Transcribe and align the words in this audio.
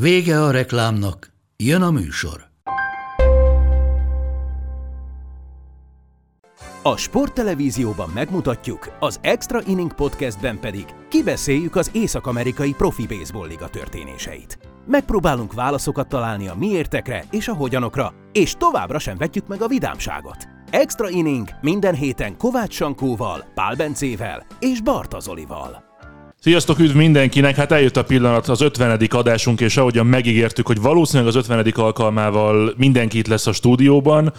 Vége 0.00 0.42
a 0.42 0.50
reklámnak, 0.50 1.32
jön 1.56 1.82
a 1.82 1.90
műsor. 1.90 2.46
A 6.82 6.96
sporttelevízióban 6.96 8.10
megmutatjuk, 8.14 8.96
az 9.00 9.18
Extra 9.22 9.60
Inning 9.66 9.94
Podcastben 9.94 10.60
pedig 10.60 10.84
kibeszéljük 11.08 11.76
az 11.76 11.90
észak-amerikai 11.92 12.74
profi 12.74 13.06
baseball 13.06 13.46
liga 13.46 13.68
történéseit. 13.68 14.58
Megpróbálunk 14.86 15.52
válaszokat 15.52 16.08
találni 16.08 16.48
a 16.48 16.54
miértekre 16.54 17.24
és 17.30 17.48
a 17.48 17.54
hogyanokra, 17.54 18.12
és 18.32 18.54
továbbra 18.58 18.98
sem 18.98 19.16
vetjük 19.16 19.46
meg 19.46 19.62
a 19.62 19.68
vidámságot. 19.68 20.48
Extra 20.70 21.08
Inning 21.08 21.48
minden 21.60 21.94
héten 21.94 22.36
Kovács 22.36 22.74
Sankóval, 22.74 23.44
Pál 23.54 23.74
Bencével 23.74 24.46
és 24.58 24.80
Barta 24.80 25.20
Zolival. 25.20 25.85
Sziasztok, 26.46 26.78
üdv 26.78 26.96
mindenkinek! 26.96 27.56
Hát 27.56 27.72
eljött 27.72 27.96
a 27.96 28.04
pillanat, 28.04 28.48
az 28.48 28.60
50. 28.60 29.00
adásunk, 29.08 29.60
és 29.60 29.76
ahogyan 29.76 30.06
megígértük, 30.06 30.66
hogy 30.66 30.80
valószínűleg 30.80 31.28
az 31.28 31.36
50. 31.36 31.72
alkalmával 31.74 32.74
mindenki 32.76 33.18
itt 33.18 33.26
lesz 33.26 33.46
a 33.46 33.52
stúdióban. 33.52 34.32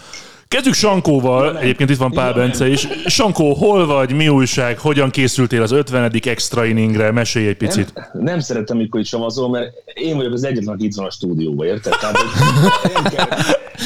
Kezdjük 0.48 0.74
Sankóval, 0.74 1.60
egyébként 1.60 1.90
itt 1.90 1.98
van 1.98 2.12
Pál 2.12 2.34
Bence 2.34 2.70
is. 2.70 2.88
Sankó, 3.06 3.54
hol 3.54 3.86
vagy, 3.86 4.14
mi 4.14 4.28
újság, 4.28 4.80
hogyan 4.80 5.10
készültél 5.10 5.62
az 5.62 5.72
50. 5.72 6.12
extra 6.24 6.66
inningre? 6.66 7.12
Mesélj 7.12 7.48
egy 7.48 7.58
picit. 7.58 7.94
Nem, 7.94 8.24
nem 8.24 8.40
szeretem, 8.40 8.78
mikor 8.78 9.00
itt 9.00 9.06
savazol, 9.06 9.50
mert 9.50 9.74
én 9.94 10.16
vagyok 10.16 10.34
az 10.34 10.44
egyetlen, 10.44 10.76
aki 10.76 10.86
itt 10.86 10.96
van 10.96 11.06
a 11.06 11.12
stúdióban, 11.12 11.68
érted? 11.68 11.94
Tehát, 12.00 12.18
hogy 12.18 13.12
kell, 13.16 13.28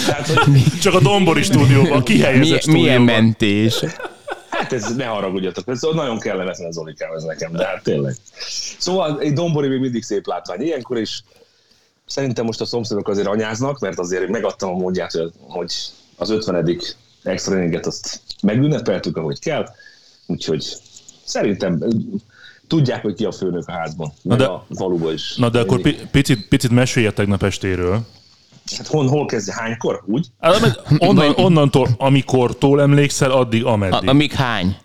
tehát, 0.05 0.27
hogy 0.27 0.61
Csak 0.81 0.93
a 0.93 0.99
Dombori 0.99 1.43
stúdióban, 1.43 2.03
kihelyezett 2.03 2.49
Mi, 2.49 2.59
stúdióban. 2.59 2.81
milyen 2.81 3.01
mentés? 3.01 3.83
Hát 4.61 4.73
ez 4.73 4.95
ne 4.95 5.05
haragudjatok, 5.05 5.67
ez 5.67 5.81
nagyon 5.81 6.19
kellemetlen 6.19 6.67
az 6.67 6.77
Olikám 6.77 7.13
ez 7.13 7.23
nekem, 7.23 7.51
de 7.51 7.65
hát 7.65 7.83
tényleg. 7.83 8.15
Szóval 8.79 9.19
egy 9.19 9.33
dombori 9.33 9.67
még 9.67 9.79
mindig 9.79 10.03
szép 10.03 10.27
látvány 10.27 10.61
ilyenkor, 10.61 10.97
és 10.97 11.21
szerintem 12.05 12.45
most 12.45 12.61
a 12.61 12.65
szomszédok 12.65 13.07
azért 13.07 13.27
anyáznak, 13.27 13.79
mert 13.79 13.99
azért 13.99 14.27
megadtam 14.27 14.69
a 14.69 14.77
módját, 14.77 15.11
hogy- 15.47 15.73
az 16.17 16.29
50. 16.29 16.77
extra 17.23 17.55
inninget 17.57 17.85
azt 17.85 18.21
megünnepeltük, 18.41 19.17
ahogy 19.17 19.39
kell, 19.39 19.65
úgyhogy 20.25 20.65
szerintem 21.23 21.83
tudják, 22.67 23.01
hogy 23.01 23.13
ki 23.13 23.25
a 23.25 23.31
főnök 23.31 23.67
a 23.67 23.71
házban, 23.71 24.13
meg 24.23 24.37
de- 24.37 24.45
a 24.45 24.65
faluban 24.75 25.13
is. 25.13 25.35
Na 25.35 25.49
de 25.49 25.59
akkor 25.59 25.81
pi- 25.81 26.07
picit, 26.11 26.47
picit 26.47 26.71
mesélj 26.71 27.05
a 27.05 27.11
tegnap 27.11 27.43
estéről. 27.43 27.99
Hát 28.77 28.87
hol, 28.87 29.07
hol 29.07 29.25
kezdje, 29.25 29.53
hánykor? 29.53 30.03
Úgy? 30.05 30.27
Hát, 30.39 30.81
Onnan, 30.97 31.33
onnantól, 31.35 31.87
amikortól 31.97 32.81
emlékszel, 32.81 33.31
addig, 33.31 33.65
A, 33.65 33.71
ameddig. 33.71 34.09
amíg 34.09 34.31
hány? 34.31 34.77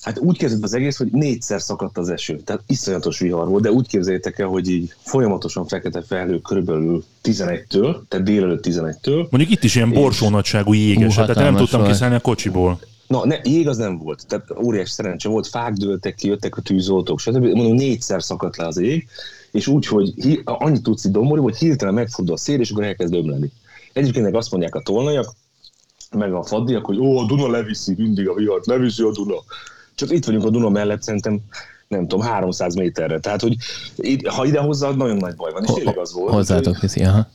Hát 0.00 0.18
úgy 0.18 0.38
kezdett 0.38 0.62
az 0.62 0.74
egész, 0.74 0.96
hogy 0.96 1.08
négyszer 1.10 1.60
szakadt 1.60 1.98
az 1.98 2.08
eső. 2.08 2.36
Tehát 2.36 2.62
iszonyatos 2.66 3.18
vihar 3.18 3.48
volt, 3.48 3.62
de 3.62 3.70
úgy 3.70 3.86
képzeljétek 3.88 4.38
el, 4.38 4.46
hogy 4.46 4.70
így 4.70 4.94
folyamatosan 5.00 5.66
fekete 5.66 6.02
felhő 6.02 6.38
körülbelül 6.38 7.04
11-től, 7.22 7.96
tehát 8.08 8.26
délelőtt 8.26 8.64
11-től. 8.66 9.28
Mondjuk 9.30 9.50
itt 9.50 9.64
is 9.64 9.74
ilyen 9.74 9.90
borsó 9.92 10.28
nagyságú 10.28 10.72
jéges, 10.72 11.16
Hú, 11.16 11.20
tehát 11.24 11.34
nem 11.36 11.56
tudtam 11.56 11.80
volt. 11.80 11.92
kiszállni 11.92 12.14
a 12.16 12.20
kocsiból. 12.20 12.78
Na, 13.06 13.26
ne, 13.26 13.36
jég 13.42 13.68
az 13.68 13.76
nem 13.76 13.98
volt, 13.98 14.24
tehát 14.26 14.46
óriási 14.62 14.90
szerencse 14.90 15.28
volt, 15.28 15.46
fák 15.46 15.72
dőltek 15.72 16.14
ki, 16.14 16.26
jöttek 16.28 16.56
a 16.56 16.60
tűzoltók, 16.60 17.20
stb. 17.20 17.44
Mondom, 17.44 17.74
négyszer 17.74 18.22
szakadt 18.22 18.56
le 18.56 18.66
az 18.66 18.78
ég, 18.78 19.08
és 19.50 19.66
úgy, 19.66 19.86
hogy 19.86 20.12
hi, 20.16 20.40
annyit 20.44 20.82
tudsz 20.82 21.04
itt 21.04 21.12
dombori, 21.12 21.40
hogy 21.40 21.56
hirtelen 21.56 21.94
megfordul 21.94 22.34
a 22.34 22.38
szél, 22.38 22.60
és 22.60 22.70
akkor 22.70 22.84
elkezd 22.84 23.14
ömleni. 23.14 23.52
Egyébként 23.92 24.36
azt 24.36 24.50
mondják 24.50 24.74
a 24.74 24.82
tolnajak, 24.82 25.34
meg 26.10 26.32
a 26.32 26.42
faddiak, 26.42 26.84
hogy 26.84 26.98
ó, 26.98 27.18
a 27.18 27.26
Duna 27.26 27.50
leviszi 27.50 27.94
mindig 27.96 28.28
a 28.28 28.34
vihart, 28.34 28.66
leviszi 28.66 29.02
a 29.02 29.12
Duna. 29.12 29.34
Csak 29.94 30.10
itt 30.10 30.24
vagyunk 30.24 30.44
a 30.44 30.50
Duna 30.50 30.68
mellett, 30.68 31.02
szerintem 31.02 31.40
nem 31.88 32.08
tudom, 32.08 32.26
300 32.26 32.74
méterre. 32.74 33.20
Tehát, 33.20 33.40
hogy 33.40 33.56
ha 34.24 34.44
ide 34.44 34.60
hozzáad, 34.60 34.96
nagyon 34.96 35.16
nagy 35.16 35.34
baj 35.34 35.52
van. 35.52 35.64
És 35.64 35.72
tényleg 35.72 35.98
az 35.98 36.12
volt. 36.12 36.32
Hozzátok 36.32 36.80
viszi, 36.80 37.04
aha. 37.04 37.26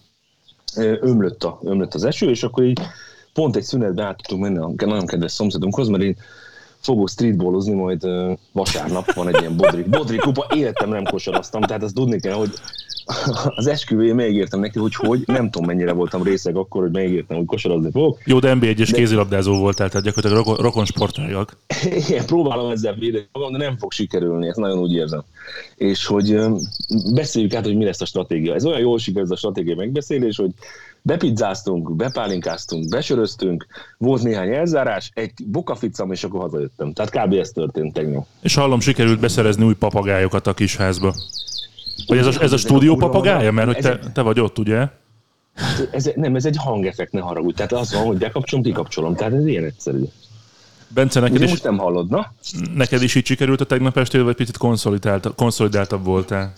Ömlött, 0.76 1.44
a, 1.44 1.60
ömlött 1.64 1.94
az 1.94 2.04
eső, 2.04 2.30
és 2.30 2.44
akkor 2.44 2.64
így 2.64 2.80
pont 3.34 3.56
egy 3.56 3.64
szünetbe 3.64 4.04
át 4.04 4.16
tudtunk 4.16 4.42
menni 4.42 4.58
a 4.58 4.86
nagyon 4.86 5.06
kedves 5.06 5.32
szomszédunkhoz, 5.32 5.88
mert 5.88 6.04
én 6.04 6.18
fogok 6.84 7.10
streetballozni, 7.10 7.74
majd 7.74 8.08
vasárnap 8.52 9.14
van 9.14 9.28
egy 9.28 9.40
ilyen 9.40 9.56
bodrik. 9.56 9.90
Bodrik 9.90 10.20
kupa, 10.20 10.48
életem 10.56 10.90
nem 10.90 11.04
kosaraztam, 11.04 11.62
tehát 11.62 11.84
azt 11.84 11.94
tudni 11.94 12.20
kell, 12.20 12.34
hogy 12.34 12.52
az 13.56 13.68
esküvőjén 13.68 14.16
megígértem 14.16 14.60
neki, 14.60 14.80
hogy 14.80 14.96
hogy, 14.96 15.24
nem 15.26 15.50
tudom 15.50 15.68
mennyire 15.68 15.92
voltam 15.92 16.24
részeg 16.24 16.56
akkor, 16.56 16.82
hogy 16.82 16.92
megígértem, 16.92 17.38
hogy 17.38 17.46
kosarazni 17.46 17.92
fogok. 17.92 18.20
Jó, 18.26 18.40
de 18.40 18.54
NB1-es 18.56 18.90
kézilabdázó 18.94 19.58
voltál, 19.58 19.90
tehát 19.90 20.06
gyakorlatilag 20.06 20.46
rokon, 20.46 20.64
rokon 20.64 20.86
sportágak. 20.86 21.58
Igen, 22.08 22.26
próbálom 22.26 22.72
ezzel 22.72 22.94
védeni 22.94 23.28
magam, 23.32 23.52
de 23.52 23.58
nem 23.58 23.78
fog 23.78 23.92
sikerülni, 23.92 24.48
ezt 24.48 24.58
nagyon 24.58 24.80
úgy 24.80 24.94
érzem. 24.94 25.24
És 25.76 26.06
hogy 26.06 26.40
beszéljük 27.14 27.54
át, 27.54 27.66
hogy 27.66 27.78
mi 27.78 27.86
lesz 27.86 28.02
a 28.02 28.06
stratégia. 28.06 28.54
Ez 28.54 28.66
olyan 28.66 28.80
jól 28.80 29.00
sikerült 29.00 29.32
ez 29.32 29.38
a 29.38 29.40
stratégia 29.40 29.76
megbeszélés, 29.76 30.38
hogy 30.38 30.52
bepizzáztunk, 31.06 31.96
bepálinkáztunk, 31.96 32.90
besöröztünk, 32.90 33.66
volt 33.98 34.24
néhány 34.24 34.54
elzárás, 34.54 35.12
egy 35.14 35.32
bokaficam, 35.46 36.12
és 36.12 36.24
akkor 36.24 36.42
hazajöttem. 36.42 36.94
Tehát 36.94 37.12
kb. 37.12 37.34
ez 37.34 37.50
történt 37.50 37.94
tegnap. 37.94 38.26
És 38.42 38.56
hallom, 38.56 38.80
sikerült 38.80 39.20
beszerezni 39.20 39.66
új 39.66 39.74
papagájokat 39.74 40.48
a 40.48 40.54
kis 40.54 40.76
házba. 40.76 41.14
Vagy 42.08 42.18
ez 42.18 42.26
a, 42.26 42.42
ez 42.42 42.52
a 42.52 42.58
stúdió 42.58 42.96
papagája? 42.96 43.52
Mert 43.52 43.68
hogy 43.68 43.78
te, 43.78 44.00
te 44.14 44.22
vagy 44.22 44.40
ott, 44.40 44.60
ugye? 44.60 44.88
Ez, 45.92 46.10
nem, 46.16 46.36
ez 46.36 46.46
egy 46.46 46.58
hangeffekt, 46.58 47.12
ne 47.12 47.20
haragudj. 47.20 47.56
Tehát 47.56 47.72
az 47.72 47.94
van, 47.94 48.06
hogy 48.06 48.18
bekapcsolom, 48.18 48.64
kikapcsolom. 48.64 49.16
Tehát 49.16 49.34
ez 49.34 49.46
ilyen 49.46 49.64
egyszerű. 49.64 50.04
Bence, 50.88 51.20
neked 51.20 51.36
Ugye 51.36 51.46
is, 51.46 51.50
most 51.50 51.64
nem 51.64 51.78
hallod, 51.78 52.10
na? 52.10 52.34
neked 52.76 53.02
is 53.02 53.16
így 53.16 53.26
sikerült 53.26 53.62
a 53.62 53.66
tegnap 53.66 53.98
estél, 53.98 54.24
vagy 54.24 54.36
picit 54.36 54.58
konszolidáltabb 55.36 56.04
voltál? 56.04 56.54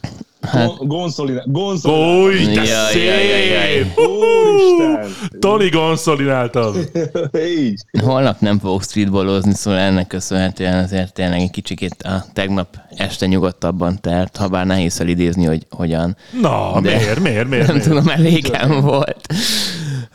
Hát... 0.45 0.87
Gonzolina, 0.87 1.41
Gonzolina. 1.45 2.23
Új, 2.23 2.45
de 2.45 2.63
Jaj, 2.63 3.03
jaj, 3.03 3.27
jaj, 3.27 3.45
jaj. 3.47 3.67
szép! 3.71 3.97
Úristen! 3.97 5.09
Toli 5.39 5.69
konszolidáltabb. 5.69 6.75
Így. 7.59 7.81
Holnap 8.03 8.39
nem 8.39 8.59
fogok 8.59 8.83
streetballozni, 8.83 9.53
szóval 9.53 9.79
ennek 9.79 10.07
köszönhetően 10.07 10.83
azért 10.83 11.13
tényleg 11.13 11.39
egy 11.39 11.51
kicsikét 11.51 12.01
a 12.03 12.23
tegnap 12.33 12.77
este 12.89 13.25
nyugodtabban 13.25 14.01
telt, 14.01 14.37
ha 14.37 14.47
bár 14.47 14.65
nehéz 14.65 14.95
felidézni, 14.95 15.45
hogy 15.45 15.65
hogyan. 15.69 16.17
Na, 16.41 16.81
De- 16.81 16.95
miért, 16.95 17.19
miért, 17.19 17.47
miért? 17.49 17.65
Nem 17.67 17.75
miért? 17.75 17.89
tudom, 17.89 18.07
elégem 18.07 18.81
volt. 18.81 19.25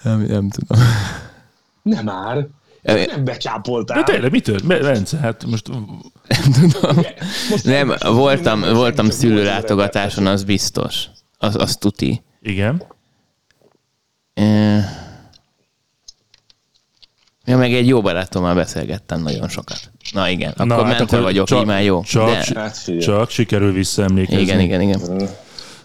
Nem, 0.03 0.21
nem 0.29 0.49
tudom. 0.51 0.85
Nem 1.83 2.05
már. 2.05 2.47
Nem 2.83 3.25
becsápoltál. 3.25 4.03
De 4.03 4.13
tényleg, 4.13 4.31
mi 4.31 4.41
tört? 4.41 4.67
Bence, 4.67 5.17
hát 5.19 5.45
most 5.45 5.69
Nem 5.69 6.51
tudom. 6.71 6.97
Most 7.51 7.65
Nem, 7.65 7.95
voltam, 8.01 8.61
nem- 8.61 8.75
voltam 8.75 9.11
szülőlátogatáson, 9.11 10.27
az 10.27 10.45
biztos. 10.45 11.05
Az, 11.39 11.57
az 11.57 11.77
tuti. 11.77 12.23
igen. 12.43 12.83
Ja, 17.45 17.57
meg 17.57 17.73
egy 17.75 17.87
jó 17.87 18.01
barátommal 18.01 18.55
beszélgettem 18.55 19.23
nagyon 19.23 19.49
sokat. 19.49 19.91
Na 20.13 20.29
igen, 20.29 20.51
akkor 20.51 20.67
Na, 20.67 20.83
mentve 20.83 21.21
vagyok, 21.21 21.47
csak, 21.47 21.59
így 21.61 21.67
már 21.67 21.83
jó. 21.83 22.03
Csak, 22.03 22.31
De, 22.31 22.61
Hát 22.61 22.99
csak 23.01 23.31
sikerül 23.31 23.73
visszaemlékezni. 23.73 24.41
igen, 24.43 24.61
igen, 24.61 24.81
igen. 24.81 25.29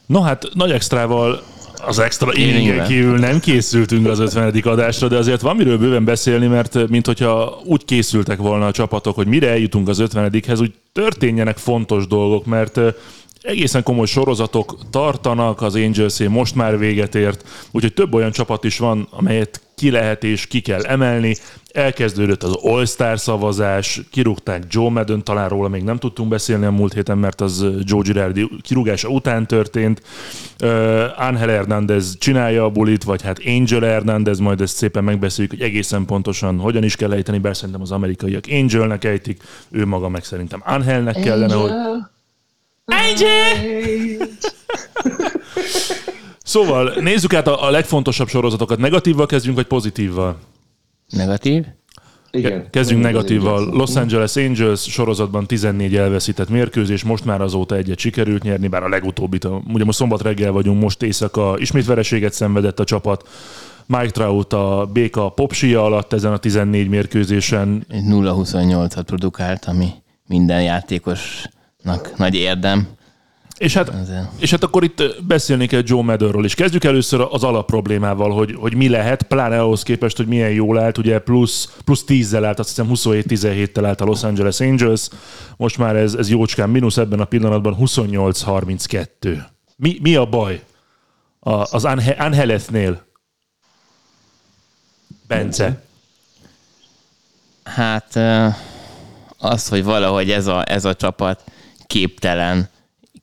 No 0.05 0.21
hát, 0.21 0.43
nagy 0.53 0.71
extrával 0.71 1.43
az 1.85 1.99
extra 1.99 2.31
nyilván. 2.35 2.87
kívül 2.87 3.17
nem 3.17 3.39
készültünk 3.39 4.07
az 4.07 4.19
50. 4.19 4.53
adásra, 4.63 5.07
de 5.07 5.17
azért 5.17 5.41
van 5.41 5.55
miről 5.55 5.77
bőven 5.77 6.05
beszélni, 6.05 6.47
mert 6.47 6.89
mint 6.89 7.05
hogyha 7.05 7.59
úgy 7.63 7.85
készültek 7.85 8.37
volna 8.37 8.65
a 8.65 8.71
csapatok, 8.71 9.15
hogy 9.15 9.27
mire 9.27 9.49
eljutunk 9.49 9.87
az 9.87 10.03
50-hez, 10.13 10.59
úgy 10.59 10.73
történjenek 10.93 11.57
fontos 11.57 12.07
dolgok, 12.07 12.45
mert 12.45 12.79
egészen 13.45 13.83
komoly 13.83 14.05
sorozatok 14.05 14.77
tartanak, 14.89 15.61
az 15.61 15.75
angels 15.75 16.19
most 16.19 16.55
már 16.55 16.77
véget 16.77 17.15
ért, 17.15 17.47
úgyhogy 17.71 17.93
több 17.93 18.13
olyan 18.13 18.31
csapat 18.31 18.63
is 18.63 18.77
van, 18.77 19.07
amelyet 19.11 19.61
ki 19.75 19.91
lehet 19.91 20.23
és 20.23 20.47
ki 20.47 20.59
kell 20.59 20.81
emelni. 20.81 21.35
Elkezdődött 21.71 22.43
az 22.43 22.57
All-Star 22.61 23.19
szavazás, 23.19 24.01
kirúgták 24.11 24.63
Joe 24.69 24.89
Madden, 24.89 25.23
talán 25.23 25.49
róla 25.49 25.67
még 25.67 25.83
nem 25.83 25.97
tudtunk 25.97 26.29
beszélni 26.29 26.65
a 26.65 26.71
múlt 26.71 26.93
héten, 26.93 27.17
mert 27.17 27.41
az 27.41 27.65
Joe 27.79 28.01
Girardi 28.01 28.49
kirúgása 28.61 29.07
után 29.07 29.47
történt. 29.47 30.01
Uh, 30.63 30.69
Ángel 31.15 31.47
Hernández 31.47 32.17
csinálja 32.17 32.63
a 32.63 32.69
bulit, 32.69 33.03
vagy 33.03 33.21
hát 33.21 33.39
Angel 33.45 33.81
Hernández, 33.81 34.39
majd 34.39 34.61
ezt 34.61 34.75
szépen 34.75 35.03
megbeszéljük, 35.03 35.53
hogy 35.53 35.61
egészen 35.61 36.05
pontosan 36.05 36.59
hogyan 36.59 36.83
is 36.83 36.95
kell 36.95 37.11
ejteni, 37.11 37.37
bár 37.37 37.55
szerintem 37.55 37.81
az 37.81 37.91
amerikaiak 37.91 38.43
Angelnek 38.51 39.03
ejtik, 39.03 39.43
ő 39.71 39.85
maga 39.85 40.09
meg 40.09 40.23
szerintem 40.23 40.61
Angelnek 40.65 41.19
kellene, 41.19 41.53
hogy... 41.53 41.71
Szóval 46.43 46.93
nézzük 46.99 47.33
át 47.33 47.47
a, 47.47 47.63
a 47.67 47.69
legfontosabb 47.69 48.27
sorozatokat. 48.27 48.79
Negatívval 48.79 49.25
kezdjünk, 49.25 49.57
vagy 49.57 49.65
pozitívval? 49.65 50.37
Negatív? 51.09 51.65
Igen. 52.31 52.69
Kezdjünk 52.69 53.05
Az 53.05 53.11
negatívval. 53.11 53.69
Los 53.71 53.95
Angeles 53.95 54.35
Angels 54.35 54.81
sorozatban 54.81 55.47
14 55.47 55.95
elveszített 55.95 56.49
mérkőzés, 56.49 57.03
most 57.03 57.25
már 57.25 57.41
azóta 57.41 57.75
egyet 57.75 57.99
sikerült 57.99 58.43
nyerni, 58.43 58.67
bár 58.67 58.83
a 58.83 58.89
legutóbbit, 58.89 59.43
a- 59.43 59.61
ugye 59.73 59.83
most 59.83 59.97
szombat 59.97 60.21
reggel 60.21 60.51
vagyunk, 60.51 60.81
most 60.81 61.01
éjszaka 61.03 61.55
ismét 61.57 61.85
vereséget 61.85 62.33
szenvedett 62.33 62.79
a 62.79 62.83
csapat. 62.83 63.27
Mike 63.85 64.09
Trout 64.09 64.53
a 64.53 64.89
béka 64.93 65.29
popsia 65.29 65.83
alatt 65.83 66.13
ezen 66.13 66.31
a 66.33 66.37
14 66.37 66.87
mérkőzésen. 66.87 67.85
Egy 67.89 68.03
0-28-at 68.09 69.03
produkált, 69.05 69.65
ami 69.65 69.87
minden 70.27 70.61
játékosnak 70.63 71.53
nagy 72.17 72.35
érdem. 72.35 72.87
És 73.57 73.73
hát, 73.73 73.91
és 74.39 74.51
hát 74.51 74.63
akkor 74.63 74.83
itt 74.83 75.03
beszélni 75.27 75.67
kell 75.67 75.81
Joe 75.85 76.03
Maddenről 76.03 76.45
is. 76.45 76.55
Kezdjük 76.55 76.83
először 76.83 77.27
az 77.31 77.43
alapproblémával, 77.43 78.31
hogy, 78.31 78.55
hogy 78.59 78.75
mi 78.75 78.89
lehet, 78.89 79.23
pláne 79.23 79.59
ahhoz 79.59 79.83
képest, 79.83 80.17
hogy 80.17 80.27
milyen 80.27 80.51
jól 80.51 80.79
állt, 80.79 80.97
ugye 80.97 81.19
plusz, 81.19 81.77
plusz 81.85 82.03
10-zel 82.07 82.41
állt, 82.45 82.59
azt 82.59 82.69
hiszem 82.69 82.89
27-17-tel 82.93 83.85
állt 83.85 84.01
a 84.01 84.05
Los 84.05 84.23
Angeles 84.23 84.59
Angels, 84.59 85.09
most 85.57 85.77
már 85.77 85.95
ez, 85.95 86.13
ez 86.13 86.29
jócskán 86.29 86.69
mínusz 86.69 86.97
ebben 86.97 87.19
a 87.19 87.25
pillanatban 87.25 87.77
28-32. 87.79 89.07
Mi, 89.75 89.97
mi 90.01 90.15
a 90.15 90.25
baj 90.25 90.61
a, 91.39 91.51
az 91.51 91.85
Angelesnél? 92.17 93.05
Bence. 95.27 95.83
Hát 97.63 98.19
az, 99.37 99.67
hogy 99.67 99.83
valahogy 99.83 100.31
ez 100.31 100.47
a, 100.47 100.71
ez 100.71 100.85
a 100.85 100.93
csapat 100.93 101.43
képtelen, 101.87 102.69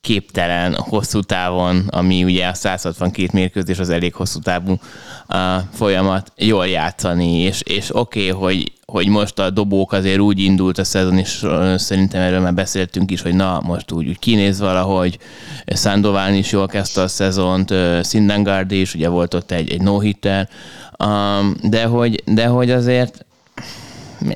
képtelen 0.01 0.75
hosszú 0.75 1.21
távon, 1.21 1.87
ami 1.91 2.25
ugye 2.25 2.47
a 2.47 2.55
162 2.55 3.29
mérkőzés 3.33 3.79
az 3.79 3.91
elég 3.91 4.15
hosszú 4.15 4.39
távú 4.39 4.73
uh, 5.29 5.39
folyamat, 5.73 6.33
jól 6.37 6.67
játszani, 6.67 7.39
és, 7.39 7.61
és 7.61 7.97
oké, 7.97 8.31
okay, 8.31 8.41
hogy, 8.41 8.73
hogy 8.87 9.09
most 9.09 9.39
a 9.39 9.51
dobók 9.51 9.93
azért 9.93 10.19
úgy 10.19 10.39
indult 10.41 10.79
a 10.79 10.85
szezon, 10.85 11.19
és 11.19 11.47
szerintem 11.77 12.21
erről 12.21 12.41
már 12.41 12.55
beszéltünk 12.55 13.11
is, 13.11 13.23
hogy 13.23 13.35
na, 13.35 13.61
most 13.65 13.93
úgy, 13.93 14.09
úgy 14.09 14.19
kinéz 14.19 14.61
valahogy, 14.61 15.19
Sandoval 15.67 16.33
is 16.33 16.53
jól 16.53 16.67
kezdte 16.67 17.01
a 17.01 17.09
szezont, 17.09 17.71
ö, 17.71 18.01
Sindengard 18.05 18.73
is, 18.73 18.95
ugye 18.95 19.09
volt 19.09 19.35
ott 19.35 19.51
egy, 19.51 19.71
egy 19.73 19.83
no-hitter, 19.83 20.49
um, 21.05 21.55
de, 21.63 21.85
hogy, 21.85 22.23
de 22.27 22.47
hogy 22.47 22.71
azért 22.71 23.25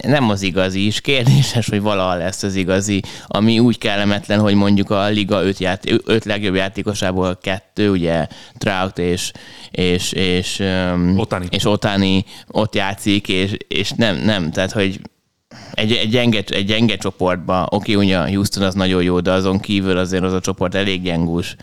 nem 0.03 0.31
az 0.31 0.43
igazi 0.43 0.87
is. 0.87 1.01
Kérdéses, 1.01 1.69
hogy 1.69 1.81
valaha 1.81 2.15
lesz 2.15 2.43
az 2.43 2.55
igazi, 2.55 3.03
ami 3.27 3.59
úgy 3.59 3.79
kellemetlen, 3.79 4.41
hogy 4.41 4.55
mondjuk 4.55 4.91
a 4.91 5.07
liga 5.07 5.45
öt, 5.45 5.59
ját, 5.59 5.85
öt 6.05 6.25
legjobb 6.25 6.55
játékosából 6.55 7.39
kettő, 7.43 7.91
ugye 7.91 8.27
Trout 8.59 8.99
és, 8.99 9.33
és, 9.71 10.13
és, 10.13 10.59
um, 10.59 11.19
Ohtani. 11.19 11.47
és 11.51 11.65
Otani 11.65 12.25
ott 12.47 12.75
játszik, 12.75 13.29
és, 13.29 13.57
és 13.69 13.91
nem, 13.91 14.17
nem, 14.17 14.51
tehát 14.51 14.73
hogy 14.73 15.01
egy, 15.73 15.93
egy, 15.93 16.11
gyenge, 16.11 16.43
egy 16.47 16.67
gyenge 16.67 16.97
csoportba, 16.97 17.67
oké, 17.71 17.95
ugye 17.95 18.19
a 18.19 18.29
Houston 18.29 18.63
az 18.63 18.75
nagyon 18.75 19.03
jó, 19.03 19.21
de 19.21 19.33
azon 19.33 19.61
kívül 19.61 19.97
azért 19.99 20.23
az 20.23 20.33
a 20.33 20.41
csoport 20.41 20.75
elég 20.75 21.03
gyengus. 21.03 21.57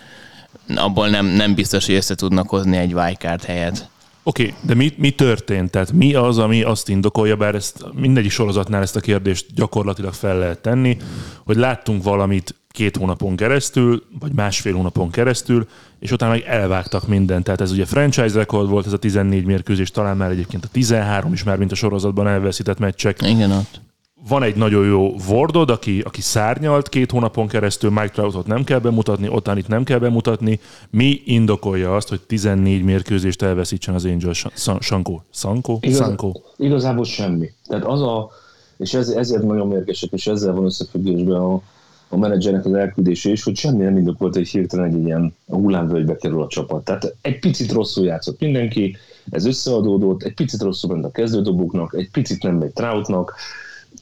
Abból 0.75 1.09
nem, 1.09 1.25
nem 1.25 1.55
biztos, 1.55 1.85
hogy 1.85 1.95
össze 1.95 2.15
tudnak 2.15 2.49
hozni 2.49 2.77
egy 2.77 2.93
wildcard 2.93 3.43
helyet. 3.43 3.91
Oké, 4.23 4.43
okay, 4.43 4.55
de 4.61 4.73
mi, 4.73 4.93
mi 4.97 5.11
történt? 5.11 5.71
Tehát 5.71 5.91
mi 5.91 6.13
az, 6.13 6.37
ami 6.37 6.63
azt 6.63 6.89
indokolja, 6.89 7.35
bár 7.35 7.55
ezt 7.55 7.85
mindegyik 7.93 8.31
sorozatnál 8.31 8.81
ezt 8.81 8.95
a 8.95 8.99
kérdést 8.99 9.45
gyakorlatilag 9.55 10.13
fel 10.13 10.37
lehet 10.37 10.61
tenni, 10.61 10.97
hogy 11.45 11.55
láttunk 11.55 12.03
valamit 12.03 12.55
két 12.69 12.97
hónapon 12.97 13.35
keresztül, 13.35 14.03
vagy 14.19 14.33
másfél 14.33 14.73
hónapon 14.73 15.11
keresztül, 15.11 15.67
és 15.99 16.11
utána 16.11 16.31
meg 16.31 16.43
elvágtak 16.47 17.07
mindent. 17.07 17.43
Tehát 17.43 17.61
ez 17.61 17.71
ugye 17.71 17.85
franchise 17.85 18.37
rekord 18.37 18.69
volt, 18.69 18.85
ez 18.85 18.93
a 18.93 18.97
14 18.97 19.45
mérkőzés, 19.45 19.91
talán 19.91 20.17
már 20.17 20.31
egyébként 20.31 20.65
a 20.65 20.67
13 20.71 21.33
is 21.33 21.43
már, 21.43 21.57
mint 21.57 21.71
a 21.71 21.75
sorozatban 21.75 22.27
elveszített 22.27 22.79
meccsek. 22.79 23.21
Igen, 23.21 23.51
ott. 23.51 23.81
Van 24.27 24.43
egy 24.43 24.55
nagyon 24.55 24.85
jó 24.85 25.15
Wardod, 25.29 25.69
aki, 25.69 26.01
aki 26.01 26.21
szárnyalt 26.21 26.89
két 26.89 27.11
hónapon 27.11 27.47
keresztül, 27.47 27.89
Mike 27.89 28.09
Troutot 28.09 28.47
nem 28.47 28.63
kell 28.63 28.79
bemutatni, 28.79 29.27
Otanit 29.29 29.67
nem 29.67 29.83
kell 29.83 29.99
bemutatni. 29.99 30.59
Mi 30.89 31.21
indokolja 31.25 31.95
azt, 31.95 32.09
hogy 32.09 32.21
14 32.21 32.83
mérkőzést 32.83 33.41
elveszítsen 33.41 33.93
az 33.93 34.05
Angel 34.05 34.33
Sankó? 34.33 35.23
Sankó? 35.31 35.79
Sankó? 35.81 36.43
igazából 36.57 37.05
semmi. 37.05 37.51
Tehát 37.67 37.85
az 37.85 38.01
a, 38.01 38.29
és 38.77 38.93
ez, 38.93 39.09
ezért 39.09 39.43
nagyon 39.43 39.67
mérgesek, 39.67 40.11
és 40.11 40.27
ezzel 40.27 40.53
van 40.53 40.65
összefüggésben 40.65 41.35
a, 41.41 41.61
a 42.09 42.17
menedzsernek 42.17 42.65
az 42.65 42.73
elküldése 42.73 43.29
is, 43.29 43.43
hogy 43.43 43.55
semmi 43.55 43.83
nem 43.83 43.97
indokolt, 43.97 44.33
hogy 44.33 44.47
hirtelen 44.47 44.93
egy 44.93 45.05
ilyen 45.05 45.35
hullámvölgybe 45.47 46.15
kerül 46.15 46.41
a 46.41 46.47
csapat. 46.47 46.83
Tehát 46.83 47.15
egy 47.21 47.39
picit 47.39 47.71
rosszul 47.71 48.05
játszott 48.05 48.39
mindenki, 48.39 48.97
ez 49.29 49.45
összeadódott, 49.45 50.23
egy 50.23 50.33
picit 50.33 50.61
rosszul 50.61 50.91
ment 50.91 51.05
a 51.05 51.11
kezdődobóknak, 51.11 51.95
egy 51.97 52.09
picit 52.11 52.43
nem 52.43 52.55
megy 52.55 52.73
Troutnak, 52.73 53.35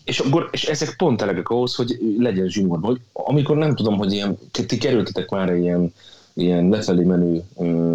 és, 0.03 0.19
akkor, 0.19 0.49
és 0.51 0.63
ezek 0.63 0.95
pont 0.97 1.21
elegek 1.21 1.49
ahhoz, 1.49 1.75
hogy 1.75 1.99
legyen 2.17 2.47
zsinórban. 2.47 2.89
Hogy 2.89 3.01
amikor 3.13 3.57
nem 3.57 3.75
tudom, 3.75 3.97
hogy 3.97 4.13
ilyen, 4.13 4.37
ti 4.67 4.77
kerültetek 4.77 5.29
már 5.29 5.55
ilyen, 5.55 5.93
ilyen 6.33 6.69
lefelé 6.69 7.03
menő 7.03 7.43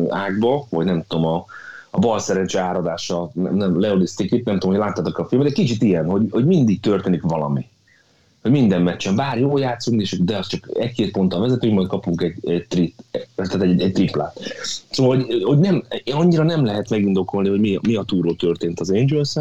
ágba, 0.08 0.66
vagy 0.70 0.84
nem 0.84 1.04
tudom, 1.08 1.26
a, 1.26 1.44
a 1.90 1.98
bal 1.98 2.18
szerencse 2.18 2.60
áradása, 2.60 3.30
nem, 3.32 3.54
nem 3.54 3.80
itt, 4.16 4.44
nem 4.44 4.58
tudom, 4.58 4.76
hogy 4.76 4.84
láttatok 4.84 5.18
a 5.18 5.26
filmet, 5.26 5.48
de 5.48 5.54
kicsit 5.54 5.82
ilyen, 5.82 6.10
hogy, 6.10 6.26
hogy 6.30 6.46
mindig 6.46 6.80
történik 6.80 7.22
valami. 7.22 7.68
Hogy 8.46 8.54
minden 8.54 8.82
meccsen, 8.82 9.16
bár 9.16 9.38
jó 9.38 9.58
játszunk, 9.58 10.00
és 10.00 10.18
de 10.18 10.36
az 10.36 10.46
csak 10.46 10.70
egy-két 10.72 11.10
ponttal 11.10 11.40
vezetünk, 11.40 11.74
majd 11.74 11.88
kapunk 11.88 12.22
egy, 12.22 12.50
egy, 12.50 12.66
tri, 12.68 12.94
tehát 13.34 13.62
egy, 13.62 13.80
egy 13.80 13.92
triplát. 13.92 14.40
Szóval, 14.90 15.16
hogy, 15.16 15.42
hogy 15.42 15.58
nem, 15.58 15.84
annyira 16.04 16.42
nem 16.42 16.64
lehet 16.64 16.90
megindokolni, 16.90 17.48
hogy 17.48 17.60
mi, 17.60 17.78
mi 17.82 17.94
a 17.94 18.02
túró 18.02 18.32
történt 18.32 18.80
az 18.80 18.90
angels 18.90 19.34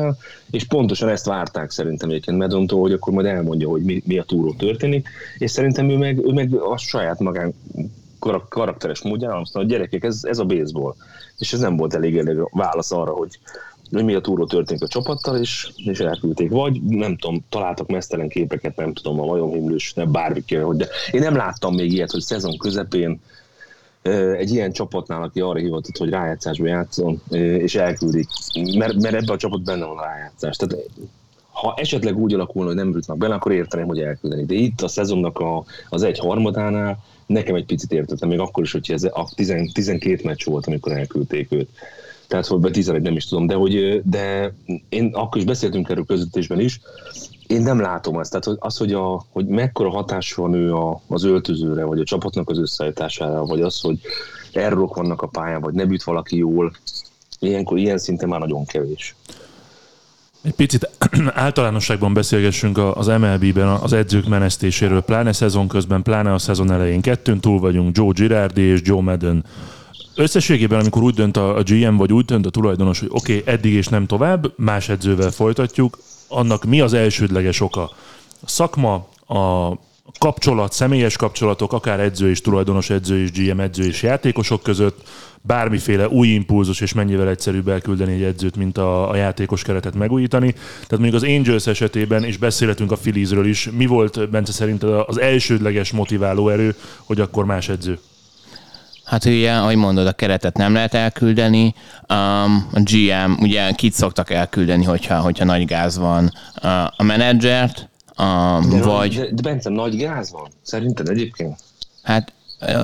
és 0.51 0.63
pontosan 0.63 1.09
ezt 1.09 1.25
várták 1.25 1.71
szerintem 1.71 2.09
egyébként 2.09 2.37
Medontól, 2.37 2.81
hogy 2.81 2.91
akkor 2.91 3.13
majd 3.13 3.25
elmondja, 3.25 3.69
hogy 3.69 3.83
mi, 3.83 4.01
mi 4.05 4.17
a 4.17 4.23
túró 4.23 4.53
történik, 4.53 5.07
és 5.37 5.51
szerintem 5.51 5.89
ő 5.89 5.97
meg, 5.97 6.25
ő 6.25 6.31
meg 6.31 6.53
a 6.53 6.77
saját 6.77 7.19
magán 7.19 7.53
karak- 8.19 8.49
karakteres 8.49 9.01
módján 9.01 9.31
azt 9.31 9.37
mondta, 9.37 9.59
hogy 9.59 9.67
gyerekek, 9.67 10.03
ez, 10.03 10.19
ez 10.23 10.39
a 10.39 10.45
baseball. 10.45 10.95
És 11.37 11.53
ez 11.53 11.59
nem 11.59 11.77
volt 11.77 11.93
elég 11.93 12.17
elég 12.17 12.37
válasz 12.51 12.91
arra, 12.91 13.11
hogy, 13.11 13.39
mi 14.03 14.13
a 14.13 14.21
túró 14.21 14.45
történik 14.45 14.83
a 14.83 14.87
csapattal, 14.87 15.37
és, 15.37 15.69
és 15.75 15.99
elküldték. 15.99 16.49
Vagy 16.49 16.81
nem 16.81 17.17
tudom, 17.17 17.45
találtak 17.49 17.87
mesztelen 17.87 18.29
képeket, 18.29 18.75
nem 18.75 18.93
tudom, 18.93 19.19
a 19.19 19.25
majomhimlős, 19.25 19.93
nem 19.93 20.11
bármikére, 20.11 20.63
hogy 20.63 20.77
de 20.77 20.87
én 21.11 21.21
nem 21.21 21.35
láttam 21.35 21.75
még 21.75 21.91
ilyet, 21.91 22.11
hogy 22.11 22.21
szezon 22.21 22.57
közepén 22.57 23.19
egy 24.37 24.51
ilyen 24.51 24.71
csapatnál, 24.71 25.21
aki 25.21 25.39
arra 25.39 25.59
hivatott, 25.59 25.97
hogy 25.97 26.09
rájátszásba 26.09 26.67
játszon, 26.67 27.21
és 27.29 27.75
elküldik, 27.75 28.27
mert, 28.77 29.01
mert 29.01 29.15
ebben 29.15 29.35
a 29.35 29.37
csapat 29.37 29.63
benne 29.63 29.85
van 29.85 29.97
a 29.97 30.03
rájátszás. 30.03 30.55
Tehát 30.57 30.85
ha 31.51 31.73
esetleg 31.77 32.17
úgy 32.17 32.33
alakulna, 32.33 32.67
hogy 32.67 32.77
nem 32.77 32.91
jutnak 32.91 33.17
bele, 33.17 33.35
akkor 33.35 33.51
érteném, 33.51 33.87
hogy 33.87 33.99
elküldeni. 33.99 34.45
De 34.45 34.53
itt 34.53 34.81
a 34.81 34.87
szezonnak 34.87 35.39
a, 35.39 35.63
az 35.89 36.03
egy 36.03 36.19
harmadánál 36.19 37.03
nekem 37.25 37.55
egy 37.55 37.65
picit 37.65 37.91
értettem, 37.91 38.29
még 38.29 38.39
akkor 38.39 38.63
is, 38.63 38.71
hogy 38.71 38.91
ez 38.91 39.03
a 39.03 39.29
10, 39.35 39.53
12 39.73 40.21
meccs 40.23 40.45
volt, 40.45 40.67
amikor 40.67 40.91
elküldték 40.91 41.51
őt. 41.51 41.69
Tehát, 42.27 42.45
hogy 42.45 42.59
be 42.59 42.71
11 42.71 43.01
nem 43.01 43.15
is 43.15 43.25
tudom, 43.25 43.47
de, 43.47 43.53
hogy, 43.53 44.01
de 44.03 44.53
én 44.89 45.09
akkor 45.13 45.37
is 45.37 45.43
beszéltünk 45.47 45.89
erről 45.89 46.05
közvetésben 46.05 46.59
is, 46.59 46.79
én 47.47 47.61
nem 47.61 47.79
látom 47.79 48.19
ezt. 48.19 48.31
Tehát 48.31 48.59
az, 48.59 48.77
hogy, 48.77 48.93
a, 48.93 49.25
hogy 49.31 49.45
mekkora 49.45 49.89
hatás 49.89 50.33
van 50.33 50.53
ő 50.53 50.73
a, 50.73 51.01
az 51.07 51.23
öltözőre, 51.23 51.83
vagy 51.83 51.99
a 51.99 52.03
csapatnak 52.03 52.49
az 52.49 52.59
összeállítására, 52.59 53.45
vagy 53.45 53.61
az, 53.61 53.81
hogy 53.81 53.99
errorok 54.51 54.95
vannak 54.95 55.21
a 55.21 55.27
pályán, 55.27 55.61
vagy 55.61 55.73
nem 55.73 55.91
üt 55.91 56.03
valaki 56.03 56.37
jól, 56.37 56.71
ilyenkor 57.39 57.77
ilyen 57.77 57.97
szinten 57.97 58.29
már 58.29 58.39
nagyon 58.39 58.65
kevés. 58.65 59.15
Egy 60.41 60.53
picit 60.53 60.89
általánosságban 61.33 62.13
beszélgessünk 62.13 62.77
az 62.77 63.07
MLB-ben 63.07 63.67
az 63.67 63.93
edzők 63.93 64.27
menesztéséről, 64.27 65.01
pláne 65.01 65.33
szezon 65.33 65.67
közben, 65.67 66.01
pláne 66.03 66.33
a 66.33 66.37
szezon 66.37 66.71
elején. 66.71 67.01
Kettőn 67.01 67.39
túl 67.39 67.59
vagyunk, 67.59 67.97
Joe 67.97 68.11
Girardi 68.13 68.61
és 68.61 68.79
Joe 68.83 69.01
Madden. 69.01 69.45
Összességében, 70.15 70.79
amikor 70.79 71.01
úgy 71.01 71.13
dönt 71.13 71.37
a 71.37 71.63
GM, 71.65 71.95
vagy 71.95 72.13
úgy 72.13 72.25
dönt 72.25 72.45
a 72.45 72.49
tulajdonos, 72.49 72.99
hogy 72.99 73.09
oké, 73.11 73.37
okay, 73.37 73.53
eddig 73.53 73.73
és 73.73 73.87
nem 73.87 74.05
tovább, 74.05 74.53
más 74.57 74.89
edzővel 74.89 75.31
folytatjuk, 75.31 75.99
annak 76.27 76.63
mi 76.63 76.81
az 76.81 76.93
elsődleges 76.93 77.61
oka? 77.61 77.83
A 78.41 78.49
szakma, 78.49 78.93
a 79.27 79.73
kapcsolat, 80.19 80.73
személyes 80.73 81.17
kapcsolatok, 81.17 81.73
akár 81.73 81.99
edző 81.99 82.29
és 82.29 82.41
tulajdonos, 82.41 82.89
edző 82.89 83.21
és 83.21 83.31
GM, 83.31 83.59
edző 83.59 83.83
és 83.83 84.03
játékosok 84.03 84.63
között, 84.63 85.09
bármiféle 85.41 86.07
új 86.07 86.27
impulzus, 86.27 86.81
és 86.81 86.93
mennyivel 86.93 87.29
egyszerűbb 87.29 87.67
elküldeni 87.67 88.13
egy 88.13 88.23
edzőt, 88.23 88.55
mint 88.55 88.77
a, 88.77 89.09
a 89.09 89.15
játékos 89.15 89.63
keretet 89.63 89.95
megújítani. 89.95 90.51
Tehát 90.51 90.89
mondjuk 90.89 91.13
az 91.13 91.23
Angels 91.23 91.67
esetében, 91.67 92.23
és 92.23 92.37
beszélhetünk 92.37 92.91
a 92.91 92.95
Philliesről 92.95 93.45
is, 93.45 93.69
mi 93.71 93.85
volt, 93.85 94.29
Bence 94.29 94.51
szerint 94.51 94.83
az 94.83 95.19
elsődleges 95.19 95.91
motiváló 95.91 96.49
erő, 96.49 96.75
hogy 97.03 97.19
akkor 97.19 97.45
más 97.45 97.69
edző? 97.69 97.99
Hát 99.05 99.25
ugye, 99.25 99.53
ahogy 99.53 99.75
mondod, 99.75 100.07
a 100.07 100.11
keretet 100.11 100.57
nem 100.57 100.73
lehet 100.73 100.93
elküldeni. 100.93 101.73
Um, 102.09 102.69
a 102.73 102.81
GM, 102.83 103.31
ugye 103.39 103.71
kit 103.71 103.93
szoktak 103.93 104.29
elküldeni, 104.29 104.83
hogyha, 104.83 105.19
hogyha 105.19 105.45
nagy 105.45 105.65
gáz 105.65 105.97
van. 105.97 106.31
Uh, 106.63 106.83
a 106.83 107.03
menedzsert, 107.03 107.89
um, 108.17 108.69
De, 108.69 108.81
vagy... 108.81 109.15
de, 109.15 109.27
de 109.31 109.41
Bence, 109.41 109.69
nagy 109.69 109.97
gáz 109.97 110.31
van? 110.31 110.47
Szerinted 110.61 111.09
egyébként? 111.09 111.59
Hát 112.03 112.31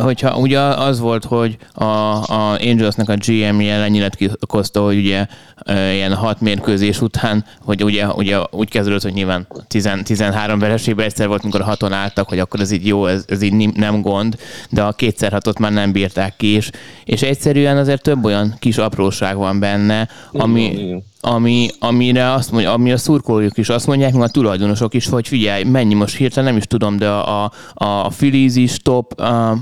hogyha 0.01 0.37
ugye 0.37 0.59
az 0.59 0.99
volt, 0.99 1.25
hogy 1.25 1.57
a, 1.73 1.83
a 1.83 2.57
Angelsnek 2.59 3.09
a 3.09 3.15
GM-je 3.15 3.77
lenyilatkozta, 3.77 4.83
hogy 4.83 4.97
ugye 4.97 5.25
ilyen 5.67 6.13
hat 6.13 6.41
mérkőzés 6.41 7.01
után, 7.01 7.45
hogy 7.61 7.83
ugye, 7.83 8.07
ugye 8.07 8.37
úgy 8.51 8.69
kezdődött, 8.69 9.01
hogy 9.01 9.13
nyilván 9.13 9.47
10, 9.67 9.89
13 10.03 10.59
vereségben 10.59 11.05
egyszer 11.05 11.27
volt, 11.27 11.43
mikor 11.43 11.61
haton 11.61 11.93
álltak, 11.93 12.29
hogy 12.29 12.39
akkor 12.39 12.59
ez 12.59 12.71
így 12.71 12.87
jó, 12.87 13.05
ez, 13.05 13.25
ez 13.27 13.41
így 13.41 13.73
nem 13.73 14.01
gond, 14.01 14.37
de 14.69 14.81
a 14.81 14.91
kétszer 14.91 15.31
hatot 15.31 15.59
már 15.59 15.71
nem 15.71 15.91
bírták 15.91 16.35
ki, 16.37 16.47
és, 16.47 16.69
és 17.03 17.21
egyszerűen 17.21 17.77
azért 17.77 18.01
több 18.01 18.25
olyan 18.25 18.55
kis 18.59 18.77
apróság 18.77 19.35
van 19.35 19.59
benne, 19.59 20.07
ami, 20.31 20.63
igen, 20.63 20.79
igen 20.79 21.09
ami, 21.21 21.69
amire 21.79 22.31
azt 22.31 22.51
mondja, 22.51 22.73
ami 22.73 22.91
a 22.91 22.97
szurkolók 22.97 23.57
is 23.57 23.69
azt 23.69 23.87
mondják, 23.87 24.13
meg 24.13 24.21
a 24.21 24.27
tulajdonosok 24.27 24.93
is, 24.93 25.07
hogy 25.07 25.27
figyelj, 25.27 25.63
mennyi 25.63 25.93
most 25.93 26.15
hirtelen 26.15 26.49
nem 26.49 26.57
is 26.57 26.65
tudom, 26.67 26.97
de 26.97 27.09
a, 27.09 27.43
a, 27.43 27.51
a 27.73 28.07
Phillies 28.07 28.55
is 28.55 28.77
top 28.77 29.19
a, 29.19 29.57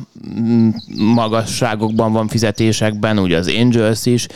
magasságokban 0.98 2.12
van 2.12 2.28
fizetésekben, 2.28 3.20
ugye 3.20 3.38
az 3.38 3.54
Angels 3.60 4.06
is. 4.06 4.28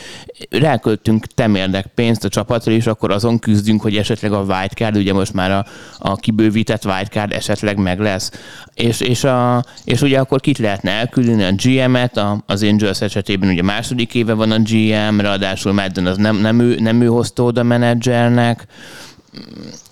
Ráköltünk 0.50 1.26
temérdek 1.26 1.86
pénzt 1.94 2.24
a 2.24 2.28
csapatra, 2.28 2.72
és 2.72 2.86
akkor 2.86 3.10
azon 3.10 3.38
küzdünk, 3.38 3.80
hogy 3.80 3.96
esetleg 3.96 4.32
a 4.32 4.42
wildcard, 4.42 4.96
ugye 4.96 5.12
most 5.12 5.32
már 5.32 5.50
a, 5.50 5.66
a 5.98 6.16
kibővített 6.16 6.84
wildcard 6.84 7.32
esetleg 7.32 7.76
meg 7.76 8.00
lesz. 8.00 8.30
És, 8.74 9.00
és, 9.00 9.24
a, 9.24 9.64
és 9.84 10.02
ugye 10.02 10.18
akkor 10.18 10.40
kit 10.40 10.58
lehetne 10.58 10.90
elküldeni 10.90 11.42
a 11.42 11.52
GM-et, 11.62 12.16
a, 12.16 12.42
az 12.46 12.62
Angels 12.62 13.00
esetében 13.00 13.48
ugye 13.48 13.62
második 13.62 14.14
éve 14.14 14.32
van 14.32 14.50
a 14.50 14.58
GM, 14.58 15.20
ráadásul 15.20 15.72
Madden 15.72 16.06
az 16.06 16.16
nem, 16.16 16.36
nem, 16.36 16.60
ő, 16.60 16.76
nem 16.80 17.00
ő 17.00 17.06
hozta 17.14 17.48
oda 17.50 17.64
menedzsernek, 17.64 18.66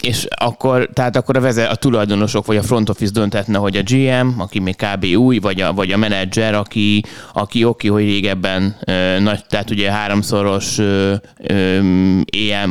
és 0.02 0.26
akkor, 0.36 0.88
tehát 0.92 1.16
akkor 1.16 1.36
a, 1.36 1.40
vezet, 1.40 1.70
a 1.70 1.74
tulajdonosok 1.74 2.46
vagy 2.46 2.56
a 2.56 2.62
front 2.62 2.88
office 2.88 3.12
döntetne, 3.12 3.58
hogy 3.58 3.76
a 3.76 3.82
GM, 3.82 4.40
aki 4.40 4.58
még 4.58 4.76
kb. 4.76 5.04
új, 5.04 5.38
vagy 5.38 5.60
a, 5.60 5.72
vagy 5.72 5.90
a 5.90 5.96
menedzser, 5.96 6.54
aki, 6.54 7.02
aki 7.32 7.64
oké, 7.64 7.88
hogy 7.88 8.04
régebben 8.04 8.76
ö, 8.84 9.18
nagy, 9.20 9.44
tehát 9.46 9.70
ugye 9.70 9.90
háromszoros 9.90 10.78
ö, 10.78 11.14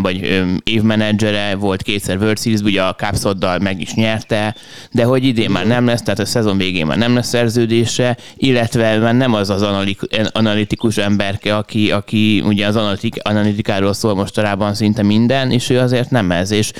vagy 0.01 0.24
ö, 0.24 0.44
évmenedzsere 0.63 1.56
volt 1.56 1.82
kétszer 1.82 2.18
World 2.18 2.40
Series, 2.40 2.60
ugye 2.60 2.84
a 2.84 2.96
Capsoddal 2.96 3.60
meg 3.60 3.82
is 3.82 3.94
nyerte, 3.94 4.56
de 4.92 5.04
hogy 5.04 5.24
idén 5.24 5.50
már 5.50 5.68
nem 5.68 5.86
lesz, 5.86 6.01
tehát 6.01 6.20
a 6.20 6.25
szezon 6.25 6.58
végén 6.58 6.86
már 6.86 6.98
nem 6.98 7.16
lesz 7.16 7.28
szerződése, 7.28 8.18
illetve 8.36 8.98
már 8.98 9.16
nem 9.16 9.34
az 9.34 9.50
az 9.50 9.66
analitikus 10.32 10.98
emberke, 10.98 11.56
aki, 11.56 11.92
aki 11.92 12.42
ugye 12.46 12.68
az 12.68 12.75
analitik, 12.75 13.16
analitikáról 13.22 13.94
szól 13.94 14.16
mostanában 14.16 14.74
szinte 14.74 15.04
minden, 15.04 15.51
és 15.51 15.70
ő 15.70 15.80
azért 15.80 16.10
nem 16.10 16.32
ez, 16.32 16.51
és 16.62 16.72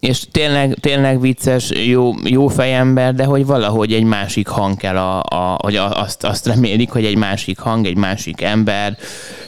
és 0.00 0.24
tényleg, 0.30 0.74
tényleg 0.80 1.20
vicces, 1.20 1.70
jó, 1.70 2.12
jó 2.24 2.48
fejember, 2.48 3.14
de 3.14 3.24
hogy 3.24 3.46
valahogy 3.46 3.92
egy 3.92 4.04
másik 4.04 4.48
hang 4.48 4.76
kell, 4.76 4.96
a, 4.96 5.22
a, 5.28 5.58
hogy 5.62 5.76
azt, 5.76 6.24
azt 6.24 6.46
remélik, 6.46 6.90
hogy 6.90 7.04
egy 7.04 7.16
másik 7.16 7.58
hang, 7.58 7.86
egy 7.86 7.96
másik 7.96 8.42
ember 8.42 8.96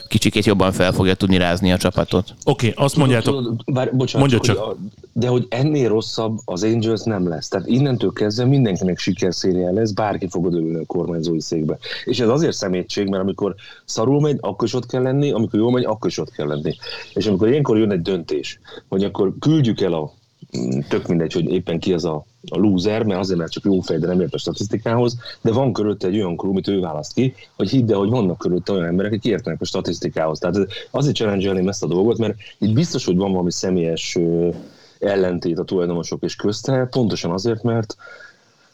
kicsikét 0.09 0.45
jobban 0.45 0.71
fel 0.71 0.91
fogja 0.91 1.13
tudni 1.13 1.37
rázni 1.37 1.71
a 1.71 1.77
csapatot. 1.77 2.33
Oké, 2.43 2.69
okay, 2.69 2.85
azt 2.85 2.95
mondjátok. 2.95 3.35
Tudod, 3.35 3.61
bár, 3.65 3.95
bocsánat, 3.95 4.29
Mondja 4.29 4.39
csak. 4.39 4.57
Hogy 4.57 4.75
a, 4.75 4.77
de 5.13 5.27
hogy 5.27 5.45
ennél 5.49 5.87
rosszabb 5.87 6.39
az 6.45 6.63
Angels 6.63 7.03
nem 7.03 7.27
lesz. 7.27 7.47
Tehát 7.47 7.67
innentől 7.67 8.13
kezdve 8.13 8.45
mindenkinek 8.45 8.97
sikerszéria 8.97 9.71
lesz, 9.71 9.91
bárki 9.91 10.27
fog 10.29 10.45
odaülni 10.45 10.79
a 10.79 10.85
kormányzói 10.85 11.41
székbe. 11.41 11.77
És 12.05 12.19
ez 12.19 12.29
azért 12.29 12.55
szemétség, 12.55 13.07
mert 13.07 13.23
amikor 13.23 13.55
szarul 13.85 14.21
megy, 14.21 14.37
akkor 14.41 14.67
is 14.67 14.73
ott 14.73 14.85
kell 14.85 15.01
lenni, 15.01 15.31
amikor 15.31 15.59
jól 15.59 15.71
megy, 15.71 15.83
akkor 15.83 16.09
is 16.09 16.17
ott 16.17 16.31
kell 16.31 16.47
lenni. 16.47 16.75
És 17.13 17.27
amikor 17.27 17.47
ilyenkor 17.47 17.77
jön 17.77 17.91
egy 17.91 18.01
döntés, 18.01 18.59
hogy 18.87 19.03
akkor 19.03 19.33
küldjük 19.39 19.81
el 19.81 19.93
a 19.93 20.11
tök 20.87 21.07
mindegy, 21.07 21.33
hogy 21.33 21.51
éppen 21.51 21.79
ki 21.79 21.93
az 21.93 22.05
a, 22.05 22.25
a 22.49 22.57
loser, 22.57 23.03
mert 23.03 23.19
azért, 23.19 23.39
mert 23.39 23.51
csak 23.51 23.63
jó 23.63 23.79
fej, 23.79 23.97
de 23.97 24.07
nem 24.07 24.21
ért 24.21 24.33
a 24.33 24.37
statisztikához, 24.37 25.17
de 25.41 25.51
van 25.51 25.73
körülötte 25.73 26.07
egy 26.07 26.15
olyan 26.15 26.37
crew, 26.37 26.51
amit 26.51 26.67
ő 26.67 26.79
választ 26.79 27.13
ki, 27.13 27.33
hogy 27.55 27.69
hidd 27.69 27.91
el, 27.91 27.97
hogy 27.97 28.09
vannak 28.09 28.37
körülötte 28.37 28.71
olyan 28.71 28.85
emberek, 28.85 29.11
akik 29.11 29.31
értenek 29.31 29.61
a 29.61 29.65
statisztikához. 29.65 30.39
Tehát 30.39 30.57
azért 30.91 31.15
challenge 31.15 31.69
ezt 31.69 31.83
a 31.83 31.87
dolgot, 31.87 32.17
mert 32.17 32.35
itt 32.57 32.73
biztos, 32.73 33.05
hogy 33.05 33.17
van 33.17 33.31
valami 33.31 33.51
személyes 33.51 34.17
ellentét 34.99 35.59
a 35.59 35.63
tulajdonosok 35.63 36.23
és 36.23 36.35
közte, 36.35 36.87
pontosan 36.91 37.31
azért, 37.31 37.63
mert 37.63 37.95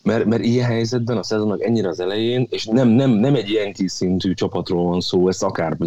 mert, 0.04 0.26
mert 0.26 0.44
ilyen 0.44 0.66
helyzetben 0.66 1.18
a 1.18 1.24
szezonnak 1.24 1.64
ennyire 1.64 1.88
az 1.88 2.00
elején, 2.00 2.48
és 2.50 2.66
nem, 2.66 2.88
nem, 2.88 3.10
nem 3.10 3.36
egy 3.36 3.50
ilyen 3.50 3.74
szintű 3.86 4.34
csapatról 4.34 4.84
van 4.84 5.02
szó, 5.02 5.28
ez 5.28 5.42
akár, 5.42 5.78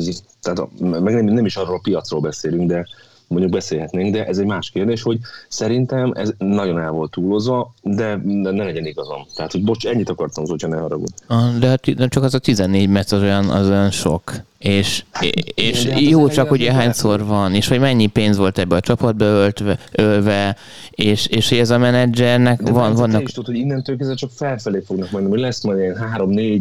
tehát 0.40 0.80
meg 0.80 1.14
nem, 1.14 1.24
nem 1.24 1.44
is 1.44 1.56
arról 1.56 1.74
a 1.74 1.80
piacról 1.82 2.20
beszélünk, 2.20 2.68
de 2.68 2.86
mondjuk 3.28 3.52
beszélhetnénk, 3.52 4.14
de 4.14 4.26
ez 4.26 4.38
egy 4.38 4.46
más 4.46 4.70
kérdés, 4.70 5.02
hogy 5.02 5.18
szerintem 5.48 6.12
ez 6.14 6.32
nagyon 6.38 6.78
el 6.78 6.90
volt 6.90 7.10
túlozva, 7.10 7.74
de, 7.82 8.20
de 8.24 8.50
ne 8.50 8.64
legyen 8.64 8.86
igazam. 8.86 9.26
Tehát, 9.34 9.52
hogy 9.52 9.64
bocs, 9.64 9.86
ennyit 9.86 10.08
akartam, 10.08 10.44
hogyha 10.46 10.68
ne 10.68 10.76
haragudj. 10.76 11.12
De, 11.58 11.68
hát 11.68 11.94
de 11.94 12.08
csak 12.08 12.22
az 12.22 12.34
a 12.34 12.38
14 12.38 12.88
meccs 12.88 13.12
az 13.12 13.22
olyan, 13.22 13.48
az 13.48 13.68
olyan 13.68 13.90
sok. 13.90 14.32
És, 14.58 15.04
és 15.54 15.82
Igen, 15.82 15.92
hát 15.92 16.02
jó 16.02 16.28
csak, 16.28 16.48
hogy 16.48 16.66
hányszor 16.66 17.24
van, 17.24 17.54
és 17.54 17.68
hogy 17.68 17.80
mennyi 17.80 18.06
pénz 18.06 18.36
volt 18.36 18.58
ebbe 18.58 18.76
a 18.76 18.80
csapatba 18.80 19.24
öltve, 19.24 19.78
ölve, 19.92 20.56
és, 20.90 21.26
és 21.26 21.48
hogy 21.48 21.58
ez 21.58 21.70
a 21.70 21.78
menedzsernek 21.78 22.62
de 22.62 22.70
van, 22.70 22.94
vannak... 22.94 23.22
is 23.22 23.32
tudod, 23.32 23.50
hogy 23.54 23.60
innentől 23.60 23.96
kezdve 23.96 24.14
csak 24.14 24.30
felfelé 24.30 24.82
fognak 24.86 25.10
majd, 25.10 25.28
hogy 25.28 25.38
lesz 25.38 25.62
majd 25.62 25.78
ilyen 25.78 25.96
3-4, 26.16 26.60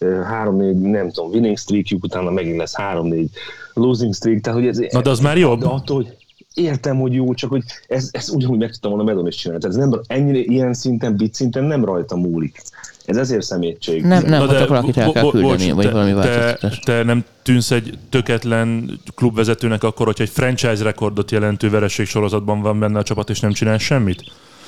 3-4, 0.00 0.80
nem 0.80 1.10
tudom, 1.10 1.30
winning 1.30 1.58
streakjuk, 1.58 2.04
utána 2.04 2.30
megint 2.30 2.56
lesz 2.56 2.74
3-4 2.76 3.26
losing 3.74 4.14
streak, 4.14 4.40
tehát 4.40 4.58
hogy 4.58 4.68
ez... 4.68 4.78
Na 4.90 5.02
de 5.02 5.10
az 5.10 5.20
már 5.20 5.38
jobb. 5.38 5.60
De 5.60 5.66
attól, 5.66 5.96
hogy 5.96 6.16
értem, 6.54 7.00
hogy 7.00 7.14
jó, 7.14 7.34
csak 7.34 7.50
hogy 7.50 7.62
ez, 7.88 8.08
ez 8.12 8.28
ugyanúgy 8.28 8.58
meg 8.58 8.70
tudtam 8.70 8.90
volna 8.90 9.04
Medon 9.06 9.26
is 9.26 9.36
csinálni. 9.36 9.62
Tehát 9.62 9.76
ez 9.76 9.82
nem, 9.88 10.00
ennyire 10.06 10.38
ilyen 10.38 10.74
szinten, 10.74 11.16
bit 11.16 11.34
szinten 11.34 11.64
nem 11.64 11.84
rajta 11.84 12.16
múlik. 12.16 12.62
Ez 13.04 13.16
ezért 13.16 13.42
szemétség. 13.42 14.02
Nem, 14.02 14.24
nem, 14.24 14.40
Na 14.40 14.52
de, 14.52 14.66
valakit 14.66 14.96
el 14.96 15.12
kell 15.12 15.30
küldeni, 15.30 15.70
vagy 15.70 15.90
valami 15.90 16.12
te, 16.12 16.58
te 16.84 17.02
nem 17.02 17.24
tűnsz 17.42 17.70
egy 17.70 17.98
töketlen 18.08 19.00
klubvezetőnek 19.14 19.82
akkor, 19.84 20.06
hogyha 20.06 20.22
egy 20.22 20.30
franchise 20.30 20.82
rekordot 20.82 21.30
jelentő 21.30 21.70
vereség 21.70 22.06
sorozatban 22.06 22.60
van 22.60 22.78
benne 22.78 22.98
a 22.98 23.02
csapat, 23.02 23.30
és 23.30 23.40
nem 23.40 23.52
csinál 23.52 23.78
semmit? 23.78 24.24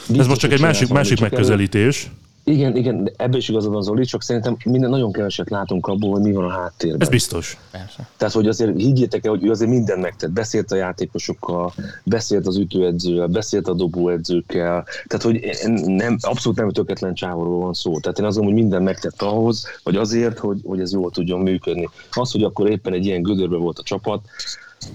Biztos, 0.06 0.18
Ez 0.18 0.26
most 0.26 0.40
csak 0.40 0.52
egy 0.52 0.60
másik, 0.60 0.88
másik 0.88 1.20
megközelítés. 1.20 2.04
Elő 2.04 2.27
igen, 2.48 2.76
igen, 2.76 3.10
ebből 3.16 3.38
is 3.38 3.48
igazad 3.48 3.72
van 3.72 3.82
Zoli, 3.82 4.04
csak 4.04 4.22
szerintem 4.22 4.56
minden 4.64 4.90
nagyon 4.90 5.12
keveset 5.12 5.50
látunk 5.50 5.86
abból, 5.86 6.10
hogy 6.10 6.20
mi 6.20 6.32
van 6.32 6.44
a 6.44 6.50
háttérben. 6.50 7.00
Ez 7.00 7.08
biztos. 7.08 7.58
Persze. 7.70 8.08
Tehát, 8.16 8.34
hogy 8.34 8.48
azért 8.48 8.76
higgyétek 8.76 9.24
el, 9.24 9.30
hogy 9.30 9.44
ő 9.44 9.50
azért 9.50 9.70
mindent 9.70 10.02
megtett. 10.02 10.30
Beszélt 10.30 10.72
a 10.72 10.76
játékosokkal, 10.76 11.72
beszélt 12.04 12.46
az 12.46 12.56
ütőedzővel, 12.56 13.26
beszélt 13.26 13.68
a 13.68 13.72
dobóedzőkkel. 13.72 14.84
Tehát, 15.06 15.24
hogy 15.24 15.50
nem, 15.84 16.16
abszolút 16.20 16.58
nem 16.58 16.70
tökéletlen 16.70 17.14
csávóról 17.14 17.60
van 17.60 17.74
szó. 17.74 18.00
Tehát 18.00 18.18
én 18.18 18.24
azt 18.24 18.36
gondolom, 18.36 18.44
hogy 18.44 18.68
minden 18.68 18.82
megtett 18.82 19.22
ahhoz, 19.22 19.66
vagy 19.82 19.96
azért, 19.96 20.38
hogy, 20.38 20.60
hogy 20.64 20.80
ez 20.80 20.92
jól 20.92 21.10
tudjon 21.10 21.40
működni. 21.40 21.88
Az, 22.10 22.32
hogy 22.32 22.42
akkor 22.42 22.70
éppen 22.70 22.92
egy 22.92 23.06
ilyen 23.06 23.22
gödörbe 23.22 23.56
volt 23.56 23.78
a 23.78 23.82
csapat, 23.82 24.20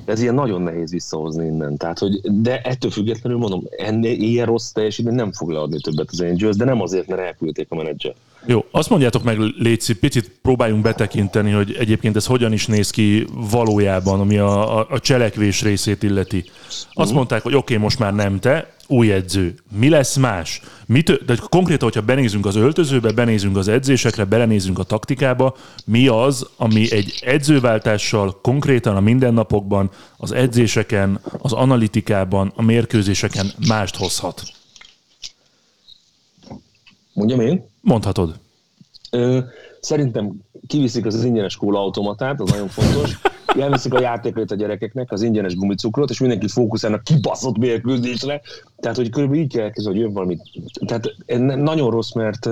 ez 0.05 0.21
ilyen 0.21 0.33
nagyon 0.33 0.61
nehéz 0.61 0.91
visszahozni 0.91 1.45
innen. 1.45 1.77
Tehát, 1.77 1.99
hogy, 1.99 2.21
de 2.21 2.61
ettől 2.61 2.91
függetlenül 2.91 3.39
mondom, 3.39 3.63
ennél 3.77 4.21
ilyen 4.21 4.45
rossz 4.45 4.71
teljesítmény 4.71 5.15
nem 5.15 5.31
fog 5.31 5.49
leadni 5.49 5.79
többet 5.79 6.09
az 6.11 6.21
Angels, 6.21 6.55
de 6.55 6.65
nem 6.65 6.81
azért, 6.81 7.07
mert 7.07 7.21
elküldték 7.21 7.67
a 7.69 7.75
menedzser. 7.75 8.13
Jó, 8.45 8.65
azt 8.71 8.89
mondjátok 8.89 9.23
meg, 9.23 9.37
Léci, 9.39 9.95
picit 9.95 10.31
próbáljunk 10.41 10.81
betekinteni, 10.81 11.51
hogy 11.51 11.75
egyébként 11.79 12.15
ez 12.15 12.25
hogyan 12.25 12.53
is 12.53 12.65
néz 12.65 12.89
ki 12.89 13.27
valójában, 13.33 14.19
ami 14.19 14.37
a, 14.37 14.79
a, 14.79 14.87
a 14.89 14.99
cselekvés 14.99 15.61
részét 15.61 16.03
illeti. 16.03 16.43
Azt 16.67 16.89
uh-huh. 16.95 17.13
mondták, 17.13 17.41
hogy 17.41 17.55
oké, 17.55 17.73
okay, 17.73 17.83
most 17.83 17.99
már 17.99 18.13
nem 18.13 18.39
te, 18.39 18.73
új 18.87 19.11
edző. 19.11 19.55
Mi 19.77 19.89
lesz 19.89 20.15
más? 20.15 20.61
Mit, 20.85 21.25
de 21.25 21.35
konkrétan, 21.49 21.83
hogyha 21.83 22.01
benézünk 22.01 22.45
az 22.45 22.55
öltözőbe, 22.55 23.11
benézünk 23.11 23.57
az 23.57 23.67
edzésekre, 23.67 24.23
belenézünk 24.23 24.79
a 24.79 24.83
taktikába, 24.83 25.55
mi 25.85 26.07
az, 26.07 26.49
ami 26.57 26.91
egy 26.91 27.19
edzőváltással 27.25 28.39
konkrétan 28.41 28.95
a 28.95 28.99
mindennapokban, 28.99 29.89
az 30.17 30.31
edzéseken, 30.31 31.19
az 31.37 31.53
analitikában, 31.53 32.53
a 32.55 32.61
mérkőzéseken 32.61 33.51
mást 33.67 33.95
hozhat? 33.95 34.43
Mondjam 37.13 37.39
én? 37.39 37.71
Mondhatod. 37.83 38.39
Ö, 39.11 39.39
szerintem 39.79 40.31
kiviszik 40.67 41.05
az 41.05 41.23
ingyenes 41.23 41.55
kóla 41.55 41.79
automatát, 41.79 42.41
az 42.41 42.49
nagyon 42.49 42.67
fontos. 42.67 43.19
Elviszik 43.59 43.93
a 43.93 43.99
játékot 43.99 44.51
a 44.51 44.55
gyerekeknek, 44.55 45.11
az 45.11 45.21
ingyenes 45.21 45.55
gumicukrot, 45.55 46.09
és 46.09 46.19
mindenki 46.19 46.47
fókuszálna 46.47 47.01
kibaszott 47.01 47.57
mérkőzésre. 47.57 48.41
Tehát, 48.79 48.97
hogy 48.97 49.09
körülbelül 49.09 49.43
így 49.43 49.53
kell 49.53 49.63
elkezdeni, 49.63 49.95
hogy 49.95 50.05
jön 50.05 50.13
valami. 50.13 50.37
Tehát 50.85 51.15
nagyon 51.55 51.89
rossz, 51.89 52.11
mert 52.11 52.49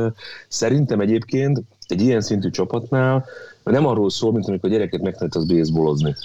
szerintem 0.47 0.99
egyébként 0.99 1.61
egy 1.87 2.01
ilyen 2.01 2.21
szintű 2.21 2.49
csapatnál 2.49 3.25
nem 3.63 3.85
arról 3.85 4.09
szól, 4.09 4.31
mint 4.31 4.47
amikor 4.47 4.69
a 4.69 4.73
gyereket 4.73 5.01
megtanít 5.01 5.35
az 5.35 5.45
baseballozni 5.45 6.15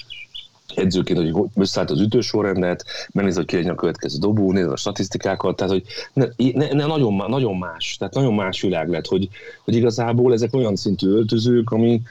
edzőként, 0.75 1.18
hogy 1.18 1.49
összeállt 1.54 1.90
az 1.90 2.00
ütősorrendet, 2.00 2.85
megnéz, 3.12 3.37
hogy 3.37 3.44
ki 3.44 3.56
a 3.56 3.75
következő 3.75 4.18
dobó, 4.18 4.52
nézd 4.52 4.70
a 4.70 4.76
statisztikákat, 4.76 5.56
tehát 5.56 5.73
hogy 5.73 5.85
ne, 6.12 6.26
ne, 6.52 6.73
ne, 6.73 6.87
nagyon, 6.87 7.25
nagyon 7.28 7.56
más, 7.56 7.96
tehát 7.99 8.14
nagyon 8.14 8.35
más 8.35 8.61
világ 8.61 8.88
lett, 8.88 9.06
hogy, 9.06 9.28
hogy 9.64 9.75
igazából 9.75 10.32
ezek 10.32 10.54
olyan 10.54 10.76
szintű 10.76 11.08
öltözők, 11.08 11.70
ami, 11.70 12.02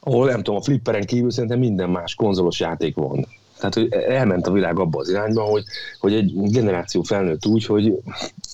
ahol 0.00 0.26
nem 0.26 0.42
tudom, 0.42 0.56
a 0.56 0.62
flipperen 0.62 1.04
kívül 1.04 1.30
szerintem 1.30 1.58
minden 1.58 1.90
más 1.90 2.14
konzolos 2.14 2.60
játék 2.60 2.94
van. 2.94 3.26
Tehát, 3.58 3.74
hogy 3.74 3.92
elment 3.92 4.46
a 4.46 4.52
világ 4.52 4.78
abba 4.78 4.98
az 4.98 5.08
irányba, 5.08 5.42
hogy, 5.42 5.64
hogy 5.98 6.14
egy 6.14 6.32
generáció 6.34 7.02
felnőtt 7.02 7.46
úgy, 7.46 7.66
hogy, 7.66 7.94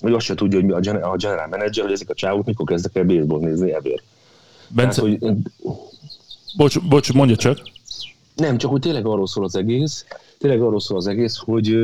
hogy 0.01 0.13
azt 0.13 0.27
se 0.27 0.35
tudja, 0.35 0.59
hogy 0.59 0.67
mi 0.67 0.73
a 0.73 1.17
general 1.17 1.47
manager, 1.51 1.85
hogy 1.85 1.93
ezek 1.93 2.11
a 2.11 2.15
csávok 2.15 2.47
mikor 2.47 2.67
kezdek 2.67 2.97
el 2.97 3.05
baseball 3.05 3.41
nézni 3.41 3.73
ever. 3.73 4.01
Bence, 4.69 5.03
Tehát, 5.03 5.19
hogy, 5.21 5.37
bocs, 6.57 6.81
bocs, 6.81 7.13
mondja 7.13 7.37
csak. 7.37 7.59
Nem, 8.39 8.57
csak 8.57 8.71
hogy 8.71 8.81
tényleg 8.81 9.07
arról 9.07 9.27
szól 9.27 9.45
az 9.45 9.57
egész, 9.57 10.05
tényleg 10.39 10.63
arról 10.63 10.81
szól 10.81 10.97
az 10.97 11.07
egész, 11.07 11.37
hogy 11.37 11.77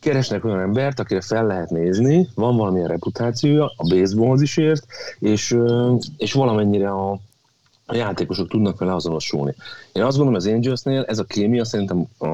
keresnek 0.00 0.44
olyan 0.44 0.60
embert, 0.60 1.00
akire 1.00 1.20
fel 1.20 1.46
lehet 1.46 1.70
nézni, 1.70 2.28
van 2.34 2.56
valamilyen 2.56 2.88
reputációja, 2.88 3.72
a 3.76 3.86
baseballhoz 3.88 4.42
is 4.42 4.56
ért, 4.56 4.86
és, 5.18 5.56
és 6.16 6.32
valamennyire 6.32 6.90
a, 6.90 7.18
a 7.86 7.94
játékosok 7.94 8.48
tudnak 8.48 8.78
vele 8.78 8.94
azonosulni. 8.94 9.54
Én 9.92 10.02
azt 10.02 10.16
gondolom, 10.16 10.40
az 10.40 10.46
Angelsnél 10.46 11.04
ez 11.04 11.18
a 11.18 11.24
kémia 11.24 11.64
szerintem 11.64 12.06
a, 12.18 12.26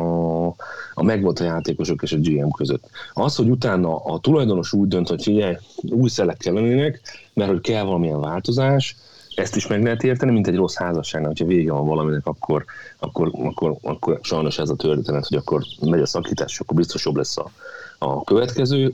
a 0.94 1.02
megvolt 1.02 1.40
a 1.40 1.44
játékosok 1.44 2.02
és 2.02 2.12
a 2.12 2.18
GM 2.18 2.50
között. 2.50 2.90
Az, 3.12 3.36
hogy 3.36 3.48
utána 3.48 3.96
a 3.96 4.18
tulajdonos 4.18 4.72
úgy 4.72 4.88
dönt, 4.88 5.08
hogy 5.08 5.22
figyelj, 5.22 5.56
új 5.82 6.08
szelek 6.08 6.36
kellenének, 6.36 7.00
mert 7.34 7.50
hogy 7.50 7.60
kell 7.60 7.84
valamilyen 7.84 8.20
változás, 8.20 8.96
ezt 9.34 9.56
is 9.56 9.66
meg 9.66 9.82
lehet 9.82 10.02
érteni, 10.02 10.32
mint 10.32 10.46
egy 10.46 10.56
rossz 10.56 10.76
házasságnál, 10.76 11.28
hogyha 11.28 11.46
vége 11.46 11.72
van 11.72 11.86
valaminek, 11.86 12.26
akkor, 12.26 12.64
akkor, 12.98 13.30
akkor, 13.32 13.76
akkor 13.82 14.18
sajnos 14.22 14.58
ez 14.58 14.68
a 14.68 14.76
történet, 14.76 15.26
hogy 15.26 15.36
akkor 15.36 15.62
megy 15.80 16.00
a 16.00 16.06
szakítás, 16.06 16.52
és 16.52 16.60
akkor 16.60 16.76
biztos 16.76 17.04
jobb 17.04 17.16
lesz 17.16 17.36
a, 17.36 17.50
a 17.98 18.24
következő. 18.24 18.92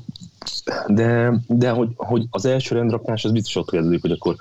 De, 0.86 1.32
de 1.46 1.70
hogy, 1.70 1.88
hogy 1.96 2.26
az 2.30 2.44
első 2.44 2.74
rendrakás 2.74 3.24
az 3.24 3.32
biztos 3.32 3.56
ott 3.56 3.70
kezdődik, 3.70 4.00
hogy 4.00 4.10
akkor 4.10 4.36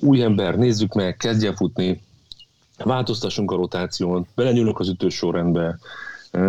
új 0.00 0.22
ember, 0.22 0.56
nézzük 0.56 0.94
meg, 0.94 1.16
kezdjen 1.16 1.54
futni, 1.54 2.00
változtassunk 2.84 3.50
a 3.50 3.56
rotáción, 3.56 4.26
belenyúlunk 4.34 4.78
az 4.78 4.88
ütős 4.88 5.14
sorrendbe. 5.14 5.78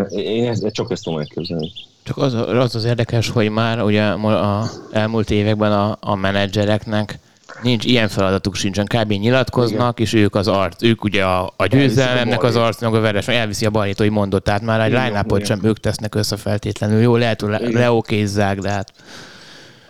Én 0.10 0.48
ezt, 0.48 0.72
csak 0.72 0.92
ezt 0.92 1.04
tudom 1.04 1.20
elképzelni. 1.20 1.72
Csak 2.04 2.18
az, 2.18 2.34
az 2.34 2.76
az 2.76 2.84
érdekes, 2.84 3.30
hogy 3.30 3.50
már 3.50 3.82
ugye 3.82 4.04
a 4.04 4.70
elmúlt 4.92 5.30
években 5.30 5.72
a, 5.72 5.98
a 6.00 6.16
menedzsereknek 6.16 7.20
nincs 7.62 7.86
ilyen 7.86 8.08
feladatuk 8.08 8.56
sincsen, 8.56 8.86
kb. 8.86 9.12
nyilatkoznak, 9.12 10.00
Igen. 10.00 10.12
és 10.12 10.14
ők 10.14 10.36
az 10.36 10.48
arc, 10.48 10.84
ők 10.84 11.04
ugye 11.04 11.24
a, 11.24 11.54
a 11.56 11.66
győzelemnek 11.66 12.44
az 12.44 12.56
arcnak 12.56 12.94
a 12.94 13.00
veres, 13.00 13.28
elviszi 13.28 13.66
a 13.66 13.70
balhét, 13.70 13.98
hogy 13.98 14.10
mondott, 14.10 14.44
tehát 14.44 14.62
már 14.62 14.80
egy 14.80 14.92
line 14.92 15.46
sem 15.46 15.60
ők 15.64 15.80
tesznek 15.80 16.16
össze 16.16 16.38
feltétlenül. 16.38 17.02
Jó, 17.02 17.16
lehet, 17.16 17.42
hogy 17.42 17.50
le, 17.50 17.60
leokézzák, 17.60 18.60
de 18.60 18.70
hát 18.70 18.92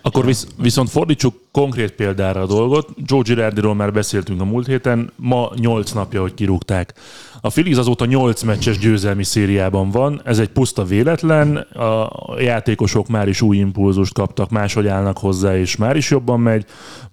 akkor 0.02 0.26
visz, 0.26 0.48
viszont 0.62 0.90
fordítsuk 0.90 1.36
konkrét 1.52 1.92
példára 1.92 2.42
a 2.42 2.46
dolgot. 2.46 2.90
Joe 3.06 3.22
Girardiról 3.22 3.76
már 3.76 3.94
beszéltünk 3.94 4.42
a 4.42 4.46
múlt 4.46 4.68
héten, 4.68 5.12
ma 5.16 5.52
8 5.56 5.92
napja, 5.92 6.22
hogy 6.22 6.34
kirúgták. 6.34 6.94
A 7.42 7.50
Phillies 7.50 7.78
azóta 7.78 8.06
8 8.06 8.42
meccses 8.42 8.78
győzelmi 8.78 9.24
szériában 9.24 9.92
van, 9.92 10.22
ez 10.24 10.40
egy 10.40 10.50
puszta 10.50 10.84
véletlen, 10.84 11.56
a 11.56 12.40
játékosok 12.40 13.08
már 13.08 13.28
is 13.28 13.42
új 13.42 13.58
impulzust 13.58 14.14
kaptak, 14.14 14.50
máshogy 14.50 14.88
állnak 14.88 15.18
hozzá, 15.18 15.58
és 15.58 15.76
már 15.76 15.96
is 15.96 16.10
jobban 16.10 16.40
megy, 16.40 16.66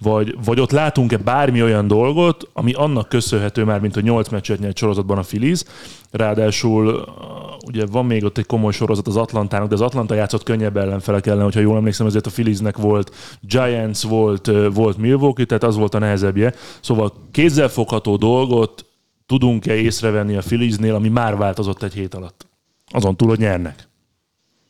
vagy, 0.02 0.36
vagy 0.44 0.60
ott 0.60 0.70
látunk-e 0.70 1.16
bármi 1.16 1.62
olyan 1.62 1.86
dolgot, 1.86 2.48
ami 2.52 2.72
annak 2.72 3.08
köszönhető 3.08 3.64
már, 3.64 3.80
mint 3.80 3.96
a 3.96 4.00
8 4.00 4.28
meccset 4.28 4.58
nyert 4.58 4.76
sorozatban 4.76 5.18
a 5.18 5.22
Phillies, 5.22 5.62
ráadásul 6.10 7.04
ugye 7.66 7.87
van 7.87 8.06
még 8.06 8.25
ott 8.25 8.38
egy 8.38 8.47
komoly 8.47 8.73
sorozat 8.73 9.06
az 9.06 9.16
Atlantának, 9.16 9.68
de 9.68 9.75
az 9.75 9.80
Atlanta 9.80 10.14
játszott 10.14 10.42
könnyebb 10.42 10.76
ellenfelek 10.76 11.26
ellen, 11.26 11.42
hogyha 11.42 11.61
jól 11.61 11.76
emlékszem, 11.76 12.06
ezért 12.06 12.26
a 12.26 12.30
Philliesnek 12.30 12.76
volt 12.76 13.14
Giants, 13.40 14.02
volt, 14.02 14.50
volt 14.75 14.97
Milwaukee, 14.97 15.44
tehát 15.44 15.62
az 15.62 15.76
volt 15.76 15.94
a 15.94 15.99
nehezebbje. 15.99 16.54
Szóval 16.80 17.12
kézzelfogható 17.30 18.16
dolgot 18.16 18.87
tudunk-e 19.26 19.75
észrevenni 19.75 20.37
a 20.37 20.40
Philliesnél, 20.40 20.94
ami 20.94 21.09
már 21.09 21.37
változott 21.37 21.83
egy 21.83 21.94
hét 21.94 22.14
alatt? 22.14 22.47
Azon 22.90 23.16
túl, 23.16 23.28
hogy 23.28 23.38
nyernek. 23.38 23.88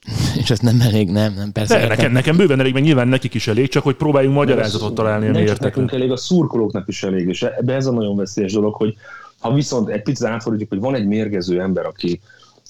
És 0.43 0.51
ez 0.51 0.59
nem 0.59 0.81
elég, 0.81 1.11
nem, 1.11 1.35
nem 1.35 1.53
persze. 1.53 1.79
De, 1.79 1.87
nekem, 1.87 2.13
nekem 2.13 2.37
bőven 2.37 2.61
elég, 2.61 2.73
meg 2.73 2.83
nyilván 2.83 3.09
nekik 3.09 3.35
is 3.35 3.47
elég, 3.47 3.69
csak 3.69 3.83
hogy 3.83 3.95
próbáljunk 3.95 4.35
magyarázatot 4.35 4.95
találni, 4.95 5.29
ami 5.29 5.39
értek. 5.39 5.61
Nekünk 5.61 5.93
elég, 5.93 6.11
a 6.11 6.17
szurkolóknak 6.17 6.89
is 6.89 7.03
elég, 7.03 7.29
és 7.29 7.43
ebbe 7.43 7.75
ez 7.75 7.87
a 7.87 7.93
nagyon 7.93 8.17
veszélyes 8.17 8.53
dolog, 8.53 8.75
hogy 8.75 8.95
ha 9.39 9.53
viszont 9.53 9.89
egy 9.89 10.03
picit 10.03 10.27
átfordítjuk, 10.27 10.71
hogy 10.71 10.81
van 10.81 10.95
egy 10.95 11.07
mérgező 11.07 11.61
ember, 11.61 11.87
aki 11.87 12.21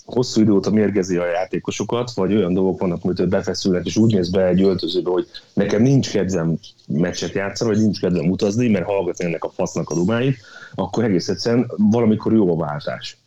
hosszú 0.05 0.41
idő 0.41 0.53
óta 0.53 0.71
mérgezi 0.71 1.17
a 1.17 1.27
játékosokat, 1.27 2.11
vagy 2.15 2.35
olyan 2.35 2.55
dolgok 2.55 2.81
vannak, 2.81 3.05
amit 3.05 3.29
befeszülnek, 3.29 3.87
és 3.87 3.97
úgy 3.97 4.15
néz 4.15 4.31
be 4.31 4.47
egy 4.47 4.63
öltözőbe, 4.63 5.11
hogy 5.11 5.27
nekem 5.53 5.83
nincs 5.83 6.11
kedvem 6.11 6.59
meccset 6.87 7.33
játszani, 7.33 7.71
vagy 7.71 7.81
nincs 7.81 8.01
kedvem 8.01 8.31
utazni, 8.31 8.69
mert 8.69 8.85
hallgatni 8.85 9.25
ennek 9.25 9.45
a 9.45 9.51
fasznak 9.51 9.91
a 9.91 9.95
dumáit, 9.95 10.37
akkor 10.75 11.05
egész 11.05 11.29
egyszerűen 11.29 11.71
valamikor 11.77 12.33
jó 12.33 12.53
a 12.53 12.57
váltás. 12.57 13.19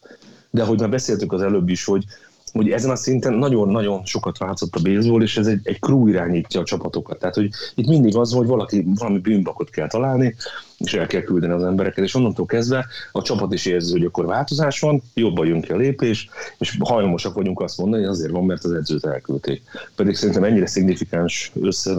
De 0.49 0.63
ahogy 0.63 0.79
már 0.79 0.89
beszéltük 0.89 1.33
az 1.33 1.41
előbb 1.41 1.69
is, 1.69 1.83
hogy 1.83 2.03
hogy 2.51 2.69
ezen 2.69 2.89
a 2.89 2.95
szinten 2.95 3.33
nagyon-nagyon 3.33 4.05
sokat 4.05 4.37
változott 4.37 4.75
a 4.75 4.81
baseball, 4.81 5.21
és 5.21 5.37
ez 5.37 5.47
egy, 5.47 5.59
egy 5.63 5.79
crew 5.79 6.07
irányítja 6.07 6.59
a 6.59 6.63
csapatokat. 6.63 7.19
Tehát, 7.19 7.35
hogy 7.35 7.49
itt 7.75 7.87
mindig 7.87 8.15
az, 8.15 8.33
hogy 8.33 8.47
valaki 8.47 8.85
valami 8.95 9.19
bűnbakot 9.19 9.69
kell 9.69 9.87
találni, 9.87 10.35
és 10.77 10.93
el 10.93 11.07
kell 11.07 11.21
küldeni 11.21 11.53
az 11.53 11.63
embereket, 11.63 12.03
és 12.03 12.15
onnantól 12.15 12.45
kezdve 12.45 12.85
a 13.11 13.21
csapat 13.21 13.53
is 13.53 13.65
érzi, 13.65 13.91
hogy 13.91 14.03
akkor 14.03 14.25
változás 14.25 14.79
van, 14.79 15.01
jobban 15.13 15.47
jön 15.47 15.61
ki 15.61 15.71
a 15.71 15.75
lépés, 15.75 16.29
és 16.57 16.77
hajlamosak 16.79 17.33
vagyunk 17.33 17.61
azt 17.61 17.77
mondani, 17.77 18.03
hogy 18.03 18.11
azért 18.11 18.31
van, 18.31 18.45
mert 18.45 18.63
az 18.63 18.71
edzőt 18.71 19.05
elküldték. 19.05 19.61
Pedig 19.95 20.15
szerintem 20.15 20.43
ennyire 20.43 20.67
szignifikáns 20.67 21.51
össze, 21.61 21.95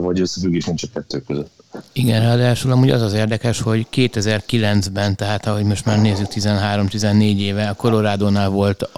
vagy 0.00 0.20
összefüggés 0.20 0.64
nincs 0.64 0.82
a 0.82 0.86
kettő 0.94 1.20
között. 1.20 1.50
Igen, 1.92 2.22
ráadásul 2.22 2.72
amúgy 2.72 2.90
az 2.90 3.02
az 3.02 3.12
érdekes, 3.12 3.60
hogy 3.60 3.86
2009-ben, 3.92 5.16
tehát 5.16 5.46
ahogy 5.46 5.64
most 5.64 5.84
már 5.84 6.00
nézzük 6.00 6.26
13-14 6.30 7.38
éve, 7.38 7.68
a 7.68 7.74
Colorado-nál 7.74 8.48
volt, 8.48 8.88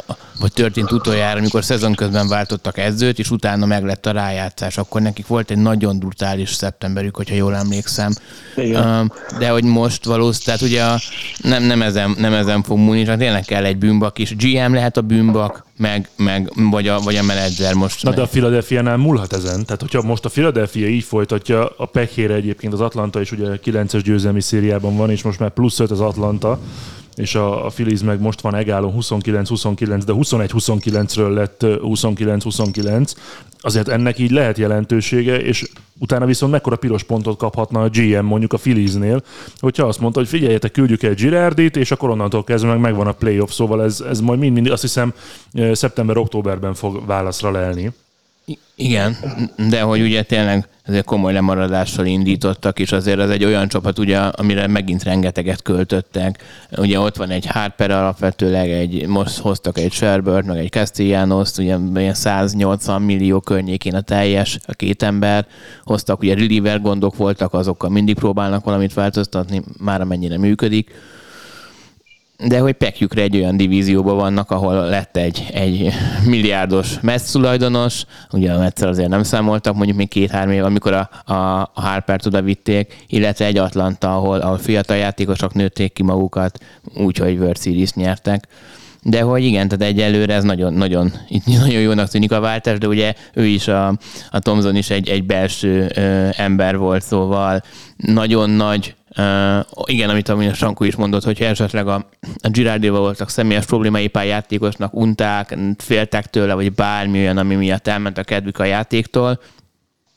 vagy 0.40 0.52
történt 0.52 0.92
utoljára, 0.92 1.38
amikor 1.38 1.64
szezon 1.64 1.94
közben 1.94 2.28
váltottak 2.28 2.78
edzőt, 2.78 3.18
és 3.18 3.30
utána 3.30 3.66
meg 3.66 3.84
lett 3.84 4.06
a 4.06 4.10
rájátszás. 4.10 4.78
Akkor 4.78 5.00
nekik 5.00 5.26
volt 5.26 5.50
egy 5.50 5.58
nagyon 5.58 5.98
brutális 5.98 6.52
szeptemberük, 6.52 7.16
hogyha 7.16 7.34
jól 7.34 7.56
emlékszem. 7.56 8.12
Igen. 8.56 9.05
De 9.38 9.48
hogy 9.48 9.64
most 9.64 10.04
valószínűleg, 10.04 10.42
tehát 10.44 10.60
ugye 10.60 10.82
a, 10.82 10.98
nem, 11.48 11.62
nem, 11.62 11.82
ezen, 11.82 12.14
nem 12.18 12.32
ezen 12.32 12.62
fog 12.62 12.78
múlni, 12.78 13.04
csak 13.04 13.18
tényleg 13.18 13.44
kell 13.44 13.64
egy 13.64 13.76
bűnbak 13.76 14.18
is. 14.18 14.36
GM 14.36 14.72
lehet 14.72 14.96
a 14.96 15.00
bűnbak, 15.00 15.64
meg, 15.76 16.08
meg 16.16 16.52
vagy, 16.70 16.88
a, 16.88 17.00
vagy 17.00 17.16
a 17.16 17.22
menedzser 17.22 17.74
most. 17.74 18.02
Na 18.02 18.10
de 18.10 18.22
a 18.22 18.26
Philadelphia-nál 18.26 18.96
múlhat 18.96 19.32
ezen. 19.32 19.64
Tehát, 19.64 19.80
hogyha 19.80 20.02
most 20.02 20.24
a 20.24 20.28
Philadelphia 20.28 20.86
így 20.86 21.04
folytatja, 21.04 21.68
a 21.76 21.86
pekére 21.86 22.34
egyébként 22.34 22.72
az 22.72 22.80
Atlanta 22.80 23.20
is 23.20 23.32
ugye 23.32 23.46
9-es 23.64 24.00
győzelmi 24.04 24.40
szériában 24.40 24.96
van, 24.96 25.10
és 25.10 25.22
most 25.22 25.38
már 25.38 25.50
plusz 25.50 25.78
5 25.78 25.90
az 25.90 26.00
Atlanta, 26.00 26.58
és 27.16 27.34
a, 27.34 27.66
Phillies 27.66 28.00
meg 28.00 28.20
most 28.20 28.40
van 28.40 28.54
egálon 28.54 28.94
29-29, 29.00 30.02
de 30.06 30.12
21-29-ről 30.16 31.34
lett 31.34 31.60
29-29, 31.62 33.12
azért 33.58 33.88
ennek 33.88 34.18
így 34.18 34.30
lehet 34.30 34.58
jelentősége, 34.58 35.40
és 35.40 35.70
utána 35.98 36.26
viszont 36.26 36.52
mekkora 36.52 36.76
piros 36.76 37.02
pontot 37.02 37.38
kaphatna 37.38 37.82
a 37.82 37.88
GM 37.88 38.24
mondjuk 38.24 38.52
a 38.52 38.56
Philliesnél, 38.56 39.22
hogyha 39.58 39.86
azt 39.86 40.00
mondta, 40.00 40.20
hogy 40.20 40.28
figyeljetek, 40.28 40.72
küldjük 40.72 41.02
egy 41.02 41.14
Girardit, 41.14 41.76
és 41.76 41.90
akkor 41.90 42.10
onnantól 42.10 42.44
kezdve 42.44 42.70
meg 42.70 42.80
megvan 42.80 43.06
a 43.06 43.12
playoff, 43.12 43.50
szóval 43.50 43.82
ez, 43.82 44.00
ez 44.00 44.20
majd 44.20 44.38
mind, 44.38 44.52
mind 44.52 44.70
azt 44.70 44.82
hiszem 44.82 45.14
szeptember-októberben 45.72 46.74
fog 46.74 47.06
válaszra 47.06 47.50
lelni. 47.50 47.92
Igen, 48.74 49.16
de 49.68 49.80
hogy 49.80 50.00
ugye 50.00 50.22
tényleg 50.22 50.68
ezért 50.82 51.04
komoly 51.04 51.32
lemaradással 51.32 52.06
indítottak, 52.06 52.78
és 52.78 52.92
azért 52.92 53.18
ez 53.18 53.30
egy 53.30 53.44
olyan 53.44 53.68
csapat, 53.68 53.98
ugye, 53.98 54.18
amire 54.18 54.66
megint 54.66 55.02
rengeteget 55.02 55.62
költöttek. 55.62 56.42
Ugye 56.76 57.00
ott 57.00 57.16
van 57.16 57.30
egy 57.30 57.46
Harper 57.46 57.90
alapvetőleg, 57.90 58.70
egy, 58.70 59.06
most 59.06 59.38
hoztak 59.38 59.78
egy 59.78 59.92
Sherbert, 59.92 60.46
meg 60.46 60.58
egy 60.58 60.70
Castellanos, 60.70 61.50
ugye 61.56 61.76
ilyen 61.94 62.14
180 62.14 63.02
millió 63.02 63.40
környékén 63.40 63.94
a 63.94 64.00
teljes, 64.00 64.58
a 64.66 64.72
két 64.72 65.02
ember. 65.02 65.46
Hoztak, 65.84 66.20
ugye 66.20 66.34
reliever 66.34 66.80
gondok 66.80 67.16
voltak, 67.16 67.54
azokkal 67.54 67.90
mindig 67.90 68.14
próbálnak 68.14 68.64
valamit 68.64 68.94
változtatni, 68.94 69.62
már 69.78 70.00
amennyire 70.00 70.38
működik 70.38 70.90
de 72.44 72.58
hogy 72.58 72.72
pekjükre 72.72 73.22
egy 73.22 73.36
olyan 73.36 73.56
divízióban 73.56 74.16
vannak, 74.16 74.50
ahol 74.50 74.74
lett 74.88 75.16
egy, 75.16 75.46
egy 75.52 75.92
milliárdos 76.24 77.00
Metsz 77.00 77.30
tulajdonos, 77.30 78.04
ugye 78.30 78.52
a 78.52 78.58
Metszel 78.58 78.88
azért 78.88 79.08
nem 79.08 79.22
számoltak, 79.22 79.74
mondjuk 79.74 79.96
még 79.96 80.08
két-három 80.08 80.52
év, 80.52 80.64
amikor 80.64 80.92
a, 80.92 81.10
a, 81.24 81.32
a 81.60 81.80
Harpert 81.80 82.26
oda 82.26 82.42
vitték, 82.42 83.04
illetve 83.06 83.44
egy 83.44 83.58
Atlanta, 83.58 84.16
ahol, 84.16 84.38
ahol 84.38 84.58
fiatal 84.58 84.96
játékosok 84.96 85.54
nőtték 85.54 85.92
ki 85.92 86.02
magukat, 86.02 86.58
úgyhogy 86.94 87.38
World 87.38 87.58
Series 87.58 87.92
nyertek. 87.92 88.48
De 89.02 89.20
hogy 89.20 89.44
igen, 89.44 89.68
tehát 89.68 89.94
egyelőre 89.94 90.34
ez 90.34 90.44
nagyon, 90.44 90.72
nagyon, 90.72 91.12
itt 91.28 91.46
nagyon 91.46 91.80
jónak 91.80 92.08
tűnik 92.08 92.32
a 92.32 92.40
váltás, 92.40 92.78
de 92.78 92.86
ugye 92.86 93.14
ő 93.34 93.44
is, 93.44 93.68
a, 93.68 93.88
a 94.30 94.38
Thomson 94.38 94.76
is 94.76 94.90
egy, 94.90 95.08
egy 95.08 95.24
belső 95.24 95.90
ö, 95.94 96.28
ember 96.36 96.76
volt, 96.76 97.02
szóval 97.02 97.62
nagyon 97.96 98.50
nagy 98.50 98.94
Uh, 99.18 99.66
igen, 99.84 100.10
amit 100.10 100.28
a 100.28 100.54
Sankó 100.54 100.84
is 100.84 100.96
mondott, 100.96 101.24
hogy 101.24 101.40
esetleg 101.40 101.88
a, 101.88 102.08
a 102.42 102.48
Girardival 102.48 103.00
voltak 103.00 103.30
személyes 103.30 103.64
problémái 103.64 104.06
pár 104.06 104.26
játékosnak, 104.26 104.94
unták, 104.94 105.56
féltek 105.78 106.26
tőle, 106.26 106.54
vagy 106.54 106.72
bármi 106.72 107.18
olyan, 107.18 107.36
ami 107.36 107.54
miatt 107.54 107.86
elment 107.86 108.18
a 108.18 108.24
kedvük 108.24 108.58
a 108.58 108.64
játéktól, 108.64 109.40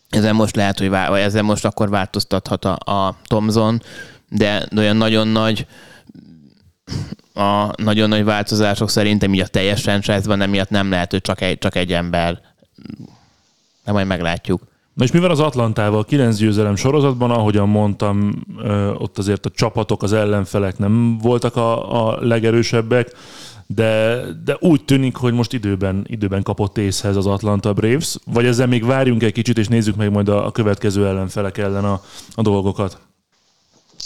ezen 0.10 0.36
most 0.36 0.56
lehet, 0.56 0.80
hogy 0.80 0.90
vagy 0.90 1.22
ezen 1.22 1.46
most 1.46 1.66
akkor 1.66 1.90
változtathat 1.90 2.66
a, 2.66 2.92
a 2.92 3.18
Thomson, 3.24 3.82
de 4.30 4.68
olyan 4.76 4.96
nagyon 4.96 5.28
nagy 5.28 5.68
a 7.34 7.82
nagyon 7.82 8.10
nagy 8.10 8.24
változások 8.24 8.90
szerintem 8.90 9.34
így 9.34 9.40
a 9.40 9.48
teljes 9.48 9.82
franchise-ban 9.82 10.42
emiatt 10.42 10.70
nem 10.70 10.90
lehet, 10.90 11.12
hogy 11.12 11.22
csak 11.22 11.42
egy, 11.42 11.58
csak 11.58 11.76
egy 11.76 11.94
ember. 11.94 12.42
De 13.86 13.92
majd 13.92 14.08
meglátjuk. 14.08 14.69
Na 15.00 15.06
és 15.06 15.12
mi 15.12 15.20
van 15.20 15.32
az 15.32 15.40
Atlantával? 15.40 16.06
Kilenc 16.06 16.38
győzelem 16.38 16.76
sorozatban, 16.76 17.32
ahogyan 17.32 17.70
mondtam, 17.70 18.44
ott 18.98 19.18
azért 19.18 19.46
a 19.46 19.50
csapatok, 19.50 20.04
az 20.04 20.14
ellenfelek 20.14 20.78
nem 20.78 21.18
voltak 21.18 21.56
a, 21.56 22.08
a 22.08 22.18
legerősebbek, 22.22 23.12
de, 23.68 24.22
de 24.46 24.58
úgy 24.60 24.84
tűnik, 24.86 25.16
hogy 25.16 25.34
most 25.34 25.54
időben, 25.54 26.06
időben 26.08 26.44
kapott 26.44 26.78
észhez 26.78 27.16
az 27.16 27.26
Atlanta 27.26 27.74
Braves, 27.74 28.16
vagy 28.26 28.46
ezzel 28.46 28.68
még 28.68 28.86
várjunk 28.86 29.24
egy 29.24 29.34
kicsit, 29.34 29.58
és 29.58 29.68
nézzük 29.68 29.96
meg 29.96 30.12
majd 30.12 30.30
a, 30.30 30.46
a 30.46 30.52
következő 30.52 31.08
ellenfelek 31.08 31.58
ellen 31.58 31.86
a, 31.86 32.02
a 32.36 32.42
dolgokat. 32.42 33.09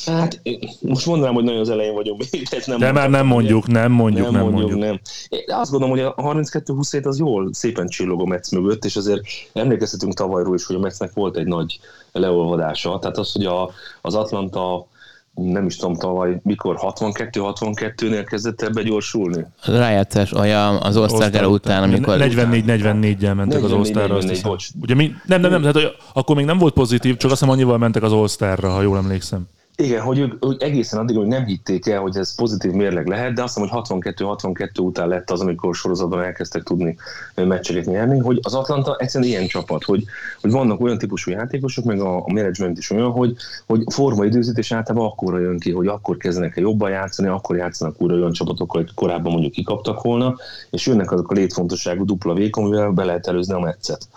Hát 0.06 0.42
most 0.80 1.06
mondanám, 1.06 1.34
hogy 1.34 1.44
nagyon 1.44 1.60
az 1.60 1.70
elején 1.70 1.94
vagyunk. 1.94 2.24
Ez 2.52 2.66
nem 2.66 2.80
De 2.80 2.92
már 2.92 3.10
nem 3.10 3.26
mondjuk, 3.26 3.68
nem 3.68 3.92
mondjuk, 3.92 4.24
nem, 4.26 4.34
nem 4.34 4.42
mondjuk. 4.42 4.70
mondjuk. 4.70 4.90
Nem. 4.90 5.00
Én 5.30 5.44
azt 5.48 5.72
gondolom, 5.72 5.96
hogy 5.96 6.06
a 6.06 6.16
32-27 6.16 7.06
az 7.06 7.20
jól 7.20 7.50
szépen 7.54 7.88
csillogó 7.88 8.26
Metsz 8.26 8.52
mögött, 8.52 8.86
és 8.86 8.96
azért 8.96 9.22
emlékezhetünk 9.54 10.14
tavalyról 10.14 10.56
is, 10.56 10.66
hogy 10.66 10.76
a 10.76 10.80
Metsznek 10.80 11.14
volt 11.14 11.38
egy 11.38 11.48
nagy 11.48 11.80
leolvadása. 12.12 13.00
Tehát 13.00 13.18
az, 13.18 13.32
hogy 13.32 13.46
a, 13.46 13.70
az 14.02 14.16
Atlanta 14.16 14.88
nem 15.34 15.66
is 15.66 15.76
tudom 15.76 15.96
tavaly, 15.96 16.40
mikor 16.44 16.78
62-62-nél 16.82 18.26
kezdett 18.30 18.62
el 18.62 18.70
begyorsulni? 18.70 19.46
Az 19.66 19.74
rájátszás 19.74 20.32
olyan 20.32 20.76
az 20.76 20.96
All-Star 20.96 21.46
után, 21.46 21.84
amikor... 21.84 22.18
44-44-jel 22.20 23.36
mentek 23.36 23.64
az 23.64 23.72
All-Starra, 23.72 24.16
azt 24.16 24.30
hiszem. 24.30 24.56
Ugye 24.82 24.96
mi, 24.96 25.12
nem, 25.26 25.42
nem, 25.42 25.52
nem, 25.52 25.62
tehát 25.62 25.96
akkor 26.14 26.36
még 26.36 26.46
nem 26.46 26.58
volt 26.58 26.74
pozitív, 26.74 27.18
csak 27.18 27.32
azt 27.32 27.40
hiszem 27.40 27.54
annyival 27.54 27.78
mentek 27.78 28.04
az 28.04 28.12
All-Starra, 28.12 28.70
ha 28.70 28.82
jól 28.82 28.98
emlékszem. 28.98 29.48
Igen, 29.76 30.02
hogy 30.02 30.20
ők, 30.20 30.46
ők 30.46 30.62
egészen 30.62 31.00
addig, 31.00 31.18
hogy 31.18 31.28
nem 31.28 31.46
hitték 31.46 31.88
el, 31.88 32.00
hogy 32.00 32.18
ez 32.18 32.36
pozitív 32.36 32.72
mérleg 32.72 33.08
lehet, 33.08 33.34
de 33.34 33.44
azt 33.44 33.58
hiszem, 33.58 33.70
hogy 33.70 33.84
62-62 33.90 34.80
után 34.80 35.08
lett 35.08 35.32
az, 35.32 35.42
amikor 35.42 35.76
sorozatban 35.76 36.24
elkezdtek 36.24 36.64
tudni 36.64 36.98
meccseket 37.36 37.86
nyerni, 37.86 38.20
hogy 38.20 38.40
az 38.42 38.54
Atlanta 38.54 38.96
egyszerűen 38.96 39.30
ilyen 39.30 39.48
csapat, 39.48 39.84
hogy, 39.84 40.04
hogy 40.42 40.52
vannak 40.52 40.82
olyan 40.82 40.98
típusú 40.98 41.32
játékosok, 41.32 41.86
meg 41.86 42.00
a, 42.00 42.16
a 42.16 42.32
management 42.34 42.78
is 42.78 42.92
olyan, 42.92 43.12
hogy, 43.12 43.36
hogy 43.66 43.84
forma 43.88 44.26
időzítés 44.26 44.72
általában 44.72 45.08
akkor 45.08 45.42
jön 45.42 45.60
ki, 45.60 45.72
hogy 45.72 45.88
akkor 45.88 46.18
kezdenek 46.18 46.58
el 46.58 46.64
jobban 46.64 46.90
játszani, 46.90 47.28
akkor 47.28 47.56
játszanak 47.56 48.02
újra 48.02 48.16
olyan 48.16 48.32
csapatokkal, 48.32 48.82
hogy 48.82 48.94
korábban 48.94 49.32
mondjuk 49.32 49.54
kikaptak 49.54 50.02
volna, 50.02 50.36
és 50.70 50.86
jönnek 50.86 51.12
azok 51.12 51.32
a 51.32 51.34
létfontosságú 51.34 52.06
dupla 52.06 52.34
vék, 52.34 52.56
amivel 52.56 52.92
be 52.92 53.04
lehet 53.04 53.28
előzni 53.28 53.54
a 53.54 53.60
meccet. 53.60 54.08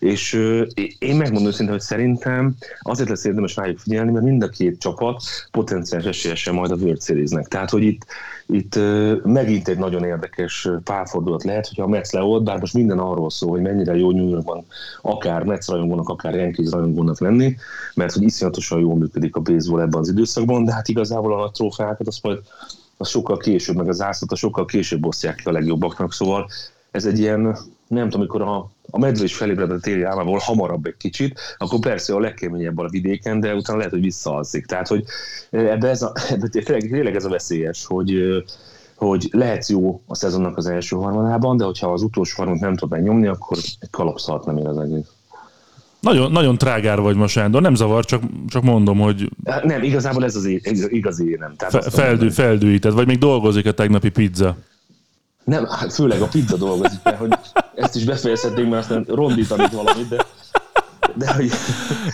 És 0.00 0.32
én 0.98 1.16
megmondom 1.16 1.46
őszintén, 1.46 1.74
hogy 1.74 1.84
szerintem 1.84 2.54
azért 2.80 3.08
lesz 3.08 3.24
érdemes 3.24 3.56
rájuk 3.56 3.78
figyelni, 3.78 4.10
mert 4.10 4.24
mind 4.24 4.42
a 4.42 4.48
két 4.48 4.78
csapat 4.78 5.22
potenciális 5.50 6.06
esélyesen 6.06 6.54
majd 6.54 6.70
a 6.70 6.74
World 6.74 7.02
Series-nek. 7.02 7.48
Tehát, 7.48 7.70
hogy 7.70 7.82
itt, 7.82 8.06
itt 8.46 8.78
megint 9.24 9.68
egy 9.68 9.78
nagyon 9.78 10.04
érdekes 10.04 10.68
párfordulat 10.84 11.44
lehet, 11.44 11.66
hogyha 11.66 11.82
a 11.82 11.88
Mets 11.88 12.10
leold, 12.10 12.42
bár 12.42 12.58
most 12.60 12.74
minden 12.74 12.98
arról 12.98 13.30
szól, 13.30 13.50
hogy 13.50 13.60
mennyire 13.60 13.96
jó 13.96 14.10
New 14.10 14.28
Yorkban 14.28 14.64
akár 15.02 15.42
Mets 15.42 15.66
rajongónak, 15.66 16.08
akár 16.08 16.34
Yankees 16.34 16.70
rajongónak 16.70 17.20
lenni, 17.20 17.56
mert 17.94 18.12
hogy 18.12 18.22
iszonyatosan 18.22 18.80
jól 18.80 18.96
működik 18.96 19.36
a 19.36 19.40
baseball 19.40 19.80
ebben 19.80 20.00
az 20.00 20.08
időszakban, 20.08 20.64
de 20.64 20.72
hát 20.72 20.88
igazából 20.88 21.34
a 21.34 21.40
nagy 21.40 21.52
trófeákat 21.52 22.06
azt 22.06 22.22
majd 22.22 22.38
az 22.96 23.08
sokkal 23.08 23.36
később, 23.36 23.76
meg 23.76 23.88
az 23.88 24.00
ászlata 24.00 24.36
sokkal 24.36 24.64
később 24.64 25.06
osztják 25.06 25.34
ki 25.34 25.48
a 25.48 25.52
legjobbaknak, 25.52 26.12
szóval 26.12 26.48
ez 26.90 27.04
egy 27.04 27.18
ilyen, 27.18 27.42
nem 27.86 28.08
tudom, 28.08 28.20
amikor 28.20 28.42
a, 28.42 28.70
a 28.90 28.98
medve 28.98 29.24
is 29.24 29.36
felébred 29.36 29.70
a 29.70 29.78
téli 29.78 30.02
álmából 30.02 30.38
hamarabb 30.38 30.86
egy 30.86 30.96
kicsit, 30.96 31.40
akkor 31.58 31.78
persze 31.78 32.14
a 32.14 32.20
legkeményebb 32.20 32.78
a 32.78 32.88
vidéken, 32.88 33.40
de 33.40 33.54
utána 33.54 33.78
lehet, 33.78 33.92
hogy 33.92 34.02
visszaalszik. 34.02 34.66
Tehát, 34.66 34.88
hogy 34.88 35.04
ebbe 35.50 35.88
ez 35.88 36.02
a, 36.02 36.12
ebbe 36.30 36.48
tényleg, 36.48 36.90
tényleg 36.90 37.14
ez 37.16 37.24
a 37.24 37.28
veszélyes, 37.28 37.84
hogy, 37.84 38.44
hogy 38.96 39.28
lehet 39.32 39.68
jó 39.68 40.00
a 40.06 40.14
szezonnak 40.14 40.56
az 40.56 40.66
első 40.66 40.96
harmadában, 40.96 41.56
de 41.56 41.64
hogyha 41.64 41.92
az 41.92 42.02
utolsó 42.02 42.36
harmad 42.36 42.60
nem 42.60 42.76
tud 42.76 42.90
megnyomni, 42.90 43.26
akkor 43.26 43.56
egy 43.80 43.90
kalapszalt 43.90 44.44
nem 44.44 44.56
ér 44.56 44.66
az 44.66 44.78
egész. 44.78 45.08
Nagyon, 46.00 46.32
nagyon 46.32 46.58
trágár 46.58 47.00
vagy 47.00 47.16
ma, 47.16 47.26
Sándor, 47.26 47.62
nem 47.62 47.74
zavar, 47.74 48.04
csak, 48.04 48.22
csak 48.48 48.62
mondom, 48.62 48.98
hogy... 48.98 49.28
Nem, 49.62 49.82
igazából 49.82 50.24
ez 50.24 50.36
az 50.36 50.44
é, 50.44 50.60
igazi 50.88 51.36
nem. 51.38 51.54
Tehát 51.56 51.84
Fe, 51.84 51.90
feldű, 51.90 52.30
feldűített, 52.30 52.92
vagy 52.92 53.06
még 53.06 53.18
dolgozik 53.18 53.66
a 53.66 53.72
tegnapi 53.72 54.08
pizza. 54.08 54.56
Nem, 55.44 55.66
hát 55.66 55.92
főleg 55.92 56.20
a 56.20 56.26
pizza 56.26 56.56
dolgozik, 56.56 56.98
mert 57.02 57.18
hogy 57.18 57.30
ezt 57.74 57.96
is 57.96 58.04
befejezhetnénk, 58.04 58.70
mert 58.70 58.82
aztán 58.82 59.04
rondítanék 59.08 59.70
valamit, 59.70 60.08
de... 60.08 60.24
De, 61.14 61.34
hogy... 61.34 61.50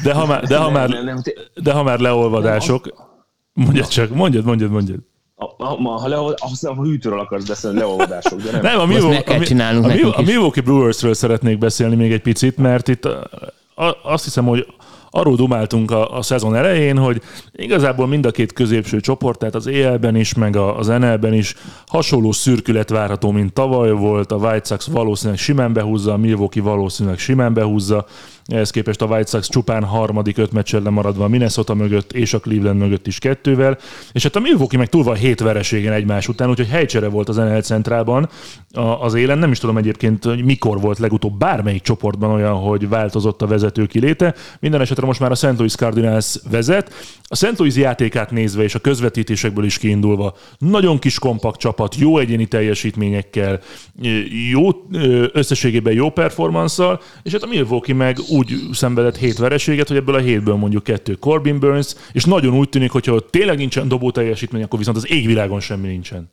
de, 0.03 0.12
ha 0.14 0.27
már, 0.27 0.45
de, 0.45 0.57
ha 0.57 0.71
már, 0.71 0.88
nem, 0.88 1.05
nem, 1.05 1.23
de 1.55 1.73
ha 1.73 1.83
már 1.83 1.99
leolvadások, 1.99 2.95
mondjad 3.53 3.88
csak, 3.88 4.14
mondjad, 4.14 4.45
mondjad, 4.45 4.71
mondjad. 4.71 4.99
A, 5.35 5.45
a, 5.64 5.99
ha, 5.99 6.09
le, 6.09 6.35
azt 6.37 6.64
a 6.64 6.75
hűtőről 6.75 7.21
akarsz 7.21 7.45
beszélni, 7.45 7.79
leolvadások, 7.79 8.40
de 8.40 8.51
nem. 8.51 8.61
Nem, 8.61 8.79
a, 8.79 8.87
Milwaukee, 8.87 9.69
a, 9.69 9.85
a, 9.85 10.09
a, 10.09 10.19
a 10.19 10.23
Milwaukee 10.23 10.62
Brewersről 10.62 11.14
szeretnék 11.14 11.59
beszélni 11.59 11.95
még 11.95 12.12
egy 12.12 12.23
picit, 12.23 12.57
mert 12.57 12.88
itt 12.88 13.05
a, 13.05 13.31
a, 13.75 13.97
azt 14.03 14.25
hiszem, 14.25 14.45
hogy 14.47 14.66
arról 15.16 15.37
dumáltunk 15.37 15.90
a, 15.90 16.16
a 16.16 16.22
szezon 16.22 16.55
elején, 16.55 16.98
hogy 16.98 17.22
igazából 17.52 18.07
mind 18.07 18.26
a 18.26 18.31
két 18.31 18.52
középső 18.52 19.00
csoport, 19.00 19.38
tehát 19.38 19.55
az 19.55 19.66
EL-ben 19.66 20.16
is, 20.16 20.35
meg 20.35 20.57
az 20.57 20.87
NL-ben 20.87 21.33
is 21.33 21.55
hasonló 21.87 22.33
szürkület 22.33 22.90
várható, 22.90 23.31
mint 23.31 23.52
tavaly 23.52 23.90
volt. 23.90 24.33
A 24.33 24.37
White 24.37 24.64
Sox 24.64 24.87
valószínűleg 24.87 25.38
simán 25.38 25.72
behúzza, 25.72 26.12
a 26.12 26.16
Milwaukee 26.16 26.62
valószínűleg 26.62 27.18
simán 27.18 27.55
behúzza. 27.55 28.07
Ehhez 28.46 28.70
képest 28.70 29.02
a 29.02 29.06
White 29.06 29.30
Sox 29.30 29.48
csupán 29.48 29.85
harmadik 29.85 30.38
öt 30.38 30.52
meccsen 30.52 30.82
lemaradva 30.82 31.24
a 31.24 31.28
Minnesota 31.28 31.74
mögött 31.74 32.12
és 32.12 32.35
a 32.35 32.40
Cleveland 32.40 32.78
mögött 32.78 33.06
is 33.06 33.18
kettővel. 33.18 33.78
És 34.12 34.22
hát 34.22 34.37
a 34.37 34.40
Milwaukee 34.40 34.78
meg 34.78 34.88
túl 34.88 35.02
van 35.02 35.16
hét 35.16 35.40
vereségen 35.40 35.92
egymás 35.92 36.28
után, 36.28 36.48
úgyhogy 36.48 36.68
helycsere 36.68 37.09
volt 37.09 37.28
az 37.28 37.37
NL 37.37 37.61
centrálban 37.61 38.28
az 39.00 39.14
élen. 39.14 39.38
Nem 39.38 39.50
is 39.50 39.59
tudom 39.59 39.76
egyébként, 39.76 40.24
hogy 40.24 40.44
mikor 40.44 40.80
volt 40.80 40.98
legutóbb 40.98 41.38
bármelyik 41.38 41.82
csoportban 41.82 42.30
olyan, 42.30 42.54
hogy 42.54 42.88
változott 42.88 43.42
a 43.42 43.46
vezető 43.46 43.87
kiléte. 43.87 44.35
Minden 44.61 44.80
esetre 44.80 45.06
most 45.06 45.20
már 45.20 45.30
a 45.30 45.35
St. 45.35 45.56
Louis 45.56 45.74
Cardinals 45.74 46.37
vezet. 46.50 46.94
A 47.28 47.37
St. 47.37 47.59
Louis 47.59 47.76
játékát 47.76 48.30
nézve 48.30 48.62
és 48.62 48.74
a 48.74 48.78
közvetítésekből 48.78 49.64
is 49.64 49.78
kiindulva 49.78 50.35
nagyon 50.59 50.98
kis 50.98 51.18
kompakt 51.18 51.61
csapat, 51.61 51.94
jó 51.94 52.18
egyéni 52.18 52.46
teljesítményekkel, 52.46 53.61
jó 54.50 54.68
összességében 55.32 55.92
jó 55.92 56.11
performanszal, 56.11 57.00
és 57.22 57.32
hát 57.32 57.42
a 57.42 57.46
Milwaukee 57.46 57.94
meg 57.94 58.16
úgy 58.37 58.55
szenvedett 58.72 59.16
hét 59.16 59.38
vereséget, 59.38 59.88
hogy 59.88 59.96
ebből 59.96 60.14
a 60.14 60.18
hétből 60.18 60.55
mondjuk 60.55 60.83
kettő 60.83 61.14
Corbin 61.14 61.59
Burns, 61.59 61.94
és 62.12 62.25
nagyon 62.25 62.55
úgy 62.55 62.68
tűnik, 62.68 62.90
hogyha 62.90 63.20
tényleg 63.31 63.57
nincsen 63.57 63.88
dobó 63.88 64.11
teljesítmény, 64.11 64.62
akkor 64.62 64.79
viszont 64.79 64.96
az 64.96 65.11
égvilágon 65.11 65.61
semmi 65.61 65.87
nincsen. 65.87 66.31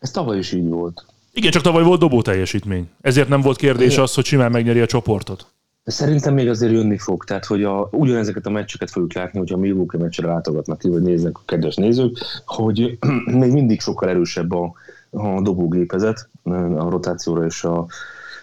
Ez 0.00 0.10
tavaly 0.10 0.38
is 0.38 0.52
így 0.52 0.68
volt. 0.68 1.04
Igen, 1.32 1.50
csak 1.50 1.62
tavaly 1.62 1.82
volt 1.82 2.00
dobó 2.00 2.22
teljesítmény. 2.22 2.88
Ezért 3.00 3.28
nem 3.28 3.40
volt 3.40 3.56
kérdés 3.56 3.92
Igen. 3.92 4.02
az, 4.02 4.14
hogy 4.14 4.24
simán 4.24 4.50
megnyeri 4.50 4.80
a 4.80 4.86
csoportot. 4.86 5.46
De 5.84 5.90
szerintem 5.90 6.34
még 6.34 6.48
azért 6.48 6.72
jönni 6.72 6.98
fog, 6.98 7.24
tehát 7.24 7.44
hogy 7.44 7.62
a, 7.62 7.88
ugyanezeket 7.92 8.46
a 8.46 8.50
meccseket 8.50 8.90
fogjuk 8.90 9.12
látni, 9.12 9.38
hogyha 9.38 9.56
a 9.56 9.58
Milwaukee 9.58 10.00
meccsre 10.00 10.26
látogatnak 10.26 10.78
ki, 10.78 10.88
vagy 10.88 11.02
néznek 11.02 11.38
a 11.38 11.42
kedves 11.44 11.74
nézők, 11.74 12.18
hogy 12.46 12.98
még 13.40 13.52
mindig 13.52 13.80
sokkal 13.80 14.08
erősebb 14.08 14.52
a, 14.52 14.72
a 15.10 15.40
dobógépezet 15.40 16.28
a 16.76 16.88
rotációra 16.88 17.44
és 17.44 17.64
a, 17.64 17.86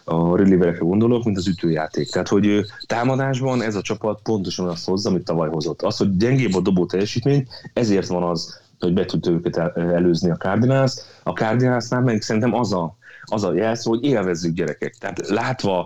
a 0.03 0.37
relieverekre 0.37 0.85
gondolok, 0.85 1.23
mint 1.23 1.37
az 1.37 1.47
ütőjáték. 1.47 2.09
Tehát, 2.09 2.27
hogy 2.27 2.65
támadásban 2.85 3.61
ez 3.61 3.75
a 3.75 3.81
csapat 3.81 4.19
pontosan 4.23 4.67
azt 4.67 4.85
hozza, 4.85 5.09
amit 5.09 5.23
tavaly 5.23 5.49
hozott. 5.49 5.81
Az, 5.81 5.97
hogy 5.97 6.17
gyengébb 6.17 6.55
a 6.55 6.59
dobó 6.59 6.85
teljesítmény, 6.85 7.47
ezért 7.73 8.07
van 8.07 8.23
az, 8.23 8.61
hogy 8.79 8.93
be 8.93 9.05
tudta 9.05 9.31
őket 9.31 9.57
előzni 9.75 10.29
a 10.29 10.35
Cardinals. 10.35 10.93
A 11.23 11.31
Cardinalsnál 11.31 12.01
meg 12.01 12.21
szerintem 12.21 12.53
az 12.53 12.73
a, 12.73 12.95
az 13.23 13.43
a 13.43 13.53
jelszó, 13.53 13.89
hogy 13.89 14.03
élvezzük 14.03 14.53
gyerekek. 14.53 14.95
Tehát 14.99 15.27
látva, 15.27 15.85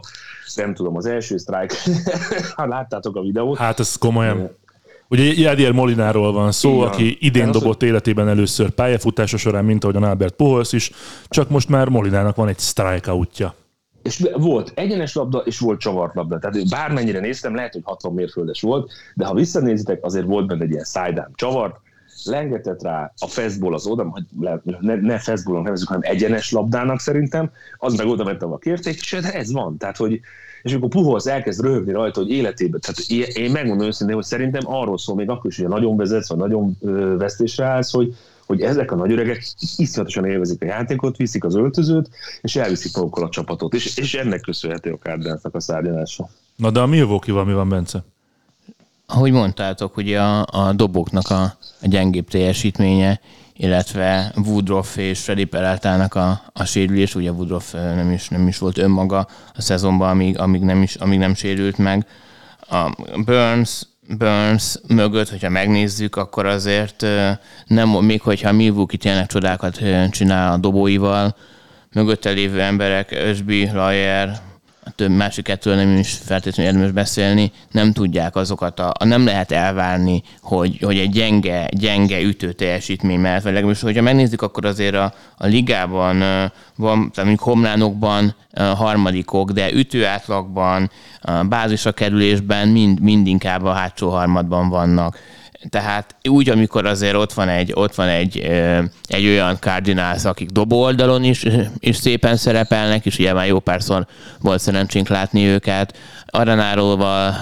nem 0.56 0.74
tudom, 0.74 0.96
az 0.96 1.06
első 1.06 1.38
strike, 1.38 1.76
ha 2.56 2.68
láttátok 2.68 3.16
a 3.16 3.22
videót. 3.22 3.58
Hát 3.58 3.80
ez 3.80 3.96
komolyan. 3.96 4.50
Ugye 5.08 5.24
Jadier 5.24 5.72
Molináról 5.72 6.32
van 6.32 6.52
szó, 6.52 6.76
Igen. 6.76 6.88
aki 6.88 7.18
idén 7.20 7.52
dobott 7.52 7.82
az, 7.82 7.88
életében 7.88 8.28
először 8.28 8.70
pályafutása 8.70 9.38
során, 9.38 9.66
mint 9.66 9.84
ahogyan 9.84 10.04
Albert 10.04 10.36
Pujols 10.36 10.74
is, 10.74 10.92
csak 11.28 11.50
most 11.50 11.70
már 11.70 11.90
Molinának 11.90 12.36
van 12.36 12.48
egy 12.48 12.60
strikeoutja 12.60 13.56
és 14.06 14.30
volt 14.34 14.72
egyenes 14.76 15.14
labda, 15.14 15.38
és 15.38 15.60
volt 15.60 15.80
csavart 15.80 16.16
labda. 16.16 16.40
Tehát 16.40 16.70
bármennyire 16.70 17.20
néztem, 17.20 17.56
lehet, 17.56 17.74
hogy 17.74 17.82
60 17.86 18.14
mérföldes 18.14 18.62
volt, 18.62 18.92
de 19.16 19.26
ha 19.26 19.34
visszanézitek, 19.34 20.04
azért 20.04 20.26
volt 20.26 20.48
benne 20.48 20.64
egy 20.64 20.72
ilyen 20.72 20.84
szájdám 20.84 21.32
csavart, 21.36 21.76
lengetett 22.24 22.82
rá 22.82 23.14
a 23.20 23.28
fastball 23.28 23.74
az 23.74 23.88
oda, 23.88 24.24
ne, 24.80 24.96
ne 24.96 25.20
fastballnak 25.20 25.64
nevezük, 25.64 25.88
hanem 25.88 26.04
egyenes 26.04 26.52
labdának 26.52 27.00
szerintem, 27.00 27.52
az 27.78 27.96
meg 27.96 28.08
oda 28.08 28.24
mentem 28.24 28.52
a 28.52 28.58
kérték, 28.58 28.96
és 28.96 29.14
ez 29.14 29.52
van. 29.52 29.78
Tehát, 29.78 29.98
hogy 29.98 30.20
és 30.64 30.72
amikor 30.72 30.90
Puholsz 30.90 31.26
elkezd 31.26 31.62
röhögni 31.62 31.92
rajta, 31.92 32.20
hogy 32.20 32.32
életében, 32.32 32.80
tehát 32.80 33.00
én 33.38 33.52
megmondom 33.52 33.88
őszintén, 33.88 34.16
hogy 34.16 34.26
szerintem 34.26 34.62
arról 34.66 34.98
szól 34.98 35.16
még 35.16 35.30
akkor 35.30 35.52
is, 35.52 35.58
hogy 35.58 35.68
nagyon 35.68 35.98
vezetsz, 35.98 36.30
vagy 36.30 36.38
nagyon 36.38 36.78
vesztésre 37.18 37.66
állsz, 37.66 37.92
hogy 37.92 38.16
hogy 38.46 38.62
ezek 38.62 38.92
a 38.92 38.96
nagyöregek 38.96 39.48
iszonyatosan 39.78 40.26
élvezik 40.26 40.62
a 40.62 40.66
játékot, 40.66 41.18
viszik 41.18 41.44
az 41.44 41.56
öltözőt, 41.56 42.10
és 42.42 42.56
elviszik 42.56 42.96
magukkal 42.96 43.24
a 43.24 43.30
csapatot. 43.30 43.74
És, 43.74 43.98
és 43.98 44.14
ennek 44.14 44.42
köszönhető 44.42 44.92
a 44.92 44.98
Cardinalsnak 44.98 45.56
a 45.56 45.60
szárnyalása. 45.60 46.30
Na 46.56 46.72
de 46.72 46.80
a 46.80 46.86
Milwaukee-val 46.86 47.46
mi 47.46 47.54
van, 47.54 47.70
Bence? 47.70 48.04
Ahogy 49.06 49.32
mondtátok, 49.32 49.98
ugye 49.98 50.22
a, 50.22 50.46
a 50.52 50.74
doboknak 50.74 51.30
a, 51.30 51.44
a 51.82 51.88
gyengébb 51.88 52.28
teljesítménye, 52.28 53.20
illetve 53.54 54.34
Woodruff 54.46 54.98
és 54.98 55.20
Freddy 55.20 55.44
Peraltának 55.44 56.16
a, 56.16 56.42
a 56.54 56.66
sérülés, 56.66 57.16
ugye 57.16 57.32
Woodruff 57.32 57.72
nem 57.72 58.12
is, 58.12 58.28
nem 58.28 58.48
is 58.48 58.58
volt 58.58 58.78
önmaga 58.78 59.28
a 59.56 59.62
szezonban, 59.62 60.10
amíg, 60.10 60.40
amíg, 60.40 60.62
nem, 60.62 60.82
is, 60.82 60.96
amíg 60.96 61.20
nem 61.20 61.34
sérült 61.34 61.78
meg. 61.78 62.08
a 62.60 62.96
Burns, 63.26 63.82
Burns 64.08 64.76
mögött, 64.88 65.30
hogyha 65.30 65.50
megnézzük, 65.50 66.16
akkor 66.16 66.46
azért 66.46 67.06
nem, 67.66 67.90
még 67.90 68.22
hogyha 68.22 68.52
Milwaukee 68.52 68.98
tényleg 68.98 69.26
csodákat 69.26 69.80
csinál 70.12 70.52
a 70.54 70.58
dobóival, 70.58 71.36
mögötte 71.94 72.30
lévő 72.30 72.62
emberek, 72.62 73.12
Ösbi, 73.12 73.70
Lajer, 73.74 74.40
a 74.86 74.92
több 74.96 75.10
másik 75.10 75.44
kettőről 75.44 75.84
nem 75.86 75.98
is 75.98 76.12
feltétlenül 76.12 76.72
érdemes 76.72 76.94
beszélni, 76.94 77.52
nem 77.72 77.94
tudják 77.94 78.36
azokat, 78.36 78.80
a, 78.80 78.92
a 79.00 79.06
nem 79.06 79.26
lehet 79.26 79.52
elvárni, 79.52 80.24
hogy, 80.42 80.80
hogy 80.82 80.98
egy 80.98 81.10
gyenge, 81.10 81.70
gyenge 81.72 82.22
ütő 82.22 82.52
teljesítmény 82.52 83.20
mellett, 83.20 83.44
vagy 83.44 83.54
legalábbis, 83.54 83.82
hogyha 83.82 84.02
megnézzük, 84.02 84.42
akkor 84.42 84.66
azért 84.66 84.96
a, 84.96 85.14
a 85.38 85.46
ligában 85.46 86.20
van, 86.76 87.12
tehát 87.12 87.16
mondjuk 87.16 87.40
homlánokban 87.40 88.36
harmadikok, 88.54 89.52
de 89.52 89.74
ütő 89.74 90.06
átlagban, 90.06 90.92
bázisra 91.50 91.92
kerülésben 91.92 92.68
mind, 92.68 93.00
mind 93.00 93.28
inkább 93.28 93.64
a 93.64 93.74
hátsó 93.74 94.10
harmadban 94.10 94.70
vannak 94.70 95.18
tehát 95.70 96.16
úgy, 96.30 96.50
amikor 96.50 96.86
azért 96.86 97.16
ott 97.16 97.34
van 97.34 97.50
egy, 97.50 97.72
ott 97.74 97.96
van 97.96 98.08
egy, 98.08 98.40
egy 99.08 99.26
olyan 99.26 99.58
Cardinals, 99.60 100.26
akik 100.26 100.50
dobó 100.50 100.82
oldalon 100.82 101.24
is, 101.24 101.46
is 101.80 101.96
szépen 101.96 102.38
szerepelnek, 102.38 103.06
és 103.06 103.20
ugye 103.20 103.34
már 103.34 103.48
jó 103.48 103.60
párszor 103.60 104.06
volt 104.40 104.60
szerencsénk 104.60 105.08
látni 105.08 105.46
őket, 105.46 105.98
Aranárolval, 106.26 107.36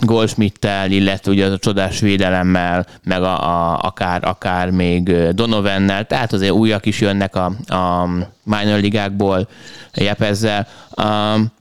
Goldschmidt-tel, 0.00 0.90
illetve 0.90 1.30
ugye 1.30 1.46
az 1.46 1.52
a 1.52 1.58
csodás 1.58 2.00
védelemmel, 2.00 2.86
meg 3.04 3.22
a, 3.22 3.48
a, 3.48 3.78
akár, 3.82 4.24
akár 4.24 4.70
még 4.70 5.12
Donovennel, 5.30 6.06
tehát 6.06 6.32
azért 6.32 6.52
újak 6.52 6.86
is 6.86 7.00
jönnek 7.00 7.36
a, 7.36 7.52
a 7.66 8.08
minor 8.44 8.80
ligákból 8.80 9.48
Jepezzel. 9.94 10.66
Um, 10.96 11.52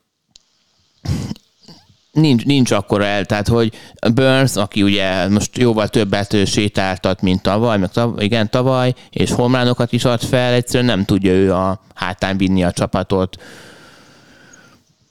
nincs, 2.18 2.46
nincs 2.46 2.72
akkora 2.72 3.06
el, 3.06 3.26
tehát 3.26 3.48
hogy 3.48 3.72
Burns, 4.14 4.56
aki 4.56 4.84
ugye 4.84 5.28
most 5.28 5.58
jóval 5.58 5.88
többet 5.88 6.46
sétáltat, 6.46 7.22
mint 7.22 7.42
tavaly, 7.42 7.78
meg 7.78 7.90
tavaly, 7.90 8.26
igen, 8.26 8.50
tavaly, 8.50 8.94
és 9.10 9.32
homlánokat 9.32 9.92
is 9.94 10.06
ad 10.06 10.22
fel, 10.22 10.54
egyszerűen 10.54 10.90
nem 10.90 11.06
tudja 11.06 11.32
ő 11.32 11.54
a 11.54 11.82
hátán 11.94 12.38
vinni 12.38 12.64
a 12.64 12.72
csapatot, 12.72 13.38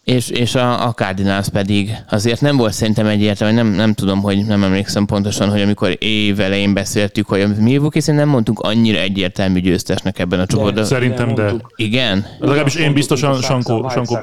és, 0.06 0.28
és 0.28 0.54
a, 0.54 0.86
a 0.86 0.92
Cardinals 0.92 1.48
pedig 1.48 1.96
azért 2.10 2.40
nem 2.40 2.56
volt 2.56 2.72
szerintem 2.72 3.06
egyértelmű, 3.06 3.54
nem, 3.54 3.66
nem 3.66 3.92
tudom, 3.92 4.20
hogy 4.20 4.46
nem 4.46 4.62
emlékszem 4.62 5.06
pontosan, 5.06 5.50
hogy 5.50 5.60
amikor 5.60 5.96
évelején 5.98 6.74
beszéltük, 6.74 7.26
hogy 7.26 7.40
a 7.40 7.48
Milwaukee 7.58 8.14
nem 8.14 8.28
mondtunk 8.28 8.60
annyira 8.60 8.98
egyértelmű 8.98 9.60
győztesnek 9.60 10.18
ebben 10.18 10.40
a 10.40 10.46
csoportban. 10.46 10.84
Szerintem, 10.84 11.34
de. 11.34 11.54
Igen? 11.76 12.26
Legalábbis 12.38 12.74
én 12.74 12.92
biztosan, 12.92 13.40
Sankó, 13.40 13.88
Sankó, 13.88 14.18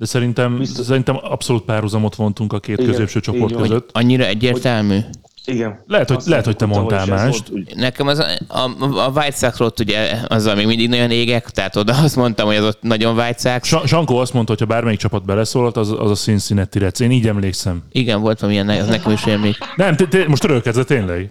de 0.00 0.06
szerintem, 0.06 0.58
Biztos. 0.58 0.86
szerintem 0.86 1.18
abszolút 1.22 1.62
párhuzamot 1.62 2.14
vontunk 2.14 2.52
a 2.52 2.60
két 2.60 2.78
Igen, 2.78 2.90
középső 2.90 3.20
csoport 3.20 3.56
között. 3.56 3.90
Annyira 3.92 4.24
egyértelmű? 4.24 4.98
Igen. 5.44 5.78
Lehet, 5.86 6.08
hogy, 6.10 6.22
lehet, 6.26 6.44
hogy 6.44 6.56
te 6.56 6.66
mondtál 6.66 7.06
mást. 7.06 7.48
Volt, 7.48 7.74
Nekem 7.74 8.06
az, 8.06 8.18
a, 8.48 8.70
a 8.78 9.10
White 9.14 9.36
Sox 9.36 9.60
ott 9.60 9.80
ugye 9.80 10.16
azzal 10.28 10.54
még 10.54 10.66
mindig 10.66 10.88
nagyon 10.88 11.10
égek, 11.10 11.50
tehát 11.50 11.76
oda 11.76 11.94
azt 12.02 12.16
mondtam, 12.16 12.46
hogy 12.46 12.56
az 12.56 12.64
ott 12.64 12.82
nagyon 12.82 13.18
White 13.18 13.60
Sox. 13.60 13.88
Sankó 13.88 14.18
azt 14.18 14.32
mondta, 14.32 14.52
hogy 14.52 14.60
ha 14.60 14.66
bármelyik 14.66 14.98
csapat 14.98 15.24
beleszólalt, 15.24 15.76
az, 15.76 15.94
az 15.98 16.10
a 16.10 16.14
Cincinnati 16.14 16.78
Reds. 16.78 17.00
Én 17.00 17.10
így 17.10 17.28
emlékszem. 17.28 17.82
Igen, 17.92 18.20
volt 18.20 18.40
valamilyen, 18.40 18.68
az 18.68 18.88
nekem 18.88 19.12
is 19.12 19.24
emlék. 19.24 19.56
Nem, 19.76 19.96
te, 19.96 20.06
te, 20.06 20.24
most 20.28 20.44
örölkedsz, 20.44 20.84
tényleg. 20.86 21.30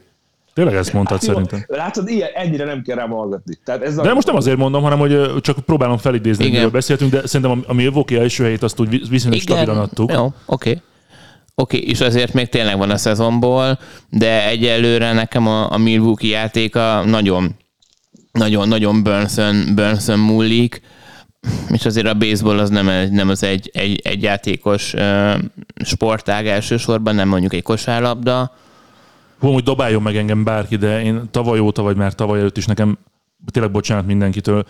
Tényleg 0.54 0.76
ezt 0.76 0.94
mondtad 0.94 1.18
hát, 1.18 1.28
szerintem. 1.28 1.66
Látod, 1.68 2.10
ilyen, 2.10 2.30
ennyire 2.34 2.66
nem 2.66 2.82
kell 2.82 2.96
rám 2.96 3.10
hallgatni. 3.10 3.58
Tehát 3.66 3.82
ez 3.82 3.96
de 3.96 4.10
a... 4.10 4.14
most 4.14 4.28
nem 4.28 4.36
azért 4.36 4.58
mondom, 4.58 4.84
hanem 4.84 5.00
hogy 5.00 5.42
csak 5.42 5.60
próbálom 5.60 5.98
felidézni, 5.98 6.44
Igen. 6.44 6.56
miről 6.56 6.72
beszéltünk, 6.72 7.12
de 7.12 7.28
szerintem 7.28 7.64
a 7.68 7.74
Milwaukee 7.74 8.20
első 8.20 8.44
helyét 8.44 8.64
azt 8.64 8.80
úgy 8.80 9.10
viszonylag 9.10 9.42
stabilan 9.42 9.78
adtuk. 9.78 10.12
Jó, 10.12 10.26
oké. 10.26 10.34
Okay. 10.46 10.82
Oké, 11.56 11.78
okay, 11.78 11.90
és 11.90 12.02
azért 12.02 12.34
még 12.34 12.50
tényleg 12.50 12.78
van 12.78 12.90
a 12.90 12.98
szezonból, 12.98 13.80
de 14.10 14.48
egyelőre 14.48 15.14
nekem 15.14 15.48
a, 15.48 15.72
a 15.72 15.78
Milwaukee 15.78 16.30
játéka 16.30 17.04
nagyon, 17.06 17.56
nagyon, 18.32 18.68
nagyon 18.68 19.04
Burnson, 19.04 19.76
Burnson 19.76 20.20
múlik, 20.20 20.82
és 21.72 21.86
azért 21.86 22.08
a 22.08 22.14
baseball 22.14 22.60
az 22.60 22.70
nem, 22.70 23.12
nem 23.12 23.30
az 23.30 23.44
egy, 23.44 23.70
egy, 23.74 24.02
egy 24.04 24.22
játékos 24.22 24.94
uh, 24.94 25.34
sportág 25.84 26.48
elsősorban, 26.48 27.16
nem 27.16 27.28
mondjuk 27.28 27.54
egy 27.54 27.64
kosárlabda, 27.64 28.52
hogy 29.40 29.64
dobáljon 29.64 30.02
meg 30.02 30.16
engem 30.16 30.44
bárki, 30.44 30.76
de 30.76 31.02
én 31.04 31.22
tavaly 31.32 31.60
óta, 31.60 31.82
vagy 31.82 31.96
már 31.96 32.14
tavaly 32.14 32.40
előtt 32.40 32.58
is 32.58 32.66
nekem, 32.66 32.98
tényleg 33.52 33.72
bocsánat 33.72 34.06
mindenkitől, 34.06 34.66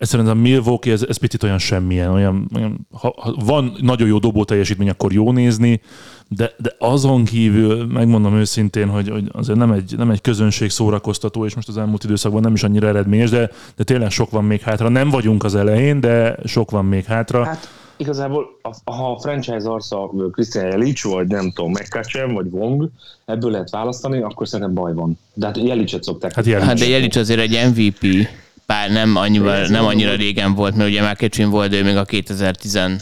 egyszerűen 0.00 0.28
a 0.28 0.34
Milwaukee, 0.34 0.92
ez, 0.92 1.04
ez 1.08 1.16
picit 1.16 1.42
olyan 1.42 1.58
semmilyen, 1.58 2.10
olyan, 2.10 2.50
olyan 2.56 2.86
ha, 2.92 3.14
ha 3.16 3.34
van 3.44 3.76
nagyon 3.80 4.08
jó 4.08 4.18
dobó 4.18 4.44
teljesítmény, 4.44 4.88
akkor 4.88 5.12
jó 5.12 5.32
nézni, 5.32 5.80
de, 6.28 6.52
de 6.58 6.74
azon 6.78 7.24
kívül 7.24 7.86
megmondom 7.86 8.34
őszintén, 8.34 8.88
hogy, 8.88 9.08
hogy 9.08 9.30
azért 9.32 9.58
nem 9.58 9.72
egy, 9.72 9.94
nem 9.96 10.10
egy 10.10 10.20
közönség 10.20 10.70
szórakoztató, 10.70 11.44
és 11.44 11.54
most 11.54 11.68
az 11.68 11.76
elmúlt 11.76 12.04
időszakban 12.04 12.40
nem 12.40 12.54
is 12.54 12.62
annyira 12.62 12.88
eredményes, 12.88 13.30
de, 13.30 13.50
de 13.76 13.84
tényleg 13.84 14.10
sok 14.10 14.30
van 14.30 14.44
még 14.44 14.60
hátra. 14.60 14.88
Nem 14.88 15.10
vagyunk 15.10 15.44
az 15.44 15.54
elején, 15.54 16.00
de 16.00 16.36
sok 16.44 16.70
van 16.70 16.84
még 16.84 17.04
hátra. 17.04 17.44
Hát 17.44 17.68
igazából, 18.00 18.60
ha 18.84 19.12
a 19.12 19.18
franchise 19.18 19.70
arca 19.70 20.10
Christian 20.32 20.66
Jelic, 20.66 21.02
vagy 21.02 21.26
nem 21.26 21.50
tudom, 21.50 21.70
McCutcheon, 21.70 22.34
vagy 22.34 22.46
Wong, 22.50 22.88
ebből 23.24 23.50
lehet 23.50 23.70
választani, 23.70 24.22
akkor 24.22 24.48
szerintem 24.48 24.74
baj 24.74 24.94
van. 24.94 25.18
De 25.34 25.46
hát 25.46 25.56
Jelicet 25.56 26.02
szokták. 26.02 26.34
Hát, 26.34 26.46
Jelic. 26.46 26.66
hát 26.66 26.78
de 26.78 26.86
Jelic 26.86 27.16
azért 27.16 27.40
egy 27.40 27.58
MVP, 27.74 28.28
bár 28.66 28.90
nem, 28.90 29.16
annyival, 29.16 29.66
nem 29.66 29.84
annyira 29.84 30.14
régen 30.14 30.54
volt, 30.54 30.76
mert 30.76 30.88
ugye 30.88 31.10
McCutcheon 31.10 31.50
volt 31.50 31.72
ő 31.72 31.82
még 31.82 31.96
a 31.96 32.04
2013-ban, 32.04 32.98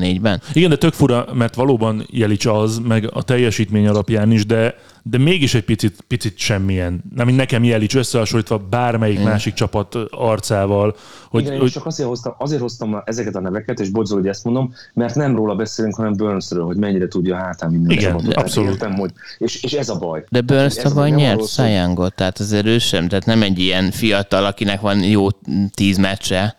4-ben. 0.00 0.42
Igen, 0.52 0.70
de 0.70 0.76
tök 0.76 0.92
fura, 0.92 1.26
mert 1.32 1.54
valóban 1.54 2.06
Jelic 2.10 2.46
az, 2.46 2.78
meg 2.78 3.10
a 3.12 3.22
teljesítmény 3.22 3.88
alapján 3.88 4.32
is, 4.32 4.46
de 4.46 4.74
de 5.02 5.18
mégis 5.18 5.54
egy 5.54 5.64
picit, 5.64 6.04
picit 6.06 6.38
semmilyen. 6.38 7.02
Nem, 7.14 7.26
mint 7.26 7.38
nekem 7.38 7.64
Jelic 7.64 7.94
összehasonlítva 7.94 8.58
bármelyik 8.58 9.18
mm. 9.20 9.22
másik 9.22 9.54
csapat 9.54 9.94
arcával. 10.10 10.96
Hogy, 11.28 11.42
Igen, 11.42 11.54
hogy... 11.54 11.62
én 11.62 11.72
csak 11.72 11.86
azért 11.86 12.08
hoztam, 12.08 12.34
azért 12.38 12.60
hoztam 12.60 13.02
ezeket 13.04 13.34
a 13.34 13.40
neveket, 13.40 13.80
és 13.80 13.88
bocsol, 13.88 14.18
hogy 14.18 14.28
ezt 14.28 14.44
mondom, 14.44 14.72
mert 14.94 15.14
nem 15.14 15.36
róla 15.36 15.54
beszélünk, 15.54 15.94
hanem 15.94 16.12
Burnsről, 16.12 16.64
hogy 16.64 16.76
mennyire 16.76 17.08
tudja 17.08 17.36
hátán 17.36 17.70
minden 17.70 17.90
Igen, 17.90 18.10
csapatot. 18.10 18.34
abszolút. 18.34 18.70
Értem, 18.70 18.94
hogy, 18.94 19.10
és, 19.38 19.62
és 19.62 19.72
ez 19.72 19.88
a 19.88 19.98
baj. 19.98 20.24
De 20.28 20.40
Burns 20.40 20.74
tavaly 20.74 21.10
nyert 21.10 21.48
Sajangot, 21.48 22.14
tehát 22.14 22.38
az 22.38 22.52
erős 22.52 22.86
sem, 22.86 23.08
tehát 23.08 23.26
nem 23.26 23.42
egy 23.42 23.58
ilyen 23.58 23.90
fiatal, 23.90 24.44
akinek 24.44 24.80
van 24.80 25.02
jó 25.02 25.28
tíz 25.74 25.96
meccse, 25.96 26.54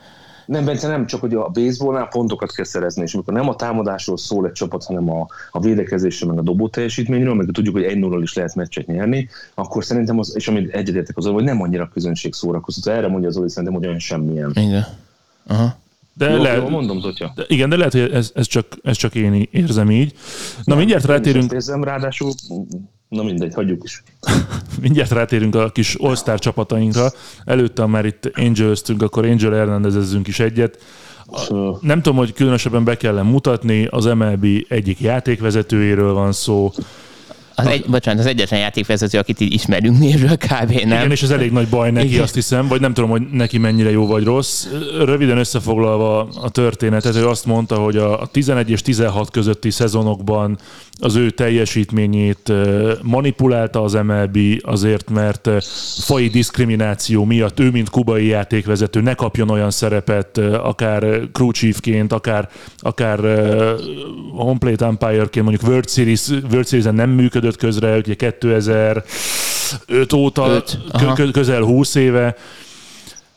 nem, 0.51 0.65
Bence, 0.65 0.87
nem, 0.87 1.05
csak 1.05 1.19
hogy 1.19 1.33
a 1.33 1.47
baseballnál 1.47 2.07
pontokat 2.07 2.51
kell 2.51 2.65
szerezni, 2.65 3.01
és 3.01 3.13
amikor 3.13 3.33
nem 3.33 3.49
a 3.49 3.55
támadásról 3.55 4.17
szól 4.17 4.45
egy 4.45 4.51
csapat, 4.51 4.83
hanem 4.83 5.11
a, 5.11 5.27
a 5.51 5.59
védekezésről, 5.59 6.29
meg 6.29 6.39
a 6.39 6.41
dobó 6.41 6.67
teljesítményről, 6.67 7.33
meg 7.33 7.45
tudjuk, 7.51 7.75
hogy 7.75 7.83
egy 7.83 7.97
0 7.97 8.21
is 8.21 8.33
lehet 8.33 8.55
meccset 8.55 8.87
nyerni, 8.87 9.29
akkor 9.53 9.85
szerintem, 9.85 10.19
az, 10.19 10.35
és 10.35 10.47
amit 10.47 10.73
egyetértek 10.73 11.17
az, 11.17 11.25
hogy 11.25 11.43
nem 11.43 11.61
annyira 11.61 11.89
közönség 11.93 12.33
szórakoztató. 12.33 12.97
Erre 12.97 13.07
mondja 13.07 13.29
az 13.29 13.37
Oli, 13.37 13.49
szerintem, 13.49 13.73
hogy 13.73 13.85
olyan 13.85 13.99
semmilyen. 13.99 14.51
Igen. 14.55 14.85
Aha. 15.47 15.79
De 16.13 16.29
jó, 16.29 16.41
lehet, 16.41 16.61
jó, 16.61 16.69
mondom, 16.69 17.01
Totya. 17.01 17.31
De 17.35 17.43
igen, 17.47 17.69
de 17.69 17.75
lehet, 17.75 17.91
hogy 17.91 18.01
ez, 18.01 18.31
ez, 18.35 18.47
csak, 18.47 18.65
ez 18.83 18.97
csak 18.97 19.15
én 19.15 19.47
érzem 19.51 19.91
így. 19.91 20.13
Na, 20.57 20.61
nem, 20.65 20.77
mindjárt 20.77 21.05
rátérünk. 21.05 21.51
Érzem, 21.51 21.83
ráadásul 21.83 22.31
Na 23.11 23.23
mindegy, 23.23 23.53
hagyjuk 23.53 23.83
is. 23.83 24.03
Mindjárt 24.81 25.11
rátérünk 25.11 25.55
a 25.55 25.69
kis 25.69 25.95
all 25.95 26.37
csapatainkra. 26.37 27.11
Előtte, 27.45 27.85
már 27.85 28.05
itt 28.05 28.31
angel 28.35 28.73
akkor 28.97 29.25
Angel 29.25 29.51
Hernandezezzünk 29.51 30.27
is 30.27 30.39
egyet. 30.39 30.77
Nem 31.81 32.01
tudom, 32.01 32.17
hogy 32.17 32.33
különösebben 32.33 32.83
be 32.83 32.97
kell 32.97 33.21
mutatni, 33.21 33.85
az 33.85 34.05
MLB 34.05 34.45
egyik 34.67 34.99
játékvezetőjéről 34.99 36.13
van 36.13 36.31
szó, 36.31 36.71
az 37.55 37.67
egy, 37.67 37.85
bocsánat, 37.85 38.19
az 38.19 38.25
egyetlen 38.25 38.59
játékvezető, 38.59 39.17
akit 39.17 39.39
így 39.39 39.53
ismerünk 39.53 39.99
névről 39.99 40.37
kb. 40.37 40.71
nem. 40.71 40.71
Igen, 40.71 41.11
és 41.11 41.21
ez 41.21 41.29
elég 41.29 41.51
nagy 41.51 41.67
baj 41.67 41.91
neki, 41.91 42.07
Igen. 42.07 42.21
azt 42.21 42.33
hiszem, 42.33 42.67
vagy 42.67 42.81
nem 42.81 42.93
tudom, 42.93 43.09
hogy 43.09 43.21
neki 43.31 43.57
mennyire 43.57 43.91
jó 43.91 44.07
vagy 44.07 44.23
rossz. 44.23 44.67
Röviden 45.05 45.37
összefoglalva 45.37 46.19
a 46.41 46.49
történetet, 46.49 47.15
ő 47.15 47.27
azt 47.27 47.45
mondta, 47.45 47.75
hogy 47.75 47.97
a 47.97 48.25
11 48.31 48.69
és 48.69 48.81
16 48.81 49.31
közötti 49.31 49.69
szezonokban 49.69 50.57
az 50.99 51.15
ő 51.15 51.29
teljesítményét 51.29 52.53
manipulálta 53.01 53.83
az 53.83 53.93
MLB 53.93 54.37
azért, 54.61 55.09
mert 55.09 55.49
fai 55.99 56.27
diszkrimináció 56.27 57.25
miatt 57.25 57.59
ő, 57.59 57.69
mint 57.69 57.89
kubai 57.89 58.25
játékvezető 58.25 59.01
ne 59.01 59.13
kapjon 59.13 59.49
olyan 59.49 59.71
szerepet, 59.71 60.37
akár 60.37 61.19
crew 61.31 61.51
chiefként, 61.51 62.13
akár, 62.13 62.49
akár 62.77 63.19
home 64.31 64.57
plate 64.57 64.85
umpire-ként, 64.85 65.45
mondjuk 65.45 65.69
World 65.69 65.89
Series, 65.89 66.27
World 66.27 66.67
Series-en 66.67 66.95
nem 66.95 67.09
működött 67.09 67.50
közre, 67.55 67.97
ugye 67.97 68.13
2005 68.13 70.13
óta, 70.13 70.49
Öt, 70.49 70.77
közel 71.31 71.61
20 71.61 71.95
éve, 71.95 72.35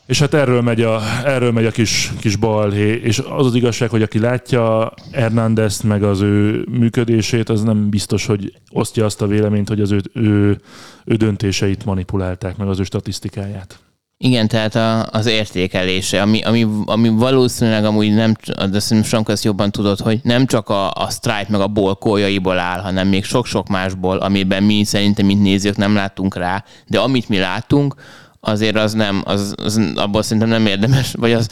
és 0.05 0.19
hát 0.19 0.33
erről 0.33 0.61
megy 0.61 0.81
a, 0.81 1.01
erről 1.23 1.51
megy 1.51 1.65
a 1.65 1.71
kis, 1.71 2.11
kis 2.19 2.35
balhé, 2.35 3.01
és 3.03 3.19
az 3.19 3.45
az 3.45 3.55
igazság, 3.55 3.89
hogy 3.89 4.01
aki 4.01 4.19
látja 4.19 4.93
Hernándezt, 5.11 5.83
meg 5.83 6.03
az 6.03 6.21
ő 6.21 6.65
működését, 6.69 7.49
az 7.49 7.63
nem 7.63 7.89
biztos, 7.89 8.25
hogy 8.25 8.53
osztja 8.71 9.05
azt 9.05 9.21
a 9.21 9.27
véleményt, 9.27 9.67
hogy 9.67 9.81
az 9.81 9.91
ő, 9.91 10.01
ő, 10.13 10.61
ő 11.05 11.15
döntéseit 11.15 11.85
manipulálták, 11.85 12.57
meg 12.57 12.67
az 12.67 12.79
ő 12.79 12.83
statisztikáját. 12.83 13.79
Igen, 14.17 14.47
tehát 14.47 14.75
a, 14.75 15.07
az 15.11 15.25
értékelése, 15.25 16.21
ami, 16.21 16.41
ami, 16.41 16.67
ami 16.85 17.09
valószínűleg 17.09 17.85
amúgy 17.85 18.13
nem, 18.13 18.33
de 18.69 18.79
szerintem 18.79 19.09
Sanka 19.09 19.31
ezt 19.31 19.43
jobban 19.43 19.71
tudod, 19.71 19.99
hogy 19.99 20.19
nem 20.23 20.45
csak 20.45 20.69
a, 20.69 20.91
a 20.91 21.09
Stripe 21.09 21.47
meg 21.49 21.61
a 21.61 21.67
ból 21.67 21.95
kójaiból 21.95 22.59
áll, 22.59 22.79
hanem 22.79 23.07
még 23.07 23.23
sok-sok 23.23 23.67
másból, 23.67 24.17
amiben 24.17 24.63
mi 24.63 24.83
szerintem, 24.83 25.25
mint 25.25 25.41
nézők 25.41 25.77
nem 25.77 25.95
láttunk 25.95 26.35
rá, 26.35 26.63
de 26.87 26.99
amit 26.99 27.29
mi 27.29 27.37
látunk, 27.37 27.95
azért 28.39 28.75
az 28.75 28.93
nem, 28.93 29.21
az, 29.25 29.53
az 29.57 29.81
abból 29.95 30.23
szerintem 30.23 30.49
nem 30.49 30.65
érdemes, 30.65 31.13
vagy 31.13 31.33
az 31.33 31.49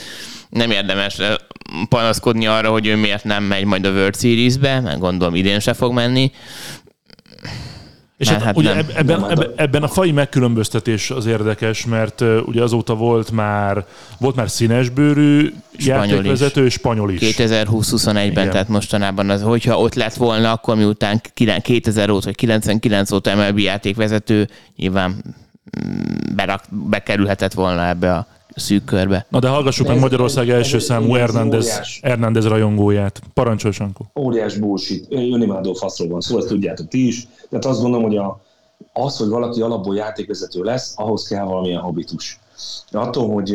nem 0.50 0.72
érdemes 0.72 1.18
panaszkodni 1.90 2.48
arra, 2.48 2.72
hogy 2.72 2.88
ő 2.88 2.96
miért 2.96 3.24
nem 3.24 3.44
megy 3.44 3.66
majd 3.66 3.86
a 3.86 3.92
World 3.92 4.20
Series-be, 4.20 4.80
mert 4.80 5.00
gondolom 5.00 5.36
idén 5.36 5.60
se 5.60 5.74
fog 5.74 5.94
menni, 5.94 6.32
és 8.24 8.30
hát, 8.30 8.42
hát 8.42 8.58
ugye 8.58 8.74
nem. 8.74 8.86
ebben, 8.96 9.30
ebben, 9.30 9.52
ebben 9.56 9.84
a 9.84 9.88
fai 9.88 10.12
megkülönböztetés 10.12 11.10
az 11.10 11.26
érdekes, 11.26 11.86
mert 11.86 12.22
uh, 12.22 12.40
ugye 12.46 12.62
azóta 12.62 12.96
volt 12.96 13.32
már 13.32 13.86
volt 14.20 14.36
már 14.36 14.50
színesbőrű 14.50 15.54
spanyol 15.78 16.06
játékvezető, 16.06 16.66
és 16.66 16.74
spanyol 16.74 17.12
is. 17.12 17.36
2020-21-ben, 17.38 18.50
tehát 18.50 18.68
mostanában 18.68 19.30
az, 19.30 19.42
hogyha 19.42 19.80
ott 19.80 19.94
lett 19.94 20.14
volna, 20.14 20.52
akkor 20.52 20.76
miután 20.76 21.22
2000 21.62 22.10
óta, 22.10 22.26
vagy 22.26 22.36
99 22.36 23.12
óta 23.12 23.36
MLB 23.36 23.60
játékvezető, 23.60 24.48
nyilván 24.76 25.10
mm, 25.12 26.36
berak, 26.36 26.64
bekerülhetett 26.70 27.54
volna 27.54 27.88
ebbe 27.88 28.14
a 28.14 28.28
szűk 28.56 28.86
körbe. 28.86 29.26
Na 29.30 29.40
de 29.40 29.48
hallgassuk 29.48 29.88
meg 29.88 30.00
Magyarország 30.00 30.50
első 30.50 30.80
számú 30.80 31.14
Hernández, 31.14 32.00
Hernández 32.02 32.46
rajongóját. 32.46 33.22
Parancsolj, 33.34 33.74
Sankó. 33.74 34.06
Óriás 34.20 34.58
bullshit. 34.58 35.06
Önimádó 35.10 35.74
faszról 35.74 36.10
van 36.10 36.22
szó, 36.22 36.38
ezt 36.38 36.48
tudjátok 36.48 36.88
ti 36.88 37.08
is. 37.08 37.28
Tehát 37.50 37.66
azt 37.66 37.82
gondolom, 37.82 38.06
hogy 38.06 38.18
a, 38.18 38.42
az, 38.94 39.18
hogy 39.18 39.28
valaki 39.28 39.62
alapból 39.62 39.96
játékvezető 39.96 40.62
lesz, 40.64 40.94
ahhoz 40.96 41.28
kell 41.28 41.46
valamilyen 41.46 41.82
habitus. 41.82 42.40
De 42.92 43.00
attól, 43.00 43.34
hogy 43.34 43.50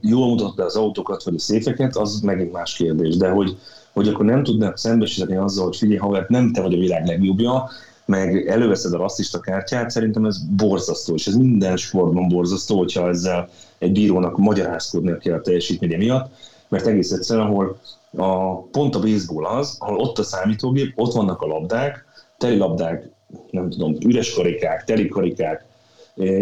jól 0.00 0.28
mutatod 0.28 0.54
be 0.54 0.64
az 0.64 0.76
autókat 0.76 1.24
vagy 1.24 1.34
a 1.34 1.38
széfeket, 1.38 1.96
az 1.96 2.20
megint 2.20 2.52
más 2.52 2.74
kérdés. 2.74 3.16
De 3.16 3.28
hogy, 3.28 3.56
hogy 3.92 4.08
akkor 4.08 4.24
nem 4.24 4.42
tudnak 4.42 4.78
szembesíteni 4.78 5.36
azzal, 5.36 5.64
hogy 5.64 5.76
figyelj, 5.76 5.98
ha 5.98 6.24
nem 6.28 6.52
te 6.52 6.62
vagy 6.62 6.74
a 6.74 6.78
világ 6.78 7.06
legjobbja, 7.06 7.70
meg 8.06 8.48
előveszed 8.48 8.92
a 8.92 8.96
rasszista 8.96 9.40
kártyát, 9.40 9.90
szerintem 9.90 10.24
ez 10.24 10.38
borzasztó, 10.38 11.14
és 11.14 11.26
ez 11.26 11.34
minden 11.34 11.76
sportban 11.76 12.28
borzasztó, 12.28 12.78
hogyha 12.78 13.08
ezzel 13.08 13.48
egy 13.78 13.92
bírónak 13.92 14.36
magyarázkodnia 14.36 15.18
kell 15.18 15.34
a 15.34 15.40
teljesítménye 15.40 15.96
miatt, 15.96 16.34
mert 16.68 16.86
egész 16.86 17.10
egyszerűen, 17.10 17.46
ahol 17.46 17.80
a, 18.16 18.62
pont 18.62 18.94
a 18.94 19.00
baseball 19.00 19.44
az, 19.44 19.76
ahol 19.78 19.98
ott 19.98 20.18
a 20.18 20.22
számítógép, 20.22 20.92
ott 20.96 21.12
vannak 21.12 21.40
a 21.40 21.46
labdák, 21.46 22.04
teli 22.38 22.56
labdák, 22.56 23.08
nem 23.50 23.70
tudom, 23.70 23.96
üres 24.00 24.34
karikák, 24.34 24.84
teli 24.84 25.08
karikák, 25.08 25.64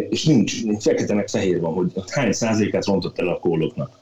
és 0.09 0.25
nincs, 0.25 0.55
fekete 0.79 1.15
meg 1.15 1.29
fehér 1.29 1.61
van, 1.61 1.73
hogy 1.73 1.93
hány 2.11 2.33
százalékát 2.33 2.87
rontott 2.87 3.19
el 3.19 3.29
a 3.29 3.39
kóloknak. 3.39 3.99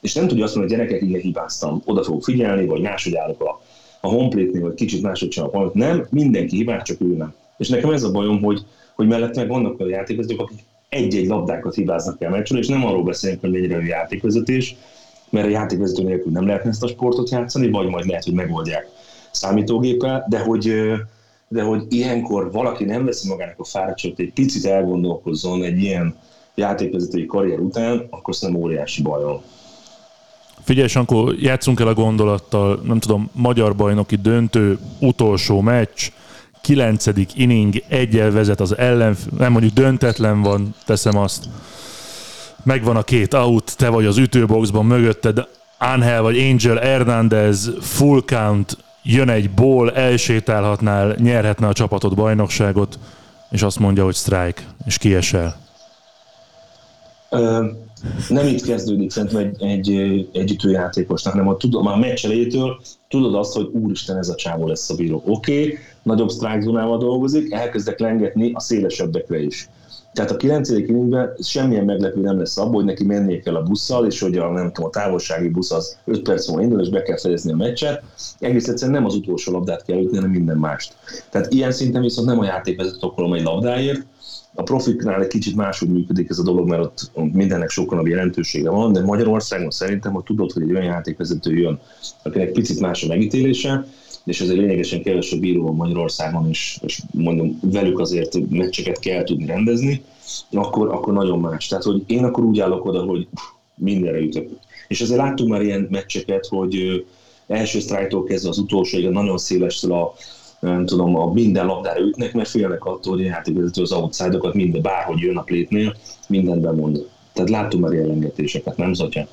És 0.00 0.14
nem 0.14 0.28
tudja 0.28 0.44
azt 0.44 0.54
mondani, 0.54 0.76
hogy 0.76 0.86
gyerekek, 0.86 1.08
igen, 1.08 1.20
hibáztam, 1.20 1.82
oda 1.84 2.02
fogok 2.02 2.22
figyelni, 2.22 2.66
vagy 2.66 2.80
máshogy 2.80 3.16
állok 3.16 3.40
a, 3.40 3.60
a 4.00 4.08
honplétnél, 4.08 4.62
vagy 4.62 4.74
kicsit 4.74 5.02
máshogy 5.02 5.28
csinálok 5.28 5.74
Nem, 5.74 6.06
mindenki 6.10 6.56
hibás, 6.56 6.82
csak 6.82 7.00
ő 7.00 7.16
nem. 7.16 7.34
És 7.58 7.68
nekem 7.68 7.90
ez 7.90 8.02
a 8.02 8.10
bajom, 8.10 8.42
hogy, 8.42 8.64
hogy 8.94 9.06
mellett 9.06 9.36
meg 9.36 9.48
vannak 9.48 9.80
a 9.80 9.88
játékvezetők, 9.88 10.40
akik 10.40 10.58
egy-egy 10.88 11.26
labdákat 11.26 11.74
hibáznak 11.74 12.22
el 12.22 12.30
meccsről, 12.30 12.58
és 12.58 12.68
nem 12.68 12.84
arról 12.84 13.02
beszélünk, 13.02 13.40
hogy 13.40 13.50
mennyire 13.50 13.76
a 13.76 13.80
játékvezetés, 13.80 14.76
mert 15.30 15.46
a 15.46 15.50
játékvezető 15.50 16.02
nélkül 16.02 16.32
nem 16.32 16.46
lehetne 16.46 16.70
ezt 16.70 16.82
a 16.82 16.88
sportot 16.88 17.30
játszani, 17.30 17.70
vagy 17.70 17.88
majd 17.88 18.06
lehet, 18.06 18.24
hogy 18.24 18.32
megoldják 18.32 18.88
számítógéppel, 19.30 20.26
de 20.28 20.38
hogy, 20.38 20.72
de 21.48 21.62
hogy 21.62 21.82
ilyenkor 21.88 22.52
valaki 22.52 22.84
nem 22.84 23.04
veszi 23.04 23.28
magának 23.28 23.58
a 23.58 23.64
fáradtságot, 23.64 24.18
egy 24.18 24.32
picit 24.32 24.64
elgondolkozzon 24.64 25.62
egy 25.62 25.78
ilyen 25.78 26.16
játékvezetői 26.54 27.26
karrier 27.26 27.58
után, 27.58 28.06
akkor 28.10 28.34
szerintem 28.34 28.64
óriási 28.64 29.02
bajom. 29.02 29.42
Figyelj, 30.68 30.88
Sankó, 30.88 31.32
játszunk 31.38 31.80
el 31.80 31.86
a 31.86 31.94
gondolattal, 31.94 32.80
nem 32.84 32.98
tudom, 32.98 33.30
magyar 33.32 33.76
bajnoki 33.76 34.16
döntő, 34.16 34.78
utolsó 34.98 35.60
meccs, 35.60 36.10
kilencedik 36.62 37.30
inning, 37.34 37.82
egyel 37.88 38.30
vezet 38.30 38.60
az 38.60 38.78
ellen, 38.78 39.16
nem 39.38 39.52
mondjuk 39.52 39.72
döntetlen 39.72 40.42
van, 40.42 40.74
teszem 40.84 41.16
azt. 41.16 41.44
Megvan 42.62 42.96
a 42.96 43.02
két 43.02 43.34
out, 43.34 43.76
te 43.76 43.88
vagy 43.88 44.06
az 44.06 44.16
ütőboxban, 44.16 44.86
mögötted 44.86 45.48
Angel 45.78 46.22
vagy 46.22 46.38
Angel 46.38 46.76
Hernández, 46.76 47.70
full 47.80 48.20
count, 48.20 48.76
jön 49.02 49.28
egy 49.28 49.50
ból, 49.50 49.92
elsétálhatnál, 49.92 51.14
nyerhetne 51.18 51.66
a 51.66 51.72
csapatod 51.72 52.14
bajnokságot, 52.14 52.98
és 53.50 53.62
azt 53.62 53.78
mondja, 53.78 54.04
hogy 54.04 54.14
strike, 54.14 54.62
és 54.86 54.98
kiesel. 54.98 55.56
Nem 58.28 58.46
itt 58.46 58.62
kezdődik 58.62 59.10
szerintem 59.10 59.38
egy, 59.38 59.62
egy, 59.62 60.28
egy 60.32 60.50
ütőjátékosnak, 60.50 61.32
hanem 61.32 61.48
a, 61.48 61.56
tudom, 61.56 61.86
a 61.86 61.96
meccs 61.96 62.24
elejétől 62.24 62.80
tudod 63.08 63.34
azt, 63.34 63.54
hogy 63.54 63.68
úristen, 63.72 64.16
ez 64.16 64.28
a 64.28 64.34
csávó 64.34 64.66
lesz 64.66 64.90
a 64.90 64.94
bíró. 64.94 65.22
Oké, 65.26 65.62
okay, 65.62 65.78
nagyobb 66.02 66.30
strike 66.30 66.60
zónával 66.60 66.98
dolgozik, 66.98 67.52
elkezdek 67.52 67.98
lengetni 67.98 68.52
a 68.54 68.60
szélesebbekre 68.60 69.40
is. 69.40 69.68
Tehát 70.12 70.30
a 70.30 70.36
9. 70.36 70.68
inningben 70.68 71.36
semmilyen 71.40 71.84
meglepő 71.84 72.20
nem 72.20 72.38
lesz 72.38 72.56
abból, 72.56 72.74
hogy 72.74 72.84
neki 72.84 73.04
mennie 73.04 73.40
kell 73.40 73.54
a 73.54 73.62
busszal, 73.62 74.06
és 74.06 74.20
hogy 74.20 74.36
a, 74.36 74.50
nem 74.50 74.72
tudom, 74.72 74.88
a 74.88 74.92
távolsági 74.92 75.48
busz 75.48 75.70
az 75.70 75.98
5 76.04 76.22
perc 76.22 76.48
múlva 76.48 76.62
indul, 76.62 76.80
és 76.80 76.88
be 76.88 77.02
kell 77.02 77.18
fejezni 77.18 77.52
a 77.52 77.56
meccset. 77.56 78.02
Egész 78.38 78.68
egyszerűen 78.68 78.96
nem 78.96 79.06
az 79.06 79.14
utolsó 79.14 79.52
labdát 79.52 79.84
kell 79.84 79.98
ütni, 79.98 80.16
hanem 80.16 80.30
minden 80.30 80.56
mást. 80.56 80.94
Tehát 81.30 81.52
ilyen 81.52 81.72
szinten 81.72 82.02
viszont 82.02 82.26
nem 82.26 82.38
a 82.38 82.44
játékvezető 82.44 82.98
okolom 83.00 83.32
egy 83.32 83.42
labdáért, 83.42 84.06
a 84.58 84.62
profiknál 84.62 85.22
egy 85.22 85.28
kicsit 85.28 85.56
máshogy 85.56 85.88
működik 85.88 86.30
ez 86.30 86.38
a 86.38 86.42
dolog, 86.42 86.68
mert 86.68 86.82
ott 86.82 87.32
mindennek 87.32 87.70
sokkal 87.70 87.96
nagyobb 87.96 88.12
jelentősége 88.12 88.70
van, 88.70 88.92
de 88.92 89.04
Magyarországon 89.04 89.70
szerintem, 89.70 90.12
hogy 90.12 90.22
tudod, 90.22 90.52
hogy 90.52 90.62
egy 90.62 90.70
olyan 90.70 90.84
játékvezető 90.84 91.56
jön, 91.56 91.80
akinek 92.22 92.52
picit 92.52 92.80
más 92.80 93.04
a 93.04 93.06
megítélése, 93.06 93.86
és 94.24 94.40
azért 94.40 94.58
lényegesen 94.58 95.02
kevesebb 95.02 95.40
bíró 95.40 95.62
van 95.62 95.74
Magyarországon, 95.74 96.48
és, 96.48 96.78
és 96.82 97.02
mondom, 97.12 97.58
velük 97.62 97.98
azért 97.98 98.50
meccseket 98.50 98.98
kell 98.98 99.24
tudni 99.24 99.46
rendezni, 99.46 100.02
akkor, 100.52 100.88
akkor 100.88 101.12
nagyon 101.12 101.40
más. 101.40 101.66
Tehát, 101.66 101.84
hogy 101.84 102.02
én 102.06 102.24
akkor 102.24 102.44
úgy 102.44 102.60
állok 102.60 102.84
oda, 102.84 103.02
hogy 103.02 103.28
mindenre 103.74 104.18
ütök. 104.18 104.50
És 104.88 105.00
azért 105.00 105.20
láttunk 105.20 105.50
már 105.50 105.62
ilyen 105.62 105.86
meccseket, 105.90 106.46
hogy 106.46 107.04
első 107.46 107.80
sztrájtól 107.80 108.24
kezdve 108.24 108.48
az 108.48 108.58
utolsó, 108.58 109.10
nagyon 109.10 109.38
széles 109.38 109.82
a 109.82 110.14
nem 110.60 110.86
tudom, 110.86 111.16
a 111.16 111.32
minden 111.32 111.66
labdára 111.66 112.00
ütnek, 112.00 112.32
mert 112.32 112.48
félnek 112.48 112.84
attól, 112.84 113.12
hogy 113.12 113.22
a 113.22 113.28
játékvezető 113.28 113.82
az 113.82 113.92
outside-okat 113.92 114.54
minden, 114.54 114.82
bárhogy 114.82 115.18
jön 115.18 115.36
a 115.36 115.42
plétnél, 115.42 115.96
mindent 116.28 116.60
bemond. 116.60 117.08
Tehát 117.32 117.50
láttunk 117.50 117.82
már 117.84 117.92
jelengetéseket, 117.92 118.76
nem 118.76 118.92
Zatya? 118.92 119.26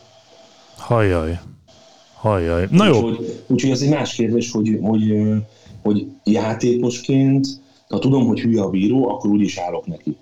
Hajjaj. 0.78 1.40
Hajjaj. 2.14 2.68
Na 2.72 2.86
jó. 2.86 2.94
Úgyhogy, 2.94 3.44
úgyhogy 3.48 3.72
ez 3.72 3.82
egy 3.82 3.90
más 3.90 4.16
kérdés, 4.16 4.52
hogy, 4.52 4.80
hogy, 4.82 5.14
hogy 5.84 6.06
játékosként, 6.24 7.48
ha 7.90 8.00
tudom, 8.00 8.28
hogy 8.28 8.40
hülye 8.40 8.62
a 8.62 8.70
bíró, 8.70 9.10
akkor 9.10 9.30
úgy 9.30 9.42
is 9.42 9.58
állok 9.58 9.86
neki. 9.86 10.16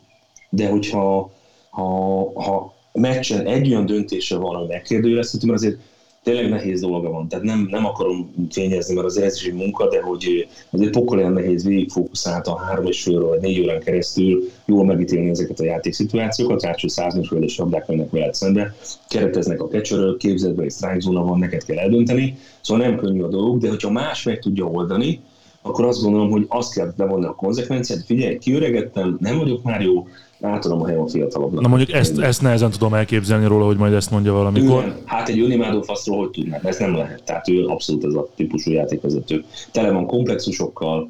De 0.50 0.70
hogyha 0.70 1.32
ha, 1.70 2.42
ha 2.42 2.74
meccsen 2.92 3.46
egy 3.46 3.70
olyan 3.70 3.86
döntése 3.86 4.38
van, 4.38 4.56
hogy 4.56 4.68
megkérdőjelezhető, 4.68 5.48
mert 5.48 5.60
azért 5.60 5.78
tényleg 6.24 6.50
nehéz 6.50 6.82
dolga 6.82 7.10
van. 7.10 7.28
Tehát 7.28 7.46
nem, 7.46 7.68
nem 7.72 7.86
akarom 7.86 8.34
fényezni, 8.50 8.94
mert 8.94 9.08
az 9.08 9.18
ez 9.18 9.36
is 9.36 9.48
egy 9.48 9.54
munka, 9.54 9.90
de 9.90 10.02
hogy 10.02 10.48
azért 10.70 10.92
pokol 10.92 11.18
olyan 11.18 11.34
nehéz 11.34 11.66
végigfókuszált 11.66 12.48
a 12.48 12.58
három 12.58 12.86
és 12.86 13.04
fél 13.04 13.28
vagy 13.28 13.40
négy 13.40 13.60
órán 13.60 13.80
keresztül 13.80 14.50
jól 14.66 14.86
megítélni 14.86 15.30
ezeket 15.30 15.60
a 15.60 15.64
játékszituációkat, 15.64 16.62
ráadásul 16.62 16.90
140 16.90 17.44
és 17.44 17.58
labdák 17.58 17.88
mennek 17.88 18.10
veled 18.10 18.34
szembe, 18.34 18.76
kereteznek 19.08 19.62
a 19.62 19.68
kecsörök, 19.68 20.18
képzetben 20.18 20.66
egy 20.66 20.72
strike 20.72 21.00
zóna 21.00 21.24
van, 21.24 21.40
neked 21.40 21.64
kell 21.64 21.78
eldönteni, 21.78 22.38
szóval 22.62 22.88
nem 22.88 22.98
könnyű 22.98 23.22
a 23.22 23.28
dolog, 23.28 23.58
de 23.58 23.70
hogyha 23.70 23.92
más 23.92 24.24
meg 24.24 24.40
tudja 24.40 24.66
oldani, 24.66 25.20
akkor 25.66 25.86
azt 25.86 26.02
gondolom, 26.02 26.30
hogy 26.30 26.46
azt 26.48 26.74
kell 26.74 26.94
bevonni 26.98 27.26
a 27.26 27.36
konzekvenciát, 27.36 28.06
figyelj, 28.06 28.38
kiöregettem, 28.38 29.18
nem 29.20 29.38
vagyok 29.38 29.64
már 29.64 29.82
jó, 29.82 30.08
átadom 30.42 30.82
a 30.82 30.86
helyem 30.88 31.02
a 31.02 31.08
fiatalabbnak. 31.08 31.62
Na 31.62 31.68
mondjuk 31.68 31.92
ezt, 31.92 32.20
ezt 32.20 32.42
nehezen 32.42 32.72
tudom 32.72 32.94
elképzelni 32.94 33.46
róla, 33.46 33.66
hogy 33.66 33.78
majd 33.78 33.94
ezt 33.94 34.12
mondja 34.12 34.34
valamikor. 34.34 34.84
Igen, 34.84 34.98
hát 35.06 35.30
egy 35.30 35.40
önimádó 35.40 35.82
faszról 35.82 36.18
hogy 36.18 36.30
tudnám, 36.30 36.60
ez 36.64 36.78
nem 36.78 36.96
lehet. 36.96 37.24
Tehát 37.24 37.50
ő 37.50 37.66
abszolút 37.66 38.04
ez 38.04 38.14
a 38.14 38.28
típusú 38.36 38.72
játékvezető. 38.72 39.44
Tele 39.72 39.92
van 39.92 40.06
komplexusokkal, 40.06 41.10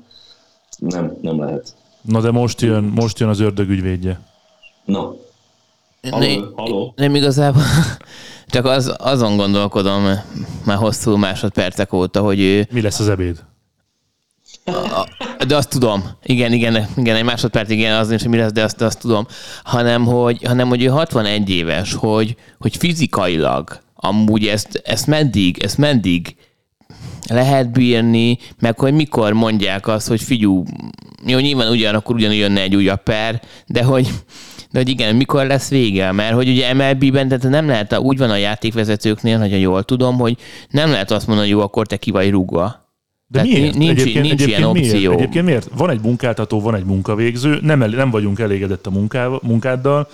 nem, 0.77 1.17
nem 1.21 1.39
lehet. 1.39 1.75
Na 2.01 2.21
de 2.21 2.31
most 2.31 2.61
jön, 2.61 2.83
most 2.83 3.19
jön 3.19 3.29
az 3.29 3.39
ördög 3.39 3.69
ügyvédje. 3.69 4.19
Na. 4.85 5.15
Halló, 6.09 6.53
halló? 6.55 6.93
Nem 6.95 7.15
igazából, 7.15 7.61
csak 8.47 8.65
az, 8.65 8.95
azon 8.97 9.37
gondolkodom 9.37 10.03
már 10.65 10.77
hosszú 10.77 11.15
másodpercek 11.15 11.93
óta, 11.93 12.21
hogy 12.21 12.39
ő... 12.39 12.67
Mi 12.71 12.81
lesz 12.81 12.99
az 12.99 13.09
ebéd? 13.09 13.43
De 15.47 15.55
azt 15.55 15.69
tudom. 15.69 16.03
Igen, 16.23 16.51
igen, 16.51 16.87
igen, 16.95 17.15
egy 17.15 17.23
másodperc, 17.23 17.69
igen, 17.69 17.99
az 17.99 18.11
is, 18.11 18.23
mi 18.23 18.37
lesz, 18.37 18.51
de 18.51 18.63
azt, 18.63 18.81
azt 18.81 18.99
tudom. 18.99 19.27
Hanem 19.63 20.05
hogy, 20.05 20.43
hanem, 20.43 20.67
hogy 20.67 20.83
ő 20.83 20.87
61 20.87 21.49
éves, 21.49 21.93
hogy, 21.93 22.35
hogy 22.59 22.77
fizikailag 22.77 23.81
amúgy 23.95 24.47
ezt, 24.47 24.81
ezt 24.85 25.07
meddig, 25.07 25.63
ezt 25.63 25.77
meddig 25.77 26.35
lehet 27.29 27.71
bírni, 27.71 28.37
meg 28.59 28.79
hogy 28.79 28.93
mikor 28.93 29.33
mondják 29.33 29.87
azt, 29.87 30.07
hogy 30.07 30.21
figyú, 30.21 30.63
jó, 31.25 31.39
nyilván 31.39 31.71
ugyanakkor 31.71 32.15
ugyanúgy 32.15 32.37
jönne 32.37 32.61
egy 32.61 32.75
újabb 32.75 33.03
per, 33.03 33.41
de 33.67 33.83
hogy, 33.83 34.07
De 34.71 34.79
hogy 34.79 34.89
igen, 34.89 35.15
mikor 35.15 35.45
lesz 35.45 35.69
vége? 35.69 36.11
Mert 36.11 36.33
hogy 36.33 36.49
ugye 36.49 36.73
MLB-ben 36.73 37.27
tehát 37.27 37.49
nem 37.49 37.67
lehet, 37.67 37.97
úgy 37.97 38.17
van 38.17 38.29
a 38.29 38.35
játékvezetőknél, 38.35 39.39
hogyha 39.39 39.57
jól 39.57 39.83
tudom, 39.83 40.17
hogy 40.17 40.37
nem 40.69 40.91
lehet 40.91 41.11
azt 41.11 41.27
mondani, 41.27 41.49
hogy 41.49 41.57
jó, 41.57 41.63
akkor 41.63 41.87
te 41.87 41.97
ki 41.97 42.11
vagy 42.11 42.29
rúgva. 42.29 42.82
De 43.33 43.39
Tehát 43.41 43.57
miért? 43.57 43.75
nincs- 43.77 43.91
egyébként, 43.99 44.25
nincs 44.25 44.41
egyébként 44.41 44.59
ilyen 44.59 44.71
miért? 44.71 44.93
opció. 44.93 45.11
Egyébként 45.11 45.45
miért? 45.45 45.67
Van 45.77 45.89
egy 45.89 46.01
munkáltató, 46.01 46.61
van 46.61 46.75
egy 46.75 46.83
munkavégző, 46.85 47.59
nem, 47.61 47.81
el, 47.81 47.87
nem 47.89 48.09
vagyunk 48.09 48.39
elégedett 48.39 48.87
a 48.87 48.89
munkával, 48.89 49.39
munkáddal. 49.43 50.07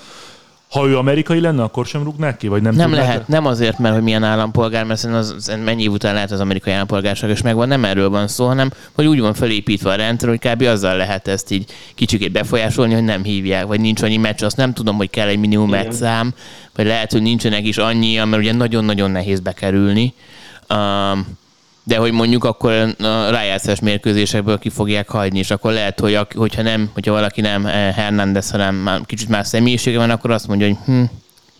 Ha 0.69 0.87
ő 0.87 0.97
amerikai 0.97 1.39
lenne, 1.39 1.63
akkor 1.63 1.85
sem 1.85 2.03
rúgnák 2.03 2.37
ki? 2.37 2.47
Vagy 2.47 2.61
nem, 2.61 2.75
Nem 2.75 2.93
lehet, 2.93 3.27
nem 3.27 3.45
azért, 3.45 3.79
mert 3.79 3.93
hogy 3.93 4.03
milyen 4.03 4.23
állampolgár, 4.23 4.85
mert 4.85 4.99
szerintem 4.99 5.25
az, 5.25 5.33
az 5.37 5.57
mennyi 5.63 5.83
év 5.83 5.91
után 5.91 6.13
lehet 6.13 6.31
az 6.31 6.39
amerikai 6.39 6.73
állampolgárság, 6.73 7.29
és 7.29 7.41
megvan, 7.41 7.67
nem 7.67 7.85
erről 7.85 8.09
van 8.09 8.27
szó, 8.27 8.45
hanem 8.47 8.71
hogy 8.93 9.05
úgy 9.05 9.19
van 9.19 9.33
felépítve 9.33 9.91
a 9.91 9.95
rendszer, 9.95 10.29
hogy 10.29 10.39
kb. 10.39 10.61
azzal 10.61 10.97
lehet 10.97 11.27
ezt 11.27 11.51
így 11.51 11.71
kicsikét 11.95 12.31
befolyásolni, 12.31 12.93
hogy 12.93 13.03
nem 13.03 13.23
hívják, 13.23 13.65
vagy 13.65 13.79
nincs 13.79 14.01
annyi 14.01 14.17
meccs, 14.17 14.43
azt 14.43 14.57
nem 14.57 14.73
tudom, 14.73 14.95
hogy 14.95 15.09
kell 15.09 15.27
egy 15.27 15.39
minimum 15.39 15.67
Igen. 15.67 15.83
meccszám, 15.85 16.33
vagy 16.75 16.85
lehet, 16.85 17.11
hogy 17.11 17.21
nincsenek 17.21 17.65
is 17.65 17.77
annyi, 17.77 18.15
mert 18.15 18.37
ugye 18.41 18.53
nagyon-nagyon 18.53 19.11
nehéz 19.11 19.39
bekerülni. 19.39 20.13
Um, 20.69 21.37
de 21.89 21.97
hogy 21.97 22.11
mondjuk 22.11 22.43
akkor 22.43 22.71
a 22.97 23.29
rájátszás 23.29 23.79
mérkőzésekből 23.79 24.59
ki 24.59 24.69
fogják 24.69 25.09
hagyni, 25.09 25.39
és 25.39 25.51
akkor 25.51 25.71
lehet, 25.71 25.99
hogy 25.99 26.19
hogyha 26.35 26.61
nem, 26.61 26.89
hogyha 26.93 27.11
valaki 27.11 27.41
nem 27.41 27.65
eh, 27.65 27.93
Hernández, 27.95 28.51
hanem 28.51 28.75
már 28.75 29.01
kicsit 29.05 29.29
más 29.29 29.47
személyisége 29.47 29.97
van, 29.97 30.09
akkor 30.09 30.31
azt 30.31 30.47
mondja, 30.47 30.67
hogy 30.67 30.77
hm, 30.85 31.03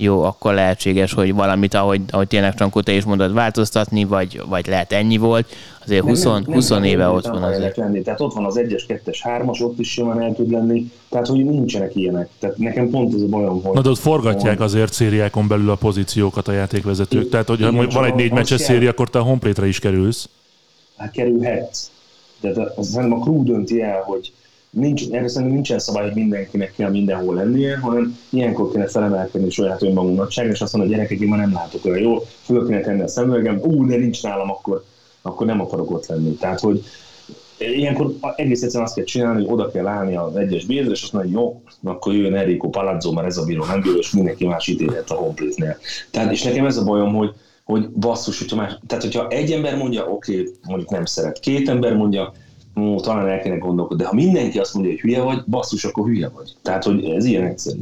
jó, 0.02 0.22
akkor 0.24 0.54
lehetséges, 0.54 1.14
hogy 1.14 1.34
valamit, 1.34 1.74
ahogy, 1.74 2.02
ahogy 2.10 2.28
tényleg 2.28 2.54
Csankó, 2.56 2.82
te 2.82 2.92
is 2.92 3.04
mondod, 3.04 3.34
változtatni, 3.34 4.04
vagy, 4.04 4.42
vagy 4.50 4.68
lehet 4.68 4.92
ennyi 4.92 5.18
volt. 5.18 5.48
Azért 5.84 6.04
20, 6.04 6.24
20 6.24 6.68
kell 6.68 6.84
éve 6.84 7.08
ott 7.08 7.28
van 7.28 7.44
azért. 7.44 7.78
Lenni. 7.78 8.02
Tehát 8.02 8.20
ott 8.20 8.34
van 8.34 8.46
az 8.46 8.60
1-es, 8.64 8.84
2-es, 8.88 9.18
3-as, 9.24 9.64
ott 9.64 9.80
is 9.80 9.92
simán 9.92 10.22
el 10.22 10.34
tud 10.34 10.52
lenni. 10.52 10.92
Tehát, 11.10 11.28
hogy 11.28 11.46
nincsenek 11.46 11.96
ilyenek. 11.96 12.30
Tehát 12.40 12.58
nekem 12.58 12.90
pont 12.90 13.14
ez 13.14 13.22
a 13.22 13.28
bajom, 13.28 13.64
hogy... 13.64 13.74
Na 13.74 13.82
de 13.82 13.90
ott 13.90 13.98
forgatják 13.98 14.60
azért 14.60 14.94
szériákon 14.94 15.48
belül 15.48 15.70
a 15.70 15.76
pozíciókat 15.76 16.48
a 16.48 16.52
játékvezetők. 16.52 17.30
Tehát, 17.30 17.48
hogyha 17.48 17.64
Igen, 17.64 17.76
mondjuk 17.76 18.02
van 18.02 18.10
egy 18.10 18.16
négy 18.16 18.32
meccses 18.32 18.62
széria, 18.62 18.90
akkor 18.90 19.10
te 19.10 19.20
a 19.20 19.24
honplétre 19.24 19.68
is 19.68 19.80
kerülsz. 19.80 20.30
hát 20.98 21.12
kerülhetsz. 21.12 21.92
De 22.40 22.50
az, 22.50 22.58
az 22.76 22.88
szerintem 22.90 23.20
a 23.20 23.24
crew 23.24 23.44
dönti 23.44 23.82
el, 23.82 24.02
hogy 24.02 24.32
nincs, 24.70 25.10
erre 25.12 25.28
szerintem 25.28 25.54
nincsen 25.54 25.80
szabály, 25.80 26.04
hogy 26.04 26.16
mindenkinek 26.16 26.74
kell 26.76 26.90
mindenhol 26.90 27.36
lennie, 27.36 27.78
hanem 27.78 28.18
ilyenkor 28.30 28.72
kéne 28.72 28.88
felemelkedni 28.88 29.50
saját 29.50 29.84
önmagunk 29.84 30.18
nagyságra, 30.18 30.52
és 30.52 30.62
azt 30.62 30.74
mondani, 30.74 30.94
hogy 30.94 31.04
gyerekek, 31.04 31.24
én 31.24 31.30
már 31.30 31.40
nem 31.40 31.54
látok 31.54 31.86
olyan 31.86 32.00
jól, 32.00 32.26
föl 32.42 32.68
kéne 32.68 32.82
tenni 32.82 33.02
a 33.02 33.08
szemüvegem, 33.08 33.60
ú, 33.64 33.88
de 33.88 33.96
nincs 33.96 34.24
nálam, 34.24 34.50
akkor, 34.50 34.84
akkor 35.22 35.46
nem 35.46 35.62
akarok 35.62 35.92
ott 35.92 36.08
lenni. 36.08 36.32
Tehát, 36.32 36.60
hogy 36.60 36.84
ilyenkor 37.60 38.14
egész 38.36 38.62
egyszerűen 38.62 38.86
azt 38.86 38.96
kell 38.96 39.06
csinálni, 39.06 39.44
hogy 39.44 39.54
oda 39.54 39.72
kell 39.72 39.88
állni 39.88 40.16
az 40.16 40.36
egyes 40.36 40.66
bízre, 40.66 40.92
és 40.92 41.04
azt 41.04 41.14
mondani, 41.14 41.34
jó, 41.34 41.62
akkor 41.84 42.14
jöjjön 42.14 42.36
Enrico 42.36 42.70
Palazzo, 42.70 43.12
mert 43.12 43.28
ez 43.28 43.38
a 43.38 43.44
bíró 43.44 43.66
nem 43.66 43.82
bíró, 43.82 43.98
és 43.98 44.12
mindenki 44.12 44.46
más 44.46 44.68
ítélhet 44.68 45.10
a 45.10 45.16
honplétnél. 45.16 45.78
Tehát, 46.12 46.32
és 46.32 46.44
nekem 46.44 46.66
ez 46.66 46.78
a 46.78 46.84
bajom, 46.84 47.16
hogy, 47.16 47.34
hogy 47.64 47.90
basszus, 47.90 48.40
hogyha 48.40 48.56
más, 48.56 48.78
tehát 48.88 49.04
hogyha 49.04 49.28
egy 49.28 49.52
ember 49.52 49.78
mondja, 49.78 50.08
oké, 50.08 50.40
okay, 50.40 50.54
mondjuk 50.68 50.90
nem 50.90 51.06
szeret, 51.06 51.40
két 51.40 51.70
ember 51.70 51.96
mondja, 51.96 52.34
ó, 52.82 53.00
talán 53.00 53.28
el 53.28 53.42
kéne 53.42 53.58
gondolkodni, 53.58 54.04
de 54.04 54.10
ha 54.10 54.16
mindenki 54.16 54.60
azt 54.60 54.74
mondja, 54.74 54.92
hogy 54.92 55.02
hülye 55.02 55.22
vagy, 55.22 55.44
basszus, 55.48 55.84
akkor 55.84 56.06
hülye 56.06 56.30
vagy. 56.30 56.56
Tehát, 56.62 56.84
hogy 56.84 57.04
ez 57.04 57.26
ilyen 57.26 57.44
egyszerű. 57.44 57.82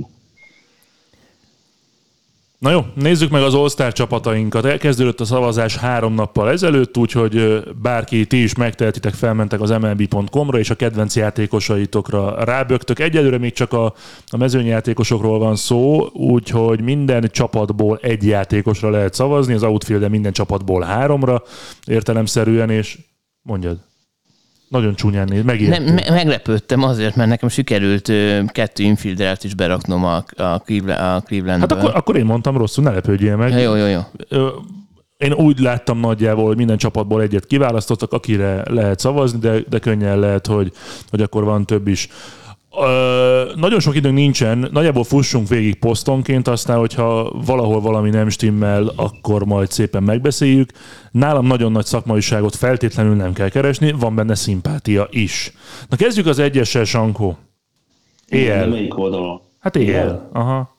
Na 2.57 2.71
jó, 2.71 2.85
nézzük 2.95 3.29
meg 3.29 3.41
az 3.41 3.53
All-Star 3.53 3.93
csapatainkat. 3.93 4.65
Elkezdődött 4.65 5.19
a 5.19 5.25
szavazás 5.25 5.77
három 5.77 6.13
nappal 6.13 6.49
ezelőtt, 6.49 6.97
úgyhogy 6.97 7.63
bárki, 7.81 8.25
ti 8.25 8.43
is 8.43 8.55
megtehetitek, 8.55 9.13
felmentek 9.13 9.61
az 9.61 9.69
mlb.com-ra, 9.69 10.59
és 10.59 10.69
a 10.69 10.75
kedvenc 10.75 11.15
játékosaitokra 11.15 12.43
rábögtök. 12.43 12.99
Egyelőre 12.99 13.37
még 13.37 13.53
csak 13.53 13.73
a, 13.73 13.93
a 14.27 14.37
mezőnyjátékosokról 14.37 15.39
van 15.39 15.55
szó, 15.55 16.07
úgyhogy 16.13 16.81
minden 16.81 17.29
csapatból 17.31 17.99
egy 18.01 18.25
játékosra 18.25 18.89
lehet 18.89 19.13
szavazni, 19.13 19.53
az 19.53 19.63
outfield 19.63 20.09
minden 20.09 20.31
csapatból 20.31 20.81
háromra 20.81 21.43
értelemszerűen, 21.85 22.69
és 22.69 22.97
mondjad. 23.41 23.77
Nagyon 24.67 24.95
csúnyán 24.95 25.27
néz, 25.29 25.37
Nem, 25.43 25.45
megértő. 25.45 25.93
me- 25.93 26.09
meglepődtem 26.09 26.83
azért, 26.83 27.15
mert 27.15 27.29
nekem 27.29 27.49
sikerült 27.49 28.09
ö, 28.09 28.39
kettő 28.47 28.83
infieldert 28.83 29.43
is 29.43 29.53
beraknom 29.53 30.05
a, 30.05 30.15
a, 30.15 30.59
Cleveland, 30.59 30.89
a 30.99 31.03
Hát 31.03 31.25
Clevelandből. 31.25 31.77
akkor, 31.77 31.91
akkor 31.95 32.17
én 32.17 32.25
mondtam 32.25 32.57
rosszul, 32.57 32.83
ne 32.83 32.91
lepődjél 32.91 33.35
meg. 33.35 33.51
Ja, 33.51 33.57
jó, 33.59 33.75
jó, 33.75 33.85
jó. 33.85 33.99
Ö, 34.29 34.47
én 35.17 35.33
úgy 35.33 35.59
láttam 35.59 35.99
nagyjából, 35.99 36.45
hogy 36.45 36.57
minden 36.57 36.77
csapatból 36.77 37.21
egyet 37.21 37.45
kiválasztottak, 37.45 38.13
akire 38.13 38.63
lehet 38.71 38.99
szavazni, 38.99 39.39
de, 39.39 39.59
de 39.69 39.79
könnyen 39.79 40.19
lehet, 40.19 40.47
hogy, 40.47 40.71
hogy 41.09 41.21
akkor 41.21 41.43
van 41.43 41.65
több 41.65 41.87
is. 41.87 42.07
Ö, 42.81 43.51
nagyon 43.55 43.79
sok 43.79 43.95
időnk 43.95 44.15
nincsen, 44.15 44.69
nagyjából 44.71 45.03
fussunk 45.03 45.47
végig 45.47 45.75
posztonként, 45.75 46.47
aztán, 46.47 46.77
hogyha 46.77 47.31
valahol 47.45 47.81
valami 47.81 48.09
nem 48.09 48.29
stimmel, 48.29 48.91
akkor 48.95 49.45
majd 49.45 49.71
szépen 49.71 50.03
megbeszéljük. 50.03 50.69
Nálam 51.11 51.45
nagyon 51.45 51.71
nagy 51.71 51.85
szakmaiságot 51.85 52.55
feltétlenül 52.55 53.15
nem 53.15 53.33
kell 53.33 53.49
keresni, 53.49 53.91
van 53.91 54.15
benne 54.15 54.35
szimpátia 54.35 55.07
is. 55.09 55.53
Na 55.89 55.95
kezdjük 55.95 56.25
az 56.25 56.39
egyessel, 56.39 56.83
Sankó. 56.83 57.37
Éjjel. 58.29 58.67
melyik 58.67 58.97
oldalon? 58.97 59.41
Hát 59.59 59.75
éjjel. 59.75 60.29
Aha. 60.33 60.75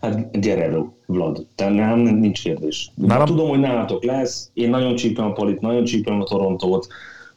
Hát 0.00 0.40
Guerrero, 0.40 0.86
Vlad. 1.06 1.46
Tehát 1.54 1.74
nem, 1.74 1.98
nincs 1.98 2.42
kérdés. 2.42 2.90
Nálam- 2.94 3.08
Nálam... 3.18 3.26
Tudom, 3.26 3.48
hogy 3.48 3.58
nálatok 3.60 4.04
lesz. 4.04 4.50
Én 4.54 4.70
nagyon 4.70 4.94
csípem 4.94 5.24
a 5.24 5.32
Polit, 5.32 5.60
nagyon 5.60 5.84
csípem 5.84 6.20
a 6.20 6.24
Torontót. 6.24 6.86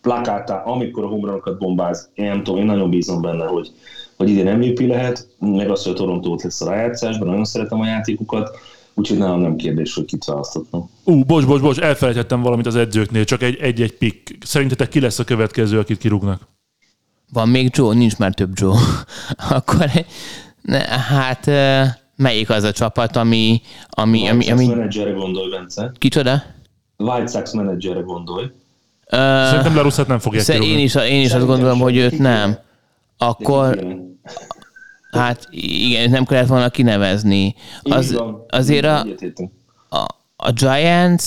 Plakátá, 0.02 0.64
amikor 0.64 1.04
a 1.04 1.08
homranokat 1.08 1.58
bombáz, 1.58 2.10
én 2.14 2.26
nem 2.26 2.44
tudom, 2.44 2.60
én 2.60 2.66
nagyon 2.66 2.90
bízom 2.90 3.22
benne, 3.22 3.46
hogy, 3.46 3.72
hogy 4.18 4.30
ide 4.30 4.44
nem 4.44 4.60
MVP 4.60 4.80
lehet, 4.80 5.28
meg 5.40 5.70
az, 5.70 5.84
hogy 5.84 5.92
a 5.92 5.96
Torontót 5.96 6.44
lesz 6.44 6.62
a 6.62 6.70
rájátszásban, 6.70 7.28
nagyon 7.28 7.46
szeretem 7.46 7.80
a 7.80 7.86
játékukat, 7.86 8.50
úgyhogy 8.94 9.18
nálam 9.18 9.42
nem 9.42 9.56
kérdés, 9.56 9.94
hogy 9.94 10.06
kit 10.06 10.26
választottam. 10.26 10.90
Ú, 11.04 11.24
bocs, 11.24 11.46
bocs, 11.46 11.62
bocs, 11.62 11.80
elfelejtettem 11.80 12.42
valamit 12.42 12.66
az 12.66 12.76
edzőknél, 12.76 13.24
csak 13.24 13.42
egy- 13.42 13.58
egy-egy 13.60 13.98
pick. 13.98 14.38
Szerintetek 14.46 14.90
ki 14.90 15.00
lesz 15.00 15.20
a 15.20 15.24
következő, 15.24 15.80
akit 15.80 15.98
kirúgnak? 15.98 16.42
Van 17.34 17.50
még 17.50 17.70
Joe? 17.74 17.94
Nincs 17.94 18.18
már 18.18 18.34
több 18.34 18.52
Joe. 18.54 18.78
Akkor 19.50 19.86
ne, 20.62 20.80
hát 20.88 21.46
melyik 22.16 22.50
az 22.50 22.64
a 22.64 22.72
csapat, 22.72 23.16
ami, 23.16 23.62
ami, 23.90 24.18
White 24.20 24.32
ami, 24.32 24.50
ami 24.50 24.68
menedzserre 24.68 25.12
gondolj, 25.12 25.50
Bence. 25.50 25.92
kicsoda? 25.98 26.44
White 26.98 27.28
Sox 27.28 27.54
menedzserre 27.54 28.00
gondolj. 28.00 28.46
Szerintem 29.10 29.76
Larusszát 29.76 30.08
nem 30.08 30.20
fogják 30.20 30.44
Szer- 30.44 30.60
kirúgni. 30.60 30.80
én 30.80 30.86
is, 30.86 30.96
én 30.96 31.22
is 31.22 31.34
azt 31.34 31.46
gondolom, 31.46 31.80
hogy 31.80 31.98
őt 31.98 32.20
nem. 32.20 32.58
Akkor, 33.18 33.86
hát 35.12 35.48
igen, 35.52 36.10
nem 36.10 36.26
kellett 36.26 36.48
volna 36.48 36.70
kinevezni. 36.70 37.56
Az, 37.82 38.22
azért 38.48 38.86
a, 38.86 39.06
a, 39.90 40.06
a 40.36 40.52
Giants 40.52 41.24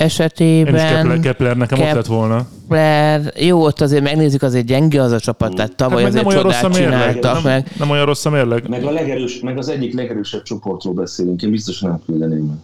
Én 0.00 0.06
is 0.06 0.16
Kepler, 0.16 0.36
esetében 0.74 1.20
Kepler 1.20 1.56
nekem 1.56 1.78
ott 1.78 1.84
Kep- 1.84 1.94
lett 1.96 2.06
volna. 2.06 2.46
Kepler, 2.68 3.32
jó, 3.36 3.64
ott 3.64 3.80
azért 3.80 4.02
megnézzük, 4.02 4.42
azért 4.42 4.66
gyenge 4.66 5.02
az 5.02 5.12
a 5.12 5.20
csapat, 5.20 5.54
tehát 5.54 5.76
tavaly 5.76 6.02
Hát 6.02 6.08
azért 6.10 6.24
nem 6.24 6.32
olyan 6.32 6.42
rossz 6.42 6.56
a 6.56 6.60
csodát 6.60 6.78
mérleg. 6.78 6.98
csináltak 7.14 7.34
Nem, 7.34 7.42
meg. 7.42 7.72
nem 7.78 7.90
olyan 7.90 8.04
rossz 8.04 8.24
a 8.24 8.30
mérleg. 8.30 8.68
Meg, 8.68 8.84
a 8.84 8.90
legerős, 8.90 9.40
meg 9.40 9.58
az 9.58 9.68
egyik 9.68 9.94
legerősebb 9.94 10.42
csoportról 10.42 10.94
beszélünk, 10.94 11.42
én 11.42 11.50
biztos 11.50 11.80
nem 11.80 12.00
küldeném 12.06 12.44
meg. 12.44 12.56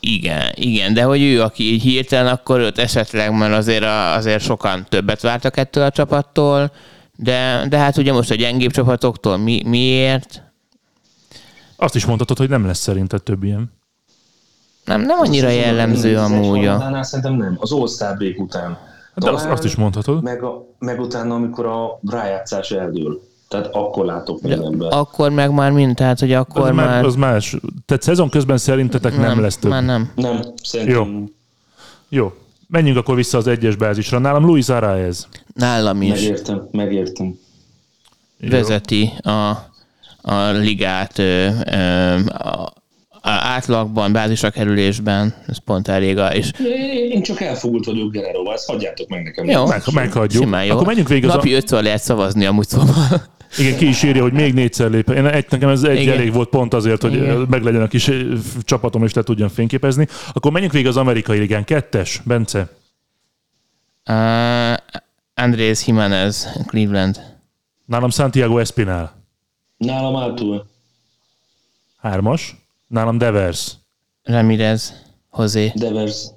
Igen, 0.00 0.52
igen, 0.54 0.94
de 0.94 1.02
hogy 1.02 1.22
ő, 1.22 1.42
aki 1.42 1.72
így 1.72 1.82
hirtelen, 1.82 2.32
akkor 2.32 2.60
őt 2.60 2.78
esetleg, 2.78 3.38
mert 3.38 3.52
azért, 3.54 3.84
a, 3.84 4.14
azért 4.14 4.42
sokan 4.42 4.86
többet 4.88 5.20
vártak 5.20 5.56
ettől 5.56 5.84
a 5.84 5.90
csapattól, 5.90 6.72
de, 7.16 7.66
de 7.68 7.78
hát 7.78 7.96
ugye 7.96 8.12
most 8.12 8.30
a 8.30 8.34
gyengébb 8.34 8.70
csapatoktól 8.70 9.36
mi, 9.36 9.62
miért? 9.66 10.42
Azt 11.76 11.94
is 11.94 12.04
mondhatod, 12.06 12.38
hogy 12.38 12.48
nem 12.48 12.66
lesz 12.66 12.78
szerinted 12.78 13.22
több 13.22 13.42
ilyen. 13.42 13.72
Nem, 14.84 15.00
nem 15.00 15.18
annyira 15.18 15.48
jellemző 15.48 16.16
amúgy. 16.18 16.66
a- 16.66 17.02
szerintem 17.02 17.34
nem. 17.34 17.56
Az 17.60 17.72
All-Star 17.72 18.16
break 18.16 18.38
után. 18.40 18.78
De 19.14 19.30
azt, 19.30 19.46
azt 19.46 19.64
is 19.64 19.74
mondhatod. 19.74 20.22
Meg, 20.22 20.42
a, 20.42 20.66
meg 20.78 21.00
utána, 21.00 21.34
amikor 21.34 21.66
a 21.66 21.98
rájátszás 22.10 22.70
eldől. 22.70 23.20
Tehát 23.52 23.68
akkor 23.72 24.04
látok 24.04 24.40
mindenben. 24.42 24.88
Akkor 24.90 25.30
meg 25.30 25.50
már 25.52 25.70
mind, 25.70 25.94
tehát 25.96 26.18
hogy 26.20 26.32
akkor 26.32 26.68
Az, 26.68 26.74
már... 26.74 26.86
már... 26.86 27.04
az 27.04 27.14
más. 27.14 27.56
Tehát 27.86 28.02
szezon 28.02 28.28
közben 28.28 28.58
szerintetek 28.58 29.16
nem, 29.16 29.40
lesz 29.40 29.56
több. 29.56 29.70
Már 29.70 29.84
nem. 29.84 30.12
Nem, 30.14 30.40
szerintem 30.62 31.30
Jó. 32.08 32.32
Menjünk 32.68 32.96
akkor 32.98 33.14
vissza 33.14 33.38
az 33.38 33.46
egyes 33.46 33.76
bázisra. 33.76 34.18
Nálam 34.18 34.44
Luis 34.44 34.68
Araez. 34.68 35.28
Nálam 35.54 36.02
is 36.02 36.08
megértem, 36.08 36.68
megértem. 36.70 37.38
vezeti 38.40 39.12
a, 39.22 39.48
a 40.22 40.50
ligát 40.50 41.18
ö, 41.18 41.48
ö, 41.66 42.18
a, 42.26 42.72
a 43.24 43.30
átlagban, 43.30 44.12
bázisra 44.12 44.50
kerülésben, 44.50 45.34
ez 45.46 45.58
pont 45.64 45.88
elég. 45.88 46.18
A, 46.18 46.34
és 46.34 46.50
Én, 47.10 47.22
csak 47.22 47.40
elfogult 47.40 47.84
vagyok 47.84 48.12
Guerrero-val, 48.12 48.54
ezt 48.54 48.66
hagyjátok 48.70 49.08
meg 49.08 49.22
nekem. 49.22 49.44
jó, 49.44 49.66
Meg, 49.66 49.82
meghagyjuk. 49.92 50.42
simán 50.42 50.64
jó. 50.64 50.72
Akkor 50.74 50.86
menjünk 50.86 51.08
végig 51.08 51.24
az 51.24 51.30
a... 51.30 51.34
Napi 51.36 51.52
ötször 51.52 51.82
lehet 51.82 52.02
szavazni 52.02 52.44
amúgy 52.44 52.68
szóval. 52.68 53.30
Igen, 53.58 53.76
ki 53.76 53.88
is 53.88 54.02
írja, 54.02 54.22
hogy 54.22 54.32
még 54.32 54.54
négyszer 54.54 54.90
lép. 54.90 55.10
Én, 55.10 55.26
egy, 55.26 55.46
nekem 55.48 55.68
ez 55.68 55.82
egy 55.82 56.00
Igen. 56.00 56.14
elég 56.14 56.32
volt 56.32 56.48
pont 56.48 56.74
azért, 56.74 57.02
hogy 57.02 57.14
Igen. 57.14 57.46
meglegyen 57.50 57.82
a 57.82 57.86
kis 57.86 58.10
csapatom, 58.62 59.04
és 59.04 59.12
le 59.12 59.22
tudjam 59.22 59.48
fényképezni. 59.48 60.06
Akkor 60.32 60.52
menjünk 60.52 60.72
végig 60.72 60.88
az 60.88 60.96
amerikai 60.96 61.38
ligán. 61.38 61.64
Kettes, 61.64 62.20
Bence. 62.24 62.68
Uh, 64.08 64.76
Andrés 65.34 65.86
Jimenez, 65.86 66.48
Cleveland. 66.66 67.20
Nálam 67.84 68.10
Santiago 68.10 68.58
Espinal. 68.58 69.12
Nálam 69.76 70.14
Altul. 70.14 70.66
Hármas. 71.96 72.56
Nálam 72.86 73.18
Devers. 73.18 73.72
Ramirez, 74.22 74.92
José. 75.36 75.72
Devers. 75.74 76.31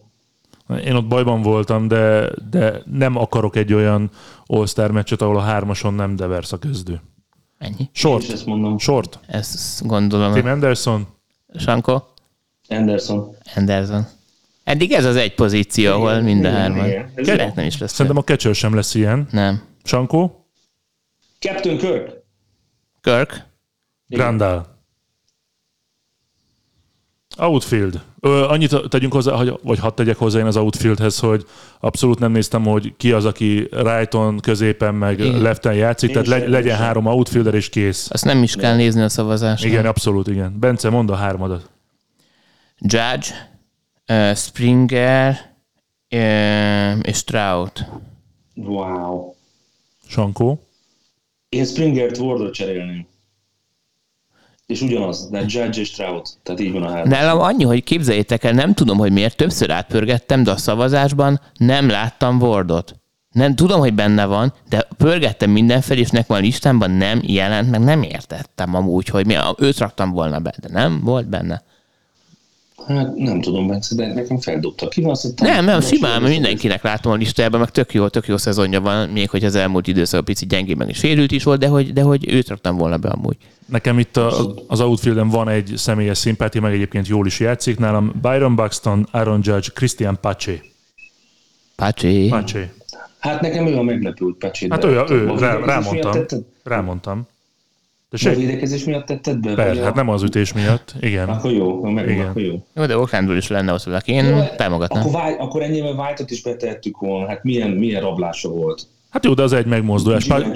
Én 0.86 0.96
ott 0.96 1.08
bajban 1.08 1.42
voltam, 1.42 1.88
de, 1.88 2.30
de 2.50 2.82
nem 2.86 3.16
akarok 3.16 3.56
egy 3.56 3.74
olyan 3.74 4.10
All-Star 4.46 4.92
meccset, 4.92 5.22
ahol 5.22 5.38
a 5.38 5.42
hármason 5.42 5.94
nem 5.94 6.16
Devers 6.16 6.52
a 6.52 6.58
közdő. 6.58 7.02
Ennyi. 7.58 7.76
Én 7.80 7.90
Short. 7.94 8.32
ezt 8.32 8.46
mondom. 8.46 8.78
Short. 8.78 9.20
Ezt 9.28 9.88
gondolom. 9.88 10.34
Tim 10.34 10.46
Anderson. 10.46 11.08
Sanko? 11.56 12.02
Anderson. 12.70 13.36
Anderson. 13.56 14.06
Eddig 14.64 14.92
ez 14.92 15.06
az 15.06 15.16
egy 15.16 15.36
pozíció, 15.36 15.92
ahol 15.92 16.22
mind 16.22 16.46
a 16.46 16.48
igen, 16.48 16.60
hárman. 16.60 16.86
igen. 16.86 17.12
Lehet 17.16 17.56
nem 17.56 17.66
is 17.66 17.78
lesz. 17.78 17.92
Szerintem 17.94 18.18
a 18.18 18.24
catcher 18.24 18.56
sem 18.56 18.76
lesz 18.76 18.96
ilyen. 18.96 19.28
Nem. 19.32 19.62
Sankó. 19.84 20.48
Captain 21.40 21.78
Kirk. 21.78 22.24
Kirk? 23.02 23.46
Grandal. 24.08 24.75
Outfield. 27.38 28.02
Ö, 28.20 28.48
annyit 28.48 28.76
tegyünk 28.90 29.14
hozzá, 29.14 29.36
hogy, 29.36 29.60
vagy 29.64 29.80
hadd 29.80 29.96
tegyek 29.96 30.18
hozzá 30.18 30.40
én 30.40 30.46
az 30.46 30.58
outfieldhez, 30.58 31.20
hogy 31.20 31.46
abszolút 31.80 32.20
nem 32.20 32.32
néztem, 32.32 32.64
hogy 32.64 32.94
ki 32.98 33.12
az, 33.12 33.26
aki 33.26 33.68
righton, 33.72 34.40
középen, 34.40 34.96
meg 34.96 35.20
Igen. 35.20 35.42
leften 35.42 35.74
játszik, 35.74 36.10
Én 36.10 36.24
tehát 36.24 36.30
le, 36.42 36.48
legyen 36.48 36.76
sem. 36.76 36.86
három 36.86 37.06
outfielder 37.06 37.54
és 37.54 37.70
kész. 37.70 38.08
Azt 38.12 38.26
nem 38.26 38.44
is 38.44 38.56
kell 38.56 38.76
nézni 38.76 39.02
a 39.02 39.10
szavazást. 39.10 39.66
Igen, 39.66 39.86
abszolút, 39.86 40.28
igen. 40.28 40.60
Bence, 40.60 40.90
mondd 40.90 41.12
a 41.12 41.16
hármadat. 41.16 41.70
Judge, 42.80 43.28
uh, 44.08 44.36
Springer 44.36 45.38
uh, 46.12 47.00
és 47.02 47.24
Trout. 47.24 47.86
Wow. 48.56 49.34
Sankó. 50.08 50.68
Én 51.50 51.66
Springert 51.66 52.18
Wardot 52.18 52.54
cserélném. 52.54 53.08
És 54.66 54.82
ugyanaz, 54.82 55.30
de 55.30 55.40
Judge 55.40 55.80
és 55.80 55.92
Trout. 55.92 56.30
Tehát 56.44 56.60
így 56.60 56.72
van 56.72 56.84
a 56.84 56.90
három. 56.90 57.10
Nálam 57.10 57.40
annyi, 57.40 57.64
hogy 57.64 57.84
képzeljétek 57.84 58.44
el, 58.44 58.52
nem 58.52 58.74
tudom, 58.74 58.98
hogy 58.98 59.12
miért 59.12 59.38
többször 59.38 59.72
átpörgettem, 59.72 60.44
de 60.44 60.52
a 60.52 60.58
szavazásban 60.58 61.42
nem 61.58 61.90
láttam 61.90 62.42
Wardot. 62.42 62.96
Nem 63.32 63.56
tudom, 63.56 63.80
hogy 63.80 63.94
benne 63.94 64.26
van, 64.26 64.54
de 64.70 64.88
pörgettem 64.98 65.50
mindenfelé, 65.50 66.00
és 66.00 66.10
nekem 66.10 66.36
a 66.36 66.40
listámban 66.40 66.92
nem 66.92 67.20
jelent, 67.24 67.70
meg 67.70 67.80
nem 67.80 68.02
értettem 68.04 68.76
amúgy, 68.76 69.08
hogy 69.08 69.26
mi, 69.26 69.36
őt 69.58 69.78
raktam 69.78 70.12
volna 70.12 70.40
be, 70.40 70.54
de 70.62 70.68
nem 70.72 71.02
volt 71.04 71.30
benne. 71.30 71.64
Hát 72.88 73.16
nem 73.16 73.42
tudom, 73.42 73.68
Bence, 73.68 73.96
de 73.96 74.14
nekem 74.14 74.40
feldobta. 74.40 74.88
Ki 74.88 75.02
van 75.02 75.16
Nem, 75.36 75.66
nem, 75.66 75.82
simán, 75.82 76.22
mert 76.22 76.34
mindenkinek 76.34 76.84
látom 76.84 77.12
a 77.12 77.16
listájában, 77.16 77.60
meg 77.60 77.70
tök 77.70 77.94
jó, 77.94 78.08
tök 78.08 78.28
jó 78.28 78.38
szezonja 78.38 78.82
van, 78.82 79.10
még 79.10 79.30
hogy 79.30 79.44
az 79.44 79.56
elmúlt 79.56 79.88
időszak 79.88 80.26
picit 80.26 80.50
gyengében 80.50 80.90
is 80.90 80.98
sérült 80.98 81.32
is 81.32 81.44
volt, 81.44 81.60
de 81.60 81.68
hogy, 81.68 81.94
de 81.94 82.02
hogy 82.02 82.32
őt 82.32 82.48
raktam 82.48 82.78
volna 82.78 82.98
be 82.98 83.10
amúgy. 83.10 83.38
Nekem 83.66 84.00
itt 84.00 84.18
a, 84.18 84.54
az 84.68 84.82
outfielden 84.82 85.30
van 85.30 85.50
egy 85.50 85.74
személyes 85.76 86.18
szimpátia, 86.18 86.62
meg 86.62 86.74
egyébként 86.74 87.08
jól 87.08 87.26
is 87.26 87.40
játszik. 87.40 87.80
Nálam 87.80 88.14
Byron 88.22 88.56
Buxton, 88.56 89.08
Aaron 89.12 89.40
Judge, 89.44 89.68
Christian 89.74 90.18
Pache. 90.22 90.62
Pacsi. 91.76 92.28
Pache. 92.28 92.74
Hát 93.20 93.42
nekem 93.42 93.68
ő 93.68 93.78
a 93.78 93.82
meglepült 93.82 94.38
Pecsét. 94.38 94.72
Hát 94.72 94.84
ő, 94.84 95.04
ő 95.10 95.30
A 95.30 95.40
rá, 95.40 95.58
rámondtam. 95.58 96.26
Rámondtam. 96.64 97.28
A 98.22 98.24
Tessék? 98.24 98.46
védekezés 98.46 98.84
miatt 98.84 99.06
tetted 99.06 99.40
be? 99.40 99.54
Persze, 99.54 99.74
Vagy 99.74 99.84
hát 99.84 99.92
a- 99.94 99.96
nem 99.96 100.10
az 100.10 100.24
ütés 100.24 100.54
miatt. 100.54 100.94
Igen. 101.00 101.30
Akkor 101.30 101.52
jó, 101.52 101.84
meg 101.84 102.10
Igen. 102.10 102.28
akkor 102.28 102.42
jó. 102.42 102.64
Jó, 102.76 102.86
de 102.86 102.98
Oaklandból 102.98 103.36
is 103.38 103.48
lenne 103.48 103.74
ott 103.74 103.84
valaki. 103.84 104.12
Én 104.12 104.44
támogatnám. 104.58 105.02
Akkor, 105.08 105.22
White, 105.22 105.42
akkor 105.44 105.62
ennyivel 105.62 105.94
White-ot 105.94 106.32
is 106.32 106.42
betettük 106.42 106.98
volna. 106.98 107.28
Hát 107.28 107.44
milyen, 107.44 107.70
milyen 107.70 108.02
rablása 108.02 108.50
volt. 108.50 108.84
Hát 109.10 109.26
jó, 109.26 109.34
de 109.34 109.42
az 109.44 109.54
egy 109.54 109.66
megmozdulás. 109.66 110.28
Hát 110.28 110.54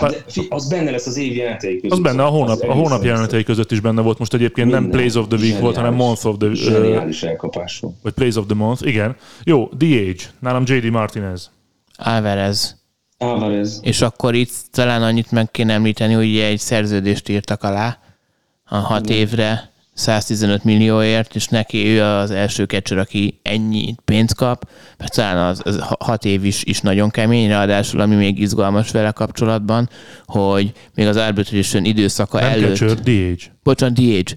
de 0.00 0.08
fi- 0.26 0.46
az 0.48 0.68
benne 0.68 0.90
lesz 0.90 1.06
az 1.06 1.16
év 1.16 1.36
jelenetei 1.36 1.74
között. 1.80 1.90
az 1.90 1.98
benne 1.98 2.22
a 2.22 2.28
hónap, 2.28 2.48
Az 2.48 2.68
a 2.68 2.72
hónap 2.72 3.04
jelenetei 3.04 3.42
között 3.44 3.70
is 3.72 3.80
benne 3.80 4.00
volt. 4.00 4.18
Most 4.18 4.34
egyébként 4.34 4.70
nem 4.70 4.80
Minden. 4.80 4.98
Plays 4.98 5.14
of 5.14 5.26
the 5.28 5.38
Week 5.38 5.60
volt, 5.60 5.76
hanem 5.76 5.90
Zseniális. 5.92 6.22
Month 6.22 6.26
of 6.26 6.36
the... 6.38 6.54
Zseniális 6.72 7.22
elkapás 7.22 7.78
volt. 7.78 7.94
vagy 8.02 8.12
Plays 8.12 8.34
of 8.36 8.46
the 8.46 8.54
Month, 8.54 8.86
igen. 8.86 9.16
Jó, 9.44 9.68
DH. 9.76 10.22
Nálam 10.38 10.62
JD 10.66 10.84
Martinez. 10.90 11.50
Alvarez. 11.96 12.81
Álvarez. 13.22 13.80
És 13.82 14.00
akkor 14.00 14.34
itt 14.34 14.52
talán 14.70 15.02
annyit 15.02 15.30
meg 15.30 15.50
kéne 15.50 15.72
említeni, 15.72 16.12
hogy 16.12 16.28
ugye 16.28 16.46
egy 16.46 16.58
szerződést 16.58 17.28
írtak 17.28 17.62
alá 17.62 17.98
a 18.64 18.76
hat 18.76 19.08
évre 19.08 19.72
115 19.94 20.64
millióért, 20.64 21.34
és 21.34 21.46
neki 21.46 21.86
ő 21.86 22.02
az 22.02 22.30
első 22.30 22.64
catcher, 22.64 22.98
aki 22.98 23.40
ennyi 23.42 23.94
pénzt 24.04 24.34
kap, 24.34 24.68
mert 24.98 25.14
talán 25.14 25.46
az, 25.46 25.60
az 25.64 25.78
hat 25.98 26.24
év 26.24 26.44
is, 26.44 26.64
is 26.64 26.80
nagyon 26.80 27.10
kemény, 27.10 27.48
ráadásul 27.48 28.00
ami 28.00 28.14
még 28.14 28.38
izgalmas 28.38 28.90
vele 28.90 29.10
kapcsolatban, 29.10 29.88
hogy 30.26 30.72
még 30.94 31.06
az 31.06 31.16
arbitration 31.16 31.84
időszaka 31.84 32.40
Nem 32.40 32.50
előtt... 32.50 32.76
catcher, 32.76 33.00
DH. 33.00 33.44
Bocsánat, 33.62 33.94
DH. 33.94 34.32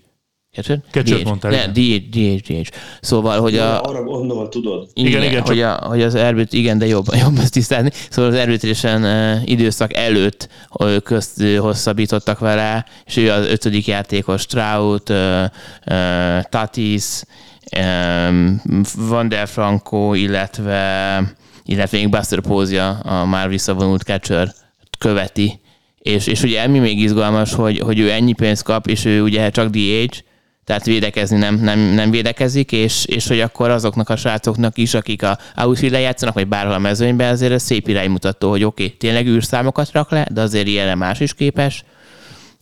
Catcher? 0.56 0.80
Catcher-t 0.92 1.22
DH. 1.22 1.28
mondtál, 1.28 1.52
Ne, 1.52 1.68
DH, 1.68 1.98
DH, 2.10 2.36
DH. 2.48 2.70
Szóval, 3.02 3.40
hogy 3.40 3.58
a, 3.58 3.82
Arra 3.82 4.04
gondolva 4.04 4.50
tudod. 4.50 4.88
Igen, 4.94 5.10
igen, 5.10 5.22
igen, 5.22 5.32
igen 5.32 5.38
csak- 5.38 5.48
hogy, 5.48 5.62
a, 5.62 5.88
hogy 5.88 6.02
az 6.02 6.16
erbit, 6.16 6.54
igen, 6.54 6.78
de 6.78 6.86
jobb, 6.86 7.06
jobb 7.20 7.38
ezt 7.38 7.52
tisztázni. 7.52 7.92
Szóval 8.10 8.32
az 8.32 8.38
uh, 8.84 9.50
időszak 9.50 9.94
előtt 9.94 10.50
uh, 10.80 10.98
közt 10.98 11.44
hosszabbítottak 11.58 12.40
vele, 12.40 12.86
és 13.06 13.18
ő 13.18 13.32
az 13.32 13.46
ötödik 13.46 13.88
játékos, 13.88 14.46
Trout, 14.46 15.10
uh, 15.10 15.46
Tatis, 16.50 17.22
Van 18.96 19.28
der 19.30 19.48
Franco, 19.48 20.14
illetve, 20.14 21.20
illetve 21.66 21.98
még 21.98 22.10
Buster 22.10 22.40
Pózia, 22.40 22.90
a 22.90 23.26
már 23.26 23.50
visszavonult 23.50 24.02
catcher 24.02 24.54
követi. 24.98 25.60
És, 26.00 26.28
és 26.28 26.44
ugye 26.44 26.62
ami 26.62 26.80
még 26.80 27.00
izgalmas, 27.00 27.54
hogy, 27.54 27.80
hogy 27.80 28.00
ő 28.00 28.12
ennyi 28.12 28.34
pénzt 28.34 28.64
kap, 28.64 28.88
és 28.88 29.06
ő 29.06 29.22
ugye 29.22 29.50
csak 29.50 29.70
DH, 29.70 30.18
tehát 30.66 30.86
védekezni 30.86 31.38
nem, 31.38 31.56
nem, 31.56 31.80
nem 31.80 32.12
védekezik, 32.12 32.72
és, 32.72 33.06
és 33.06 33.28
hogy 33.28 33.40
akkor 33.40 33.70
azoknak 33.70 34.10
a 34.10 34.16
srácoknak 34.16 34.78
is, 34.78 34.94
akik 34.94 35.24
a 35.24 35.38
outfield 35.58 35.94
játszanak, 35.94 36.34
vagy 36.34 36.48
bárhol 36.48 36.74
a 36.74 36.80
mezőnyben, 36.80 37.32
azért 37.32 37.52
ez 37.52 37.64
szép 37.64 37.88
iránymutató, 37.88 38.50
hogy 38.50 38.64
oké, 38.64 38.84
okay, 38.84 38.98
tényleg 38.98 39.28
űrszámokat 39.28 39.92
rak 39.92 40.12
le, 40.12 40.28
de 40.32 40.42
azért 40.42 40.68
ilyenre 40.68 40.96
más 40.96 41.20
is 41.20 41.34
képes, 41.34 41.84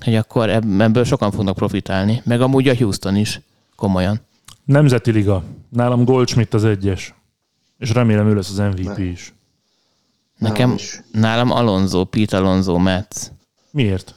hogy 0.04 0.16
akkor 0.16 0.50
ebb- 0.50 0.82
ebből 0.82 1.04
sokan 1.04 1.32
fognak 1.32 1.56
profitálni. 1.56 2.22
Meg 2.26 2.42
amúgy 2.42 2.68
a 2.68 2.76
Houston 2.76 3.16
is, 3.16 3.42
komolyan. 3.76 4.22
Nemzeti 4.66 5.12
Liga. 5.12 5.44
Nálam 5.70 6.04
Goldschmidt 6.04 6.54
az 6.54 6.66
egyes. 6.66 7.14
És 7.78 7.92
remélem 7.92 8.28
ő 8.28 8.36
lesz 8.36 8.50
az 8.50 8.58
MVP 8.58 8.98
is. 8.98 9.34
Nekem, 10.38 10.74
is. 10.74 11.02
nálam 11.12 11.52
Alonso, 11.52 12.04
Pete 12.04 12.38
Alonso, 12.38 12.78
Metz. 12.78 13.32
Miért? 13.72 14.16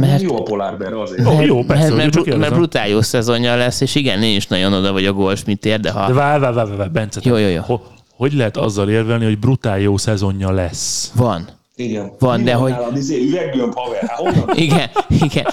Mert, 0.00 0.22
Jó 0.22 0.36
a 0.36 0.42
polárber 0.42 0.92
azért. 0.92 1.26
Ó, 1.26 1.40
jó, 1.40 1.64
persze, 1.64 1.82
mert, 1.84 1.96
mert, 1.96 2.12
csak 2.12 2.36
mert 2.38 2.54
brutál 2.54 2.88
jó 2.88 3.02
szezonja 3.02 3.56
lesz, 3.56 3.80
és 3.80 3.94
igen, 3.94 4.22
én 4.22 4.36
is 4.36 4.46
nagyon 4.46 4.72
oda 4.72 4.92
vagy 4.92 5.06
a 5.06 5.12
Goldschmidtért, 5.12 5.80
de 5.80 5.90
ha 5.90 6.06
De 6.06 6.12
várj, 6.12 6.40
várj, 6.40 6.54
várj, 6.54 6.76
várj, 6.76 6.90
Bence. 6.90 7.20
Jó, 7.22 7.36
jó, 7.36 7.48
jó. 7.48 7.60
Ho, 7.60 7.78
hogy 8.16 8.32
lehet 8.32 8.56
azzal 8.56 8.88
érvelni, 8.90 9.24
hogy 9.24 9.38
brutál 9.38 9.80
jó 9.80 9.96
szezonja 9.96 10.50
lesz? 10.50 11.12
van, 11.14 11.48
Igen. 11.76 12.12
Van, 12.18 12.38
Mi 12.38 12.44
de 12.44 12.54
hogy- 12.54 12.70
nálad? 12.70 12.96
Izé, 12.96 13.22
üveggömb, 13.28 13.72
haver. 13.74 14.02
Hát 14.06 14.18
honnan? 14.18 14.50
Igen, 14.54 14.90
igen. 15.08 15.46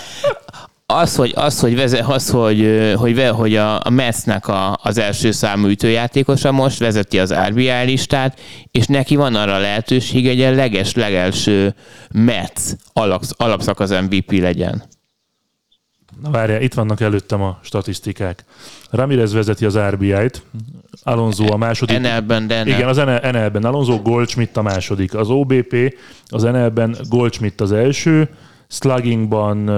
Az, 0.96 1.16
hogy, 1.16 1.32
az, 1.36 1.60
hogy, 1.60 1.76
veze, 1.76 2.04
az, 2.08 2.30
hogy, 2.30 2.92
hogy, 2.96 3.16
ve- 3.16 3.32
hogy 3.32 3.56
a, 3.56 3.80
a 3.86 3.90
Metsnek 3.90 4.48
a, 4.48 4.80
az 4.84 4.98
első 4.98 5.32
számú 5.32 5.68
ütőjátékosa 5.68 6.52
most 6.52 6.80
vezeti 6.80 7.20
az 7.20 7.34
RBI 7.34 7.70
listát, 7.86 8.40
és 8.72 8.86
neki 8.86 9.16
van 9.16 9.36
arra 9.36 9.58
lehetőség, 9.58 10.28
hogy 10.28 10.42
a 10.42 10.52
leges, 10.52 10.94
legelső 10.94 11.76
Mets 12.12 12.62
alapsz, 12.94 13.32
alapszakasz 13.38 13.90
MVP 13.90 14.32
legyen. 14.32 14.84
Na 16.22 16.30
várjál, 16.30 16.62
itt 16.62 16.74
vannak 16.74 17.02
előttem 17.02 17.42
a 17.42 17.60
statisztikák. 17.64 18.46
Ramirez 18.90 19.34
vezeti 19.34 19.66
az 19.66 19.78
RBI-t, 19.78 20.42
Alonso 21.04 21.54
a 21.54 21.58
második. 21.58 22.00
NL-ben, 22.00 22.48
de 22.48 22.62
Igen, 22.66 22.88
az 22.88 22.98
NL- 22.98 23.32
NL-ben 23.32 23.64
Alonso, 23.64 24.02
Goldschmidt 24.02 24.58
a 24.58 24.62
második. 24.62 25.14
Az 25.16 25.30
OBP, 25.30 25.98
az 26.28 26.42
NL-ben 26.44 26.96
Goldschmidt 27.10 27.62
az 27.62 27.72
első, 27.72 28.30
sluggingban 28.68 29.70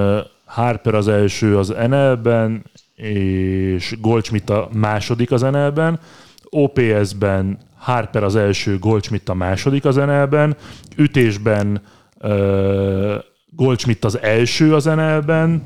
Harper 0.55 0.93
az 0.93 1.07
első 1.07 1.57
az 1.57 1.73
NL-ben, 1.87 2.63
és 2.95 3.95
Goldschmidt 4.01 4.49
a 4.49 4.69
második 4.73 5.31
az 5.31 5.41
NL-ben. 5.41 5.99
OPS-ben 6.49 7.57
Harper 7.77 8.23
az 8.23 8.35
első, 8.35 8.79
Goldschmidt 8.79 9.29
a 9.29 9.33
második 9.33 9.85
az 9.85 9.95
NL-ben. 9.95 10.55
Ütésben 10.95 11.81
ö, 12.19 13.15
Goldschmidt 13.49 14.05
az 14.05 14.19
első 14.21 14.75
az 14.75 14.85
NL-ben, 14.85 15.63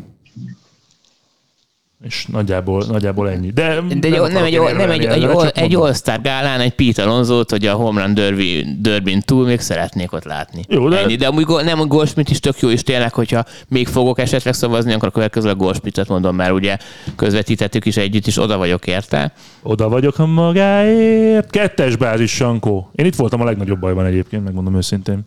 és 2.04 2.26
nagyjából, 2.26 2.86
nagyjából 2.86 3.30
ennyi. 3.30 3.50
De, 3.50 3.82
De 4.00 4.08
egy, 4.08 4.32
nem, 4.32 4.43
egy, 4.43 4.54
én 4.54 4.62
nem 4.62 4.64
egy, 4.64 4.70
érvelni 4.70 4.93
egy, 4.93 5.06
ellene, 5.06 5.34
csak 5.34 5.58
egy. 5.58 5.76
All-Star 5.76 6.22
gálán 6.22 6.60
egy 6.60 6.74
Pete 6.74 7.04
alonso 7.04 7.41
hogy 7.47 7.66
a 7.66 7.74
home 7.74 8.06
run 8.06 8.14
derby, 8.14 8.66
derbyn 8.80 9.22
túl 9.22 9.45
még 9.45 9.60
szeretnék 9.60 10.12
ott 10.12 10.24
látni. 10.24 10.64
Jó, 10.68 10.89
de- 10.89 11.00
Ennyi. 11.00 11.16
de 11.16 11.28
amúgy 11.28 11.43
go- 11.43 11.64
nem 11.64 11.80
a 11.80 11.86
Goldschmidt 11.86 12.30
is 12.30 12.39
tök 12.39 12.60
jó, 12.60 12.70
és 12.70 12.82
tényleg, 12.84 13.14
hogyha 13.14 13.45
még 13.68 13.88
fogok 13.88 14.20
esetleg 14.20 14.54
szavazni, 14.54 14.93
akkor 14.93 15.08
a 15.08 15.12
következő 15.12 15.50
a 15.50 15.56
Goldschmidtet 15.56 16.08
mondom, 16.08 16.36
mert 16.36 16.52
ugye 16.52 16.78
közvetítettük 17.16 17.86
is 17.86 17.97
együtt, 17.97 18.28
és 18.28 18.38
oda 18.38 18.58
vagyok 18.58 18.88
érte. 18.88 19.34
Oda 19.64 19.89
vagyok 19.89 20.20
a 20.20 20.26
magáért. 20.26 21.50
Kettes 21.50 21.95
bázis, 21.95 22.32
Sankó. 22.32 22.89
Én 22.95 23.06
itt 23.06 23.16
voltam 23.16 23.41
a 23.41 23.45
legnagyobb 23.45 23.80
bajban 23.80 24.06
egyébként, 24.06 24.43
megmondom 24.43 24.76
őszintén. 24.76 25.20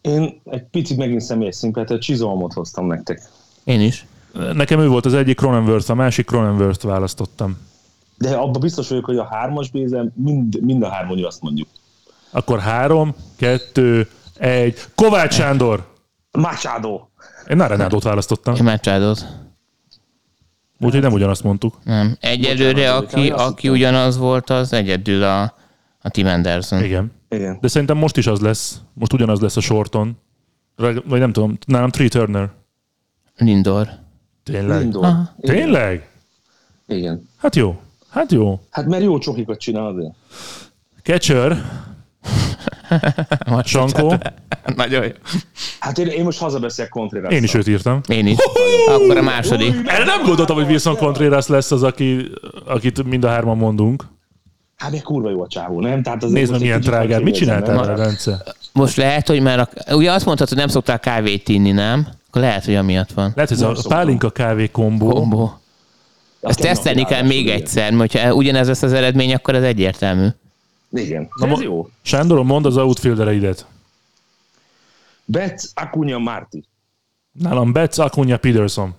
Én 0.00 0.40
egy 0.44 0.64
picit 0.70 0.96
megint 0.96 1.20
személyes 1.20 1.54
szinten, 1.54 1.86
tehát 1.86 2.02
csizolmot 2.02 2.52
hoztam 2.52 2.86
nektek. 2.86 3.20
Én 3.64 3.80
is. 3.80 4.06
Nekem 4.32 4.80
ő 4.80 4.88
volt 4.88 5.06
az 5.06 5.14
egyik 5.14 5.36
Cronenworth, 5.36 5.90
a 5.90 5.94
másik 5.94 6.26
Cronenworth 6.26 6.84
választottam. 6.84 7.58
De 8.18 8.34
abban 8.34 8.60
biztos 8.60 8.88
vagyok, 8.88 9.04
hogy 9.04 9.16
a 9.16 9.24
hármas 9.30 9.70
bézen 9.70 10.12
mind, 10.16 10.62
mind 10.62 10.82
a 10.82 10.88
hárman 10.88 11.24
azt 11.24 11.42
mondjuk. 11.42 11.68
Akkor 12.30 12.58
három, 12.58 13.14
kettő, 13.36 14.08
egy. 14.34 14.78
Kovács 14.94 15.34
Sándor! 15.34 15.92
Machado! 16.32 17.00
Én 17.48 17.60
Arenádót 17.60 18.02
választottam, 18.02 18.54
Én 18.54 18.62
Machadot. 18.64 19.26
úgyhogy 20.80 21.00
nem 21.00 21.12
ugyanazt 21.12 21.42
mondtuk. 21.42 21.78
Nem. 21.84 22.16
Egyelőre, 22.20 22.72
Bocsánat, 22.72 23.12
aki, 23.12 23.30
aki 23.30 23.68
ugyanaz 23.68 24.16
volt, 24.16 24.50
az 24.50 24.72
egyedül 24.72 25.22
a, 25.22 25.42
a 26.00 26.08
Tim 26.10 26.26
Anderson. 26.26 26.84
Igen. 26.84 27.12
Igen. 27.28 27.58
De 27.60 27.68
szerintem 27.68 27.96
most 27.96 28.16
is 28.16 28.26
az 28.26 28.40
lesz. 28.40 28.80
Most 28.92 29.12
ugyanaz 29.12 29.40
lesz 29.40 29.56
a 29.56 29.60
sorton. 29.60 30.16
Vagy 30.76 31.18
nem 31.18 31.32
tudom, 31.32 31.58
nálam 31.66 31.90
Tree 31.90 32.08
Turner. 32.08 32.50
Lindor. 33.36 33.88
Tényleg? 34.52 34.80
Lindor. 34.80 35.04
Aha. 35.04 35.34
Igen. 35.40 35.56
Tényleg? 35.56 36.08
Igen. 36.86 37.28
Hát 37.36 37.56
jó. 37.56 37.80
Hát 38.10 38.32
jó. 38.32 38.60
Hát 38.70 38.86
mert 38.86 39.02
jó 39.02 39.18
csokikat 39.18 39.58
csinál 39.58 39.86
azért. 39.86 40.12
Catcher, 41.02 41.62
Sankó, 43.64 44.14
Nagyon 44.76 45.04
jó. 45.04 45.10
Hát 45.80 45.98
én, 45.98 46.06
én 46.06 46.24
most 46.24 46.38
hazabeszélek 46.38 46.90
Contreras. 46.90 47.32
én 47.32 47.42
is 47.42 47.54
őt 47.54 47.66
írtam. 47.68 48.00
Én 48.08 48.26
is. 48.26 48.36
Akkor 48.88 49.16
a 49.16 49.22
második. 49.22 49.74
Erre 49.86 50.04
nem 50.04 50.22
gondoltam, 50.22 50.56
hogy 50.56 50.66
Wilson 50.66 50.96
Contreras 50.96 51.46
lesz 51.46 51.70
az, 51.70 51.82
aki, 51.82 52.30
akit 52.66 53.04
mind 53.04 53.24
a 53.24 53.28
hárman 53.28 53.56
mondunk. 53.56 54.04
Hát 54.76 54.90
meg 54.90 55.02
kurva 55.02 55.30
jó 55.30 55.42
a 55.42 55.46
csávó, 55.46 55.80
nem? 55.80 56.02
Tehát 56.02 56.22
az 56.22 56.30
Nézd 56.30 56.50
meg, 56.50 56.60
milyen 56.60 56.80
drágár. 56.80 57.22
Mit 57.22 57.34
csináltál 57.34 57.76
vele? 57.76 57.94
Bence? 57.94 58.42
Most 58.72 58.96
lehet, 58.96 59.28
hogy 59.28 59.40
már 59.42 59.58
a, 59.58 59.94
ugye 59.94 60.12
azt 60.12 60.24
mondtad, 60.24 60.48
hogy 60.48 60.56
nem 60.56 60.68
szoktál 60.68 61.00
kávét 61.00 61.48
inni, 61.48 61.70
nem? 61.70 62.08
Akkor 62.28 62.42
lehet, 62.42 62.64
hogy 62.64 62.74
amiatt 62.74 63.12
van. 63.12 63.32
Lehet, 63.34 63.48
hogy 63.48 63.58
ez 63.58 63.64
a 63.64 63.74
szoktam. 63.74 63.98
pálinka 63.98 64.30
kávé 64.30 64.68
kombó. 64.68 65.08
Kombó. 65.08 65.60
Ezt 66.40 66.60
tesztelni 66.60 67.04
kell 67.04 67.22
még 67.22 67.48
egyszer, 67.48 67.92
mert 67.92 68.18
ha 68.18 68.34
ugyanez 68.34 68.66
lesz 68.66 68.82
az 68.82 68.92
eredmény, 68.92 69.34
akkor 69.34 69.54
ez 69.54 69.62
egyértelmű. 69.62 70.26
Igen. 70.92 71.28
Na, 71.40 71.48
ez 71.48 71.60
jó. 71.60 71.88
Sándoron, 72.02 72.46
mondd 72.46 72.66
az 72.66 72.76
outfieldereidet. 72.76 73.66
Betz, 75.24 75.72
Acuna, 75.74 76.18
Marti. 76.18 76.64
Nálam 77.32 77.72
Betts, 77.72 77.98
Acuna, 77.98 78.36
Peterson. 78.36 78.94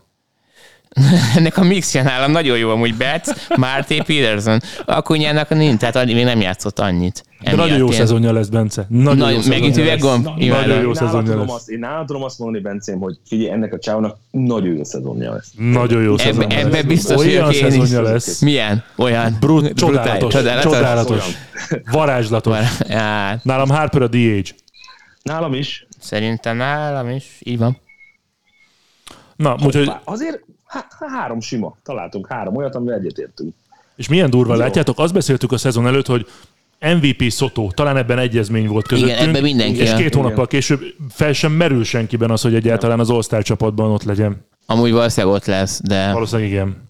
Ennek 1.36 1.58
a 1.58 1.64
mixje 1.64 2.04
nálam 2.04 2.32
nagyon 2.32 2.58
jó 2.58 2.70
amúgy 2.70 2.96
Betts, 2.96 3.30
Márté 3.56 3.98
Peterson. 3.98 4.62
Akunyának 4.86 5.50
nincs, 5.50 5.80
tehát 5.80 6.06
még 6.06 6.24
nem 6.24 6.42
játszott 6.42 6.80
annyit. 6.80 7.24
De 7.44 7.56
nagyon 7.56 7.78
jó 7.78 7.92
szezonja 7.92 8.32
lesz, 8.32 8.48
Bence. 8.48 8.86
Nagyon 8.90 9.18
jó 9.18 9.24
Nagyon, 9.24 9.42
szezonja 9.42 9.60
megint 9.60 9.76
lesz. 9.76 9.86
üveggomb? 9.86 10.24
Na. 10.26 10.34
Nagyon 10.62 10.82
jó 10.82 10.94
szezonja 10.94 11.38
lesz. 11.40 11.52
azt- 11.52 11.70
Én 11.70 11.80
nála 11.80 12.06
tudom 12.06 12.24
azt 12.24 12.40
mondani, 12.40 12.64
Bencém, 12.64 13.00
hogy 13.00 13.18
figyelj, 13.28 13.50
ennek 13.52 13.74
a 13.74 13.80
csávónak 13.80 14.18
nagyon 14.32 14.76
jó 14.76 14.84
szezonja 14.84 15.32
lesz. 15.34 15.52
Nagyon 15.58 16.02
jó 16.04 16.18
szezonja 16.18 16.58
ebbe 16.58 16.70
lesz. 16.70 16.84
biztos 16.84 17.18
Olyan 17.18 17.46
vagyok 17.46 17.62
én 17.62 17.68
is. 17.68 17.74
szezonja 17.74 18.02
lesz. 18.12 18.40
Milyen? 18.42 18.84
Olyan? 18.96 19.38
Brut, 19.40 19.74
csodálatos, 19.74 20.34
Csodálatos. 20.34 20.72
csodálatos, 20.74 21.24
varázslatos. 21.92 22.58
Hát, 22.90 23.44
Nálam 23.44 23.70
Harper 23.70 24.02
a 24.02 24.08
DH. 24.08 24.50
Nálam 25.24 25.54
is. 25.54 25.88
szerintem 26.00 26.58
nálam 26.58 27.10
is. 27.10 27.26
Így 27.40 27.58
van. 27.58 27.78
Na, 29.36 29.56
úgyhogy, 29.66 29.92
Azért 30.04 30.40
há- 30.66 30.88
há- 31.00 31.10
három 31.10 31.40
sima. 31.42 31.78
Találtunk 31.84 32.28
három 32.28 32.56
olyat, 32.56 32.76
amivel 32.76 32.98
egyetértünk. 33.00 33.54
és 33.96 34.08
milyen 34.08 34.30
durva, 34.30 34.54
Jó. 34.54 34.60
látjátok, 34.60 35.00
azt 35.00 35.14
beszéltük 35.14 35.52
a 35.52 35.58
szezon 35.58 35.88
előtt, 35.88 36.06
hogy 36.08 36.28
MVP 36.80 37.30
Szotó, 37.30 37.72
talán 37.72 37.98
ebben 37.98 38.20
egyezmény 38.20 38.68
volt 38.68 38.88
közöttünk. 38.88 39.18
Igen, 39.18 39.30
ebben 39.30 39.42
mindenki 39.42 39.80
És 39.80 39.94
két 39.94 40.16
hónappal 40.16 40.48
később 40.48 40.82
fel 41.10 41.34
sem 41.34 41.52
merül 41.52 41.84
senkiben 41.84 42.32
az, 42.32 42.42
hogy 42.42 42.56
egyáltalán 42.56 43.00
az 43.00 43.10
All-Star 43.10 43.44
csapatban 43.44 43.92
ott 43.92 44.04
legyen. 44.04 44.46
Amúgy 44.66 44.92
valószínűleg 44.92 45.36
ott 45.36 45.46
lesz, 45.46 45.82
de 45.84 46.12
Valószínűleg 46.12 46.52
igen. 46.52 46.89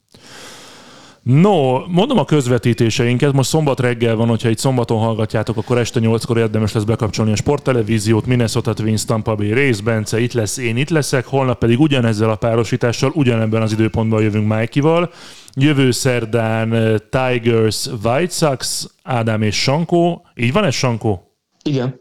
No, 1.32 1.88
mondom 1.88 2.18
a 2.18 2.26
közvetítéseinket, 2.26 3.34
most 3.34 3.50
szombat 3.50 3.80
reggel 3.80 4.16
van, 4.16 4.28
hogyha 4.28 4.50
itt 4.50 4.58
szombaton 4.58 5.00
hallgatjátok, 5.00 5.58
akkor 5.58 5.78
este 5.78 6.00
8-kor 6.04 6.38
érdemes 6.38 6.74
lesz 6.74 6.84
bekapcsolni 6.84 7.32
a 7.32 7.36
sporttelevíziót, 7.36 8.26
Minnesota 8.26 8.74
Twins, 8.74 9.06
Tampa 9.06 9.36
Bay 9.36 9.54
Race, 9.54 9.82
Bence, 9.84 10.20
itt 10.20 10.34
lesz, 10.34 10.58
én 10.58 10.78
itt 10.78 10.90
leszek, 10.90 11.26
holnap 11.26 11.60
pedig 11.60 11.80
ugyanezzel 11.80 12.30
a 12.30 12.36
párosítással, 12.36 13.12
ugyanebben 13.16 13.62
az 13.62 13.72
időpontban 13.72 14.22
jövünk 14.22 14.54
Mikey-val. 14.54 15.12
Jövő 15.54 15.92
szerdán 15.92 16.74
eh, 16.74 16.96
Tigers, 17.10 17.88
White 18.04 18.34
Sox, 18.34 18.90
Ádám 19.04 19.42
és 19.42 19.62
Sankó. 19.62 20.26
Így 20.36 20.54
van 20.54 20.64
ez, 20.64 20.74
Sankó? 20.74 21.34
Igen. 21.64 22.00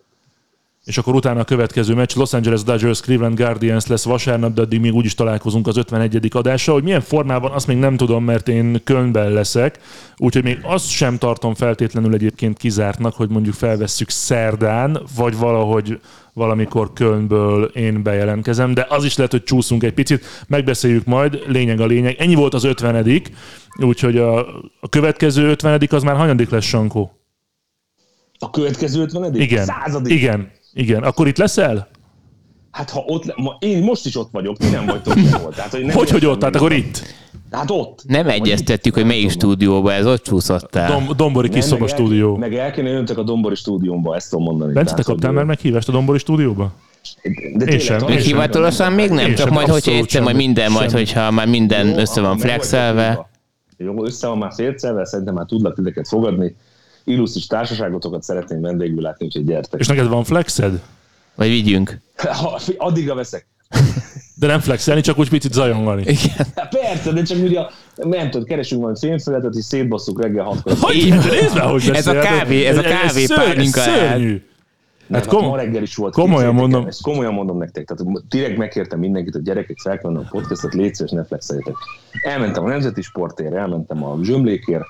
És 0.89 0.99
akkor 0.99 1.15
utána 1.15 1.41
a 1.41 1.45
következő 1.45 1.95
meccs 1.95 2.17
Los 2.17 2.33
Angeles 2.33 2.63
Dodgers, 2.63 3.01
Cleveland 3.01 3.37
Guardians 3.37 3.87
lesz 3.87 4.05
vasárnap, 4.05 4.53
de 4.53 4.61
addig 4.61 4.81
még 4.81 4.95
úgyis 4.95 5.15
találkozunk 5.15 5.67
az 5.67 5.77
51. 5.77 6.29
adással. 6.31 6.75
Hogy 6.75 6.83
milyen 6.83 7.01
formában, 7.01 7.51
azt 7.51 7.67
még 7.67 7.77
nem 7.77 7.97
tudom, 7.97 8.25
mert 8.25 8.49
én 8.49 8.81
Kölnben 8.85 9.33
leszek, 9.33 9.79
úgyhogy 10.17 10.43
még 10.43 10.59
azt 10.63 10.89
sem 10.89 11.19
tartom 11.19 11.55
feltétlenül 11.55 12.15
egyébként 12.15 12.59
kizártnak, 12.59 13.15
hogy 13.15 13.29
mondjuk 13.29 13.55
felvesszük 13.55 14.11
szerdán, 14.11 15.03
vagy 15.17 15.37
valahogy 15.37 16.01
valamikor 16.33 16.93
Kölnből 16.93 17.65
én 17.65 18.03
bejelentkezem, 18.03 18.75
de 18.75 18.87
az 18.89 19.05
is 19.05 19.17
lehet, 19.17 19.33
hogy 19.33 19.43
csúszunk 19.43 19.83
egy 19.83 19.95
picit, 19.95 20.25
megbeszéljük 20.47 21.05
majd, 21.05 21.43
lényeg 21.47 21.81
a 21.81 21.87
lényeg. 21.87 22.17
Ennyi 22.19 22.35
volt 22.35 22.55
az 22.55 22.65
50 22.65 23.23
úgyhogy 23.81 24.17
a, 24.17 24.39
a 24.81 24.89
következő 24.89 25.49
50 25.49 25.87
az 25.89 26.03
már 26.03 26.17
hanyadik 26.17 26.51
lesz, 26.51 26.65
Sankó? 26.65 27.13
A 28.39 28.51
következő 28.51 29.03
50 29.03 29.35
Igen. 29.35 29.65
Századik. 29.65 30.13
Igen. 30.13 30.57
Igen. 30.73 31.03
Akkor 31.03 31.27
itt 31.27 31.39
leszel? 31.39 31.89
Hát 32.71 32.91
ha 32.91 33.03
ott, 33.07 33.25
le- 33.25 33.35
ma, 33.37 33.57
én 33.59 33.83
most 33.83 34.07
is 34.07 34.17
ott 34.17 34.29
vagyok, 34.33 34.57
ti 34.57 34.69
nem 34.69 34.87
vagytok 34.87 35.15
sehol. 35.31 35.53
Tehát, 35.53 35.71
hogy 35.71 35.85
nem 35.85 35.97
Hogy, 35.97 36.11
hogy 36.11 36.23
értem, 36.23 36.31
ott? 36.31 36.43
Hát 36.43 36.57
akkor 36.57 36.73
itt. 36.73 37.15
Hát 37.51 37.71
ott. 37.71 38.03
nem 38.07 38.25
Vagy 38.25 38.35
egyeztettük, 38.35 38.95
hogy 38.95 39.05
melyik 39.05 39.31
stúdióba 39.31 39.93
ez 39.93 40.07
ott 40.07 40.23
csúszott 40.23 40.75
el. 40.75 40.91
Dom, 40.91 41.09
Dombori 41.17 41.49
kis 41.49 41.65
szoba 41.65 41.87
stúdió. 41.89 42.37
Meg 42.37 42.55
el 42.55 42.73
kéne 42.73 42.89
jöntök 42.89 43.19
a 43.19 43.23
Dombori 43.23 43.55
stúdiómba, 43.55 44.17
ezt 44.17 44.31
tudom 44.31 44.45
mondani. 44.45 44.73
Bence, 44.73 44.95
te 44.95 45.03
Tehát, 45.03 45.07
kaptál 45.07 45.33
már 45.33 45.45
meghívást 45.45 45.89
a 45.89 45.93
Dombori 45.93 46.19
stúdióba? 46.19 46.73
De 47.57 47.65
Én 47.65 47.79
sem, 47.79 47.99
sem. 47.99 48.09
Hivatalosan 48.09 48.93
még 48.93 49.09
nem, 49.11 49.27
Én 49.27 49.35
csak 49.35 49.47
sem, 49.47 49.53
majd, 49.55 49.69
hogyha 49.69 49.93
egyszer 49.93 50.23
majd 50.23 50.37
minden, 50.37 50.73
majd 50.73 50.91
hogyha 50.91 51.31
már 51.31 51.47
minden 51.49 51.87
Jó, 51.89 51.97
össze 51.97 52.21
van 52.21 52.39
flexelve. 52.39 53.29
Jó, 53.77 54.05
össze 54.05 54.27
van 54.27 54.39
már 54.39 54.53
félcelve, 54.55 55.07
szerintem 55.07 55.35
már 55.35 55.47
tudlak 55.47 55.75
titeket 55.75 56.09
fogadni. 56.09 56.57
Illusztris 57.09 57.47
társaságotokat 57.47 58.23
szeretném 58.23 58.61
vendégül 58.61 59.03
látni, 59.03 59.27
úgyhogy 59.27 59.45
gyertek. 59.45 59.81
És 59.81 59.87
neked 59.87 60.07
van 60.09 60.25
flexed? 60.25 60.81
Vagy 61.35 61.49
vigyünk. 61.49 61.99
Ha, 62.17 62.61
addigra 62.77 63.15
veszek. 63.15 63.47
De 64.35 64.47
nem 64.47 64.61
flexelni, 64.61 65.01
csak 65.01 65.19
úgy 65.19 65.29
picit 65.29 65.53
zajongani. 65.53 66.01
Igen. 66.03 66.47
Hát 66.57 66.69
persze, 66.81 67.13
de 67.13 67.23
csak 67.23 67.39
ugye, 67.43 67.61
nem 67.97 68.31
tudod, 68.31 68.47
keresünk 68.47 68.83
majd 68.83 68.99
fényfeletet, 68.99 69.55
és 69.55 69.65
szétbasszuk 69.65 70.23
reggel 70.23 70.45
hatkor. 70.45 70.73
Hogy 70.81 71.15
nézd 71.31 71.55
már, 71.55 71.71
hogy 71.71 71.91
Ez 71.93 72.07
a 72.07 72.19
kávé- 72.19 72.67
ez 72.67 72.79
a 72.79 72.81
kávé 72.83 73.27
pálinka 73.35 73.81
szörnyű. 73.81 74.43
Nem, 75.07 75.21
Hát 75.21 75.31
hát 75.31 75.39
kom- 75.39 75.49
ma 75.51 75.57
reggel 75.57 75.83
is 75.83 75.95
volt. 75.95 76.15
komolyan 76.15 76.39
Képzeljétek 76.39 76.63
el, 76.63 76.69
mondom. 76.71 76.87
Ezt 76.89 77.03
komolyan 77.03 77.33
mondom 77.35 77.59
nektek. 77.59 77.85
Tehát 77.85 78.23
direkt 78.29 78.57
megkértem 78.59 78.99
mindenkit, 78.99 79.33
hogy 79.33 79.43
gyerekek 79.43 79.79
fel 79.83 79.99
kell 79.99 80.17
a 80.17 80.27
podcastot, 80.31 80.75
légy 80.75 80.95
szíves, 80.95 81.11
ne 81.13 81.25
flexeljetek. 81.25 81.75
Elmentem 82.23 82.65
a 82.65 82.69
Nemzeti 82.69 83.03
Sportért, 83.03 83.55
elmentem 83.55 84.05
a 84.05 84.19
Zsömlékért, 84.23 84.83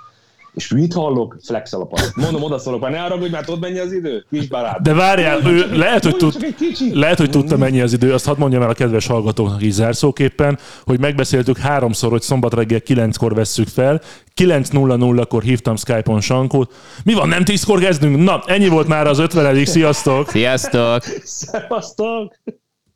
és 0.59 0.69
mit 0.69 0.93
hallok? 0.93 1.37
Flexel 1.45 1.81
a 1.81 1.85
paraszt. 1.85 2.17
Mondom, 2.17 2.43
odaszólok, 2.43 2.81
már 2.81 2.91
ne 2.91 3.03
arra, 3.03 3.17
hogy 3.17 3.31
már 3.31 3.45
tudod 3.45 3.61
mennyi 3.61 3.79
az 3.79 3.93
idő? 3.93 4.25
Kis 4.31 4.49
barát. 4.49 4.83
De 4.83 4.95
várjál, 4.95 5.47
ő 5.47 5.77
lehet, 5.77 6.05
hogy, 6.05 6.17
tud, 6.17 6.55
lehet, 6.93 7.19
hogy 7.19 7.31
tudta 7.31 7.57
mennyi 7.57 7.81
az 7.81 7.93
idő, 7.93 8.13
azt 8.13 8.27
hadd 8.27 8.39
mondjam 8.39 8.63
el 8.63 8.71
a 8.71 8.75
kedves 8.75 9.07
hallgatóknak 9.07 9.63
is 9.63 9.73
zárszóképpen, 9.73 10.59
hogy 10.85 11.01
megbeszéltük 11.01 11.59
háromszor, 11.59 12.11
hogy 12.11 12.23
szombat 12.23 12.55
reggel 12.55 12.81
9-kor 12.87 13.35
vesszük 13.35 13.69
fel, 13.69 14.01
9.00-kor 14.37 15.43
hívtam 15.43 15.77
Skype-on 15.77 16.21
Sankót. 16.21 16.75
Mi 17.05 17.15
van, 17.15 17.29
nem 17.29 17.43
10-kor 17.45 17.79
kezdünk? 17.81 18.23
Na, 18.23 18.43
ennyi 18.47 18.69
volt 18.69 18.89
már 18.89 19.07
az 19.07 19.19
50 19.19 19.65
sziasztok! 19.65 20.29
Sziasztok! 20.29 21.03
Szevasztok! 21.25 22.35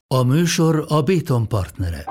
A 0.06 0.22
műsor 0.22 0.84
a 0.88 1.02
Béton 1.02 1.48
partnere. 1.48 2.04